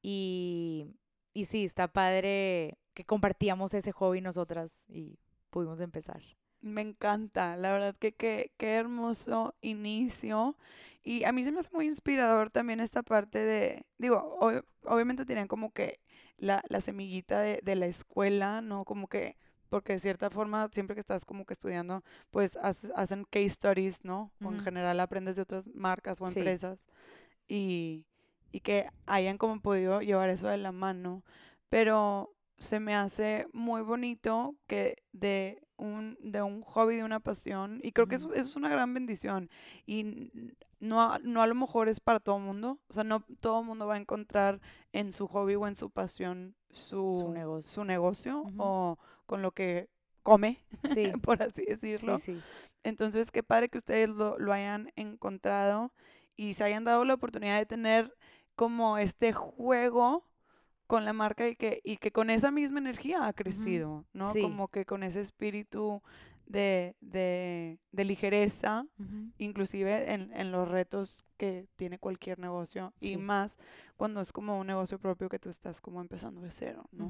y, 0.02 0.88
y 1.34 1.46
sí, 1.46 1.64
está 1.64 1.88
padre 1.88 2.78
que 2.94 3.06
compartíamos 3.06 3.74
ese 3.74 3.92
hobby 3.92 4.22
nosotras 4.22 4.78
y 4.88 5.18
pudimos 5.50 5.82
empezar. 5.82 6.22
Me 6.62 6.82
encanta, 6.82 7.56
la 7.58 7.74
verdad 7.74 7.96
que 7.98 8.12
qué 8.12 8.52
qué 8.58 8.74
hermoso 8.76 9.56
inicio. 9.62 10.56
Y 11.04 11.24
a 11.24 11.32
mí 11.32 11.44
se 11.44 11.52
me 11.52 11.60
hace 11.60 11.70
muy 11.74 11.88
inspirador 11.88 12.52
también 12.52 12.80
esta 12.80 13.02
parte 13.02 13.40
de, 13.40 13.86
digo, 13.98 14.38
ob- 14.40 14.64
obviamente 14.84 15.26
tenían 15.26 15.48
como 15.48 15.72
que 15.72 16.00
la, 16.38 16.62
la 16.70 16.80
semillita 16.82 17.42
de, 17.42 17.60
de 17.64 17.76
la 17.76 17.88
escuela, 17.88 18.62
¿no? 18.62 18.86
Como 18.86 19.08
que, 19.08 19.38
porque 19.70 19.94
de 19.94 20.00
cierta 20.00 20.30
forma, 20.30 20.70
siempre 20.72 20.96
que 20.96 21.00
estás 21.00 21.26
como 21.26 21.46
que 21.46 21.54
estudiando, 21.54 22.04
pues 22.30 22.56
haces- 22.58 22.92
hacen 22.96 23.24
case 23.24 23.50
studies, 23.50 24.06
¿no? 24.06 24.32
O 24.44 24.52
en 24.52 24.60
general 24.60 25.00
aprendes 25.00 25.38
de 25.38 25.42
otras 25.42 25.66
marcas 25.74 26.22
o 26.22 26.28
Sí. 26.28 26.38
empresas. 26.38 26.86
Y, 27.48 28.06
y 28.52 28.62
que 28.62 28.88
hayan 29.06 29.38
como 29.38 29.62
podido 29.62 30.02
llevar 30.02 30.30
eso 30.30 30.48
de 30.48 30.58
la 30.58 30.72
mano. 30.72 31.24
Pero 31.70 32.34
se 32.58 32.80
me 32.80 32.96
hace 32.96 33.48
muy 33.54 33.82
bonito 33.82 34.56
que 34.68 34.98
de 35.14 35.62
un, 35.78 36.18
de 36.22 36.42
un 36.42 36.62
hobby, 36.62 36.98
de 36.98 37.04
una 37.04 37.20
pasión, 37.20 37.80
y 37.84 37.92
creo 37.92 38.08
que 38.08 38.16
eso, 38.16 38.34
es 38.34 38.56
una 38.56 38.70
gran 38.70 38.94
bendición. 38.94 39.50
Y 39.86 40.32
no, 40.80 41.02
a- 41.02 41.20
no 41.24 41.42
a 41.42 41.48
lo 41.48 41.56
mejor 41.56 41.90
es 41.90 42.00
para 42.00 42.20
todo 42.20 42.38
el 42.38 42.44
mundo, 42.44 42.80
o 42.90 42.94
sea, 42.94 43.04
no 43.04 43.22
todo 43.40 43.62
el 43.62 43.66
mundo 43.66 43.88
va 43.88 43.96
a 43.96 43.98
encontrar 43.98 44.60
en 44.94 45.14
su 45.14 45.28
hobby 45.28 45.56
o 45.56 45.68
en 45.68 45.76
su 45.76 45.90
pasión 45.90 46.56
su, 46.72 47.32
negocio. 47.32 47.72
su 47.72 47.84
negocio 47.86 48.52
o 48.58 48.98
con 49.26 49.42
lo 49.42 49.52
que 49.52 49.90
come, 50.24 50.60
Sí, 50.84 51.12
por 51.24 51.42
así 51.42 51.66
sí, 51.94 52.18
decirlo. 52.18 52.20
sí. 52.20 52.44
Entonces, 52.84 53.32
qué 53.32 53.44
padre 53.44 53.70
que 53.70 53.78
ustedes 53.78 54.10
lo, 54.10 54.38
lo 54.40 54.54
hayan 54.54 54.92
encontrado 54.96 55.92
y 56.36 56.54
se 56.54 56.64
hayan 56.64 56.84
dado 56.86 57.06
la 57.06 57.14
oportunidad 57.16 57.60
de 57.60 57.66
tener 57.66 58.16
como 58.62 59.00
este 59.00 59.34
juego 59.34 60.24
con 60.86 61.04
la 61.04 61.14
marca 61.14 61.48
y 61.48 61.56
que, 61.56 61.82
y 61.84 61.98
que 61.98 62.12
con 62.12 62.30
esa 62.30 62.52
misma 62.52 62.78
energía 62.78 63.26
ha 63.26 63.34
crecido, 63.34 64.06
¿no? 64.14 64.34
Sí. 64.34 64.42
Como 64.44 64.68
que 64.68 64.86
con 64.86 65.02
ese 65.02 65.20
espíritu 65.20 66.04
de, 66.46 66.96
de, 67.02 67.80
de 67.92 68.06
ligereza, 68.06 68.86
inclusive 69.40 70.14
en, 70.14 70.32
en 70.34 70.52
los 70.52 70.68
retos 70.68 71.26
que 71.38 71.70
tiene 71.76 71.98
cualquier 71.98 72.38
negocio 72.38 72.94
y 73.02 73.18
más 73.18 73.58
cuando 73.98 74.22
es 74.22 74.32
como 74.32 74.60
un 74.60 74.68
negocio 74.68 75.00
propio 75.00 75.28
que 75.28 75.40
tú 75.40 75.50
estás 75.50 75.82
como 75.82 76.00
empezando 76.00 76.40
de 76.42 76.52
cero, 76.52 76.88
¿no? 76.92 77.06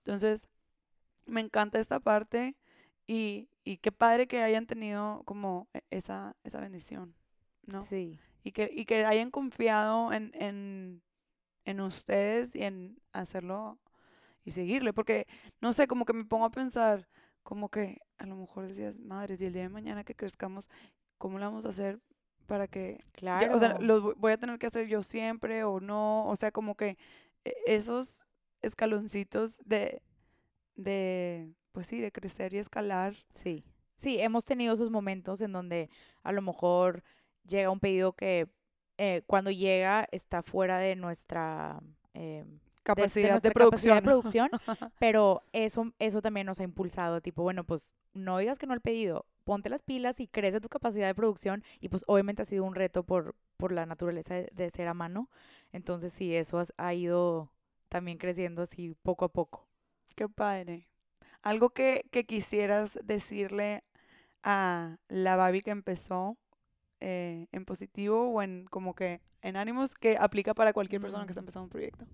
Entonces, 0.00 0.50
me 1.24 1.40
encanta 1.40 1.78
esta 1.78 1.98
parte 1.98 2.56
y, 3.06 3.48
y 3.64 3.78
qué 3.78 3.90
padre 3.90 4.26
que 4.26 4.42
hayan 4.42 4.66
tenido 4.66 5.22
como 5.24 5.66
e- 5.72 5.80
esa, 5.88 6.36
esa 6.44 6.60
bendición, 6.60 7.14
¿no? 7.64 7.80
Sí. 7.80 8.20
Y 8.44 8.52
que, 8.52 8.70
y 8.72 8.86
que 8.86 9.06
hayan 9.06 9.32
confiado 9.32 10.12
en, 10.14 10.32
en, 10.34 11.02
en 11.64 11.80
ustedes 11.80 12.54
y 12.56 12.62
en 12.64 12.98
hacerlo 13.12 13.78
y 14.44 14.52
seguirle, 14.52 14.92
porque, 14.92 15.26
no 15.60 15.72
sé, 15.72 15.86
como 15.86 16.04
que 16.04 16.12
me 16.14 16.24
pongo 16.26 16.44
a 16.46 16.50
pensar, 16.50 17.08
como 17.42 17.70
que 17.70 18.00
a 18.18 18.26
lo 18.26 18.36
mejor 18.36 18.66
decías, 18.68 18.98
madres, 18.98 19.40
y 19.42 19.46
el 19.46 19.54
día 19.54 19.62
de 19.62 19.68
mañana 19.70 20.04
que 20.04 20.14
crezcamos, 20.14 20.68
¿cómo 21.18 21.38
lo 21.38 21.46
vamos 21.46 21.66
a 21.66 21.70
hacer 21.70 22.00
para 22.46 22.68
que 22.68 23.00
ya, 23.32 23.48
Claro. 23.48 23.54
o 23.54 23.58
sea, 23.58 23.74
los 23.80 24.02
vo- 24.02 24.14
voy 24.18 24.32
a 24.32 24.38
tener 24.38 24.58
que 24.58 24.66
hacer 24.66 24.88
yo 24.88 25.02
siempre 25.02 25.64
o 25.64 25.80
no, 25.80 26.26
o 26.28 26.36
sea, 26.36 26.52
como 26.52 26.76
que 26.76 26.98
e- 27.44 27.54
esos 27.66 28.26
escaloncitos 28.62 29.58
de, 29.64 30.02
de, 30.76 31.54
pues 31.72 31.86
sí, 31.86 32.00
de 32.00 32.12
crecer 32.12 32.54
y 32.54 32.58
escalar. 32.58 33.16
Sí, 33.34 33.64
sí, 33.96 34.20
hemos 34.20 34.44
tenido 34.44 34.74
esos 34.74 34.90
momentos 34.90 35.40
en 35.40 35.52
donde 35.52 35.90
a 36.22 36.32
lo 36.32 36.42
mejor 36.42 37.02
llega 37.46 37.70
un 37.70 37.80
pedido 37.80 38.12
que 38.14 38.48
eh, 38.98 39.22
cuando 39.26 39.50
llega 39.50 40.06
está 40.12 40.42
fuera 40.42 40.78
de 40.78 40.96
nuestra, 40.96 41.80
eh, 42.14 42.44
de- 42.46 42.52
Capacidad 42.82 43.40
de, 43.42 43.50
nuestra 43.50 43.50
producción. 43.50 43.94
capacidad 43.94 43.94
de 43.96 44.02
producción, 44.02 44.50
pero 44.98 45.42
eso, 45.52 45.92
eso 45.98 46.20
también 46.22 46.46
nos 46.46 46.60
ha 46.60 46.64
impulsado, 46.64 47.20
tipo, 47.20 47.42
bueno, 47.42 47.64
pues 47.64 47.88
no 48.12 48.38
digas 48.38 48.58
que 48.58 48.66
no 48.66 48.74
al 48.74 48.80
pedido, 48.80 49.26
ponte 49.44 49.68
las 49.70 49.82
pilas 49.82 50.20
y 50.20 50.28
crece 50.28 50.60
tu 50.60 50.68
capacidad 50.68 51.06
de 51.06 51.14
producción 51.14 51.64
y 51.80 51.88
pues 51.88 52.04
obviamente 52.06 52.42
ha 52.42 52.44
sido 52.44 52.64
un 52.64 52.74
reto 52.74 53.02
por, 53.04 53.34
por 53.56 53.72
la 53.72 53.86
naturaleza 53.86 54.34
de, 54.34 54.48
de 54.52 54.70
ser 54.70 54.86
a 54.88 54.94
mano, 54.94 55.30
entonces 55.72 56.12
sí, 56.12 56.34
eso 56.36 56.58
has- 56.58 56.72
ha 56.76 56.94
ido 56.94 57.50
también 57.88 58.18
creciendo 58.18 58.62
así 58.62 58.94
poco 59.02 59.24
a 59.24 59.32
poco. 59.32 59.66
Qué 60.14 60.28
padre. 60.28 60.88
Algo 61.42 61.70
que, 61.70 62.06
que 62.10 62.24
quisieras 62.26 62.98
decirle 63.04 63.82
a 64.42 64.98
la 65.08 65.36
Babi 65.36 65.60
que 65.62 65.70
empezó 65.70 66.36
eh, 67.06 67.48
en 67.52 67.66
positivo 67.66 68.30
o 68.30 68.40
en 68.40 68.64
como 68.70 68.94
que 68.94 69.20
en 69.42 69.58
ánimos 69.58 69.94
que 69.94 70.16
aplica 70.18 70.54
para 70.54 70.72
cualquier 70.72 71.02
persona 71.02 71.26
que 71.26 71.32
está 71.32 71.40
empezando 71.40 71.64
un 71.64 71.70
proyecto. 71.70 72.06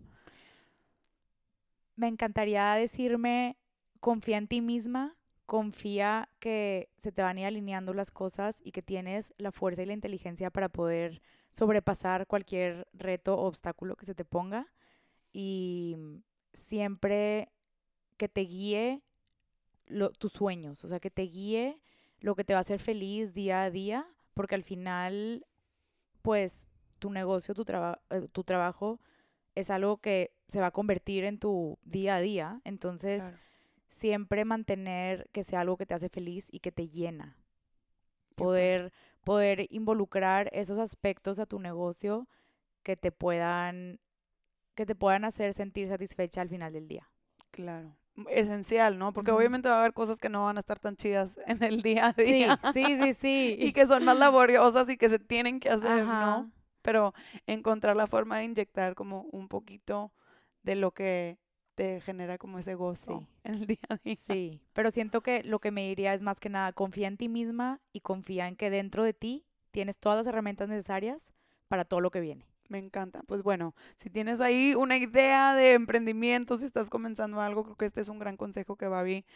me 1.94 2.08
encantaría 2.08 2.74
decirme, 2.74 3.56
confía 4.00 4.36
en 4.36 4.48
ti 4.48 4.60
misma, 4.60 5.14
confía 5.46 6.28
que 6.40 6.88
se 6.96 7.12
te 7.12 7.22
van 7.22 7.36
a 7.36 7.40
ir 7.42 7.46
alineando 7.46 7.94
las 7.94 8.10
cosas 8.10 8.60
y 8.64 8.72
que 8.72 8.82
tienes 8.82 9.32
la 9.38 9.52
fuerza 9.52 9.84
y 9.84 9.86
la 9.86 9.92
inteligencia 9.92 10.50
para 10.50 10.68
poder 10.68 11.22
sobrepasar 11.52 12.26
cualquier 12.26 12.88
reto 12.92 13.36
o 13.36 13.46
obstáculo 13.46 13.94
que 13.94 14.06
se 14.06 14.16
te 14.16 14.24
ponga 14.24 14.66
y 15.32 15.96
siempre 16.52 17.52
que 18.16 18.28
te 18.28 18.40
guíe 18.40 19.02
tus 20.18 20.32
sueños, 20.32 20.84
o 20.84 20.88
sea, 20.88 20.98
que 20.98 21.12
te 21.12 21.22
guíe 21.22 21.80
lo 22.18 22.34
que 22.34 22.42
te 22.42 22.54
va 22.54 22.58
a 22.58 22.62
hacer 22.62 22.80
feliz 22.80 23.34
día 23.34 23.62
a 23.62 23.70
día, 23.70 24.04
porque 24.34 24.54
al 24.54 24.62
final, 24.64 25.46
pues, 26.22 26.66
tu 26.98 27.10
negocio, 27.10 27.54
tu, 27.54 27.64
traba- 27.64 28.00
eh, 28.10 28.28
tu 28.32 28.44
trabajo 28.44 29.00
es 29.54 29.70
algo 29.70 29.98
que 29.98 30.32
se 30.48 30.60
va 30.60 30.66
a 30.68 30.70
convertir 30.72 31.24
en 31.24 31.38
tu 31.38 31.78
día 31.82 32.16
a 32.16 32.20
día. 32.20 32.60
Entonces, 32.64 33.22
Claro. 33.22 33.38
siempre 33.88 34.44
mantener 34.44 35.28
que 35.32 35.42
sea 35.42 35.60
algo 35.60 35.76
que 35.76 35.86
te 35.86 35.94
hace 35.94 36.08
feliz 36.08 36.48
y 36.50 36.60
que 36.60 36.72
te 36.72 36.88
llena. 36.88 37.36
Poder, 38.36 38.92
poder 39.24 39.66
involucrar 39.70 40.48
esos 40.52 40.78
aspectos 40.78 41.38
a 41.38 41.46
tu 41.46 41.58
negocio 41.58 42.26
que 42.82 42.96
te 42.96 43.12
puedan, 43.12 44.00
que 44.74 44.86
te 44.86 44.94
puedan 44.94 45.24
hacer 45.24 45.52
sentir 45.52 45.88
satisfecha 45.88 46.40
al 46.40 46.48
final 46.48 46.72
del 46.72 46.88
día. 46.88 47.10
Claro. 47.50 47.96
Esencial, 48.28 48.98
¿no? 48.98 49.12
Porque 49.12 49.30
obviamente 49.30 49.68
va 49.68 49.76
a 49.76 49.80
haber 49.80 49.92
cosas 49.92 50.18
que 50.18 50.28
no 50.28 50.44
van 50.44 50.56
a 50.56 50.60
estar 50.60 50.78
tan 50.78 50.96
chidas 50.96 51.38
en 51.46 51.62
el 51.62 51.82
día 51.82 52.08
a 52.08 52.12
Sí, 52.14 52.24
día. 52.24 52.60
sí, 52.72 52.84
sí, 53.00 53.14
sí. 53.14 53.56
y 53.58 53.72
que 53.72 53.86
son 53.86 54.04
más 54.04 54.16
laboriosas 54.18 54.88
y 54.90 54.96
que 54.96 55.08
se 55.08 55.18
tienen 55.18 55.60
que 55.60 55.68
hacer, 55.70 56.02
Ajá. 56.02 56.20
¿no? 56.20 56.50
Pero 56.82 57.12
encontrar 57.46 57.96
la 57.96 58.06
forma 58.06 58.38
de 58.38 58.44
inyectar 58.44 58.94
como 58.94 59.22
un 59.32 59.48
poquito 59.48 60.12
de 60.62 60.76
lo 60.76 60.92
que 60.92 61.38
te 61.74 62.00
genera 62.00 62.36
como 62.38 62.58
ese 62.58 62.74
gozo 62.74 63.20
Sí. 63.20 63.26
en 63.44 63.54
el 63.54 63.66
día 63.66 63.78
a 63.88 63.96
día. 63.96 64.16
Sí, 64.26 64.60
pero 64.72 64.90
siento 64.90 65.22
que 65.22 65.42
lo 65.42 65.58
que 65.60 65.70
me 65.70 65.88
diría 65.88 66.12
es 66.14 66.22
más 66.22 66.38
que 66.40 66.48
nada, 66.48 66.72
confía 66.72 67.08
en 67.08 67.16
ti 67.16 67.28
misma 67.28 67.80
y 67.92 68.00
confía 68.00 68.48
en 68.48 68.56
que 68.56 68.70
dentro 68.70 69.02
de 69.04 69.12
ti 69.14 69.46
tienes 69.70 69.98
todas 69.98 70.18
las 70.18 70.26
herramientas 70.26 70.68
necesarias 70.68 71.32
para 71.68 71.84
todo 71.84 72.00
lo 72.00 72.10
que 72.10 72.20
viene. 72.20 72.49
Me 72.70 72.78
encanta. 72.78 73.24
Pues 73.26 73.42
bueno, 73.42 73.74
si 73.96 74.10
tienes 74.10 74.40
ahí 74.40 74.76
una 74.76 74.96
idea 74.96 75.54
de 75.54 75.72
emprendimiento, 75.72 76.56
si 76.56 76.64
estás 76.64 76.88
comenzando 76.88 77.40
algo, 77.40 77.64
creo 77.64 77.76
que 77.76 77.86
este 77.86 78.00
es 78.00 78.08
un 78.08 78.20
gran 78.20 78.36
consejo 78.36 78.76
que 78.76 78.86
Babi 78.86 79.26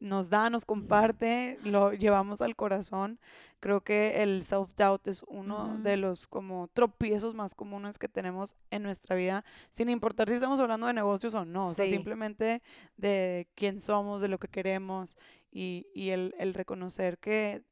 nos 0.00 0.30
da, 0.30 0.48
nos 0.48 0.64
comparte, 0.64 1.58
lo 1.64 1.92
llevamos 1.92 2.40
al 2.40 2.56
corazón. 2.56 3.20
Creo 3.60 3.82
que 3.82 4.22
el 4.22 4.42
self-doubt 4.42 5.06
es 5.06 5.22
uno 5.28 5.76
de 5.80 5.98
los 5.98 6.28
como 6.28 6.68
tropiezos 6.68 7.34
más 7.34 7.54
comunes 7.54 7.98
que 7.98 8.08
tenemos 8.08 8.56
en 8.70 8.84
nuestra 8.84 9.16
vida, 9.16 9.44
sin 9.70 9.90
importar 9.90 10.28
si 10.28 10.36
estamos 10.36 10.58
hablando 10.58 10.86
de 10.86 10.94
negocios 10.94 11.34
o 11.34 11.44
no, 11.44 11.68
o 11.68 11.74
sea, 11.74 11.90
simplemente 11.90 12.62
de 12.96 13.48
quién 13.54 13.82
somos, 13.82 14.22
de 14.22 14.28
lo 14.28 14.38
que 14.38 14.48
queremos 14.48 15.14
y, 15.50 15.88
y 15.92 16.10
el, 16.10 16.34
el 16.38 16.54
reconocer 16.54 17.18
que 17.18 17.64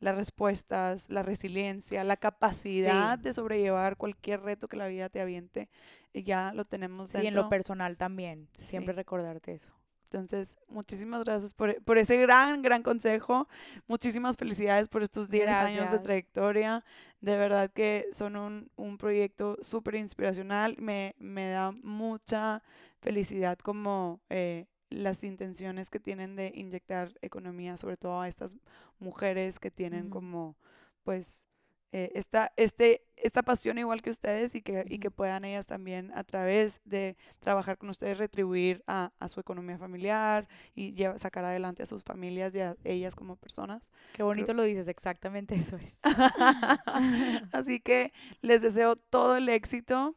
las 0.00 0.16
respuestas, 0.16 1.08
la 1.10 1.22
resiliencia, 1.22 2.02
la 2.04 2.16
capacidad 2.16 3.16
Sí. 3.18 3.24
de 3.24 3.32
sobrellevar 3.34 3.96
cualquier 3.96 4.40
reto 4.42 4.66
que 4.68 4.76
la 4.76 4.88
vida 4.88 5.08
te 5.08 5.20
aviente, 5.20 5.68
eh, 6.14 6.22
ya 6.22 6.52
lo 6.54 6.64
tenemos 6.64 7.10
Sí, 7.10 7.18
en 7.18 7.22
dentro. 7.24 7.42
lo 7.42 7.48
personal 7.48 7.96
también. 7.96 8.48
Siempre 8.58 8.94
Sí. 8.94 8.96
recordarte 8.96 9.52
eso. 9.52 9.68
Entonces, 10.04 10.58
muchísimas 10.66 11.22
gracias 11.22 11.54
por, 11.54 11.80
por 11.84 11.96
ese 11.96 12.16
gran, 12.16 12.62
gran 12.62 12.82
consejo. 12.82 13.46
Muchísimas 13.86 14.36
felicidades 14.36 14.88
por 14.88 15.04
estos 15.04 15.28
10 15.28 15.48
años 15.48 15.82
de 15.84 15.84
Gracias. 15.84 16.02
trayectoria. 16.02 16.84
De 17.20 17.36
verdad 17.36 17.70
que 17.70 18.08
son 18.10 18.34
un, 18.34 18.70
un 18.74 18.98
proyecto 18.98 19.56
súper 19.60 19.94
inspiracional. 19.94 20.74
Me, 20.80 21.14
me 21.18 21.50
da 21.50 21.70
mucha 21.70 22.60
felicidad 23.00 23.56
como 23.58 24.20
eh, 24.30 24.66
las 24.90 25.24
intenciones 25.24 25.90
que 25.90 26.00
tienen 26.00 26.36
de 26.36 26.52
inyectar 26.54 27.12
economía, 27.22 27.76
sobre 27.76 27.96
todo 27.96 28.20
a 28.20 28.28
estas 28.28 28.56
mujeres 28.98 29.58
que 29.58 29.70
tienen 29.70 30.10
como, 30.10 30.56
pues, 31.04 31.46
eh, 31.92 32.12
esta, 32.14 32.52
este, 32.56 33.02
esta 33.16 33.42
pasión 33.42 33.76
igual 33.76 34.00
que 34.00 34.10
ustedes 34.10 34.54
y 34.54 34.62
que, 34.62 34.84
y 34.88 35.00
que 35.00 35.10
puedan 35.10 35.44
ellas 35.44 35.66
también 35.66 36.12
a 36.14 36.22
través 36.22 36.80
de 36.84 37.16
trabajar 37.40 37.78
con 37.78 37.88
ustedes 37.88 38.16
retribuir 38.16 38.84
a, 38.86 39.12
a 39.18 39.28
su 39.28 39.40
economía 39.40 39.76
familiar 39.76 40.46
y 40.76 40.92
lleva- 40.92 41.18
sacar 41.18 41.44
adelante 41.44 41.82
a 41.82 41.86
sus 41.86 42.04
familias 42.04 42.54
y 42.54 42.60
a 42.60 42.76
ellas 42.84 43.16
como 43.16 43.34
personas. 43.34 43.90
Qué 44.12 44.22
bonito 44.22 44.54
lo 44.54 44.62
dices, 44.62 44.86
exactamente 44.86 45.56
eso 45.56 45.76
es. 45.76 45.96
Así 47.52 47.80
que 47.80 48.12
les 48.40 48.62
deseo 48.62 48.96
todo 48.96 49.36
el 49.36 49.48
éxito. 49.48 50.16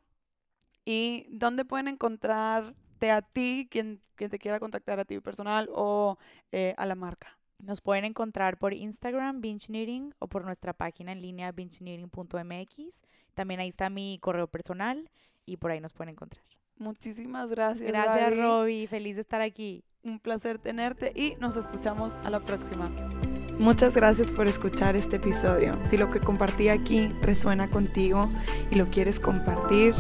¿Y 0.86 1.26
dónde 1.32 1.66
pueden 1.66 1.88
encontrarte 3.04 3.12
a 3.12 3.22
ti, 3.22 3.68
quien, 3.70 4.02
quien 4.16 4.30
te 4.30 4.40
quiera 4.40 4.60
contactar 4.60 5.00
a 5.00 5.06
ti 5.06 5.20
personal 5.20 5.70
o 5.72 6.18
eh, 6.52 6.74
a 6.78 6.86
la 6.86 6.96
marca? 6.96 7.38
Nos 7.64 7.82
pueden 7.82 8.06
encontrar 8.06 8.58
por 8.58 8.74
Instagram, 8.74 9.40
Binge 9.40 9.68
Knitting, 9.68 10.14
o 10.20 10.28
por 10.28 10.44
nuestra 10.44 10.74
página 10.74 11.14
en 11.14 11.22
línea 11.22 11.52
bingeknitting.mx. 11.52 13.04
También 13.36 13.60
ahí 13.62 13.70
está 13.70 13.90
mi 13.90 14.20
correo 14.20 14.48
personal 14.48 15.10
y 15.46 15.58
por 15.58 15.72
ahí 15.72 15.80
nos 15.80 15.94
pueden 15.94 16.14
encontrar. 16.14 16.44
Muchísimas 16.78 17.50
gracias. 17.50 17.90
Gracias, 17.90 18.32
Gaby. 18.32 18.42
Robbie. 18.42 18.88
Feliz 18.88 19.16
de 19.16 19.22
estar 19.22 19.42
aquí. 19.42 19.84
Un 20.04 20.20
placer 20.20 20.58
tenerte 20.58 21.14
y 21.16 21.36
nos 21.40 21.56
escuchamos 21.56 22.14
a 22.26 22.30
la 22.30 22.42
próxima. 22.42 22.92
Muchas 23.60 23.96
gracias 23.96 24.34
por 24.34 24.48
escuchar 24.48 24.98
este 24.98 25.18
episodio. 25.18 25.78
Si 25.86 25.96
lo 25.96 26.10
que 26.10 26.20
compartí 26.20 26.68
aquí 26.68 27.08
resuena 27.22 27.70
contigo 27.70 28.28
y 28.72 28.76
lo 28.76 28.90
quieres 28.90 29.20
compartir, 29.22 29.94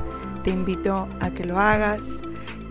te 0.43 0.49
invito 0.49 1.07
a 1.21 1.31
que 1.31 1.45
lo 1.45 1.59
hagas. 1.59 2.23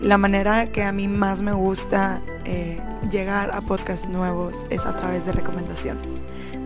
La 0.03 0.17
manera 0.17 0.69
que 0.69 0.83
a 0.83 0.91
mí 0.91 1.07
más 1.07 1.41
me 1.41 1.53
gusta 1.53 2.19
eh, 2.43 2.77
llegar 3.09 3.51
a 3.53 3.61
podcasts 3.61 4.09
nuevos 4.09 4.67
es 4.69 4.85
a 4.85 4.93
través 4.97 5.25
de 5.25 5.31
recomendaciones. 5.31 6.11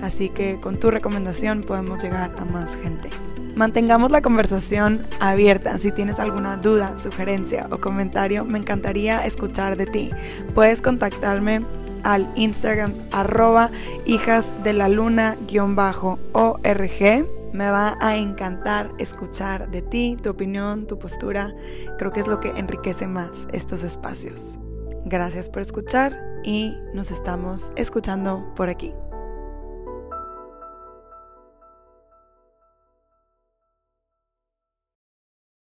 Así 0.02 0.30
que 0.30 0.60
con 0.60 0.80
tu 0.80 0.90
recomendación 0.90 1.62
podemos 1.62 2.02
llegar 2.02 2.32
a 2.40 2.46
más 2.46 2.76
gente. 2.76 3.10
Mantengamos 3.54 4.10
la 4.10 4.24
conversación 4.24 5.06
abierta. 5.20 5.78
Si 5.78 5.92
tienes 5.92 6.20
alguna 6.20 6.58
duda, 6.58 6.98
sugerencia 6.98 7.68
o 7.70 7.78
comentario, 7.78 8.44
me 8.44 8.58
encantaría 8.58 9.24
escuchar 9.24 9.78
de 9.78 9.86
ti. 9.86 10.10
Puedes 10.56 10.82
contactarme 10.82 11.62
al 12.02 12.28
Instagram 12.34 12.92
arroba 13.12 13.70
hijas 14.08 14.46
de 14.64 14.74
la 14.74 14.90
luna 14.90 15.38
guion 15.48 15.76
bajo 15.76 16.18
org. 16.32 17.28
Me 17.54 17.70
va 17.70 17.98
a 18.02 18.16
encantar 18.18 18.94
escuchar 19.00 19.70
de 19.72 19.82
ti, 19.82 20.18
tu 20.22 20.30
opinión, 20.30 20.86
tu 20.88 21.00
postura. 21.00 21.54
Creo 21.98 22.12
que 22.12 22.20
es 22.20 22.28
lo 22.28 22.40
que 22.40 22.50
enriquece 22.50 23.08
más 23.08 23.48
estos 23.54 23.84
espacios. 23.84 24.60
Gracias 25.06 25.50
por 25.50 25.62
escuchar 25.62 26.20
y 26.44 26.76
nos 26.94 27.12
estamos 27.12 27.72
escuchando 27.76 28.54
por 28.56 28.70
aquí. 28.70 28.94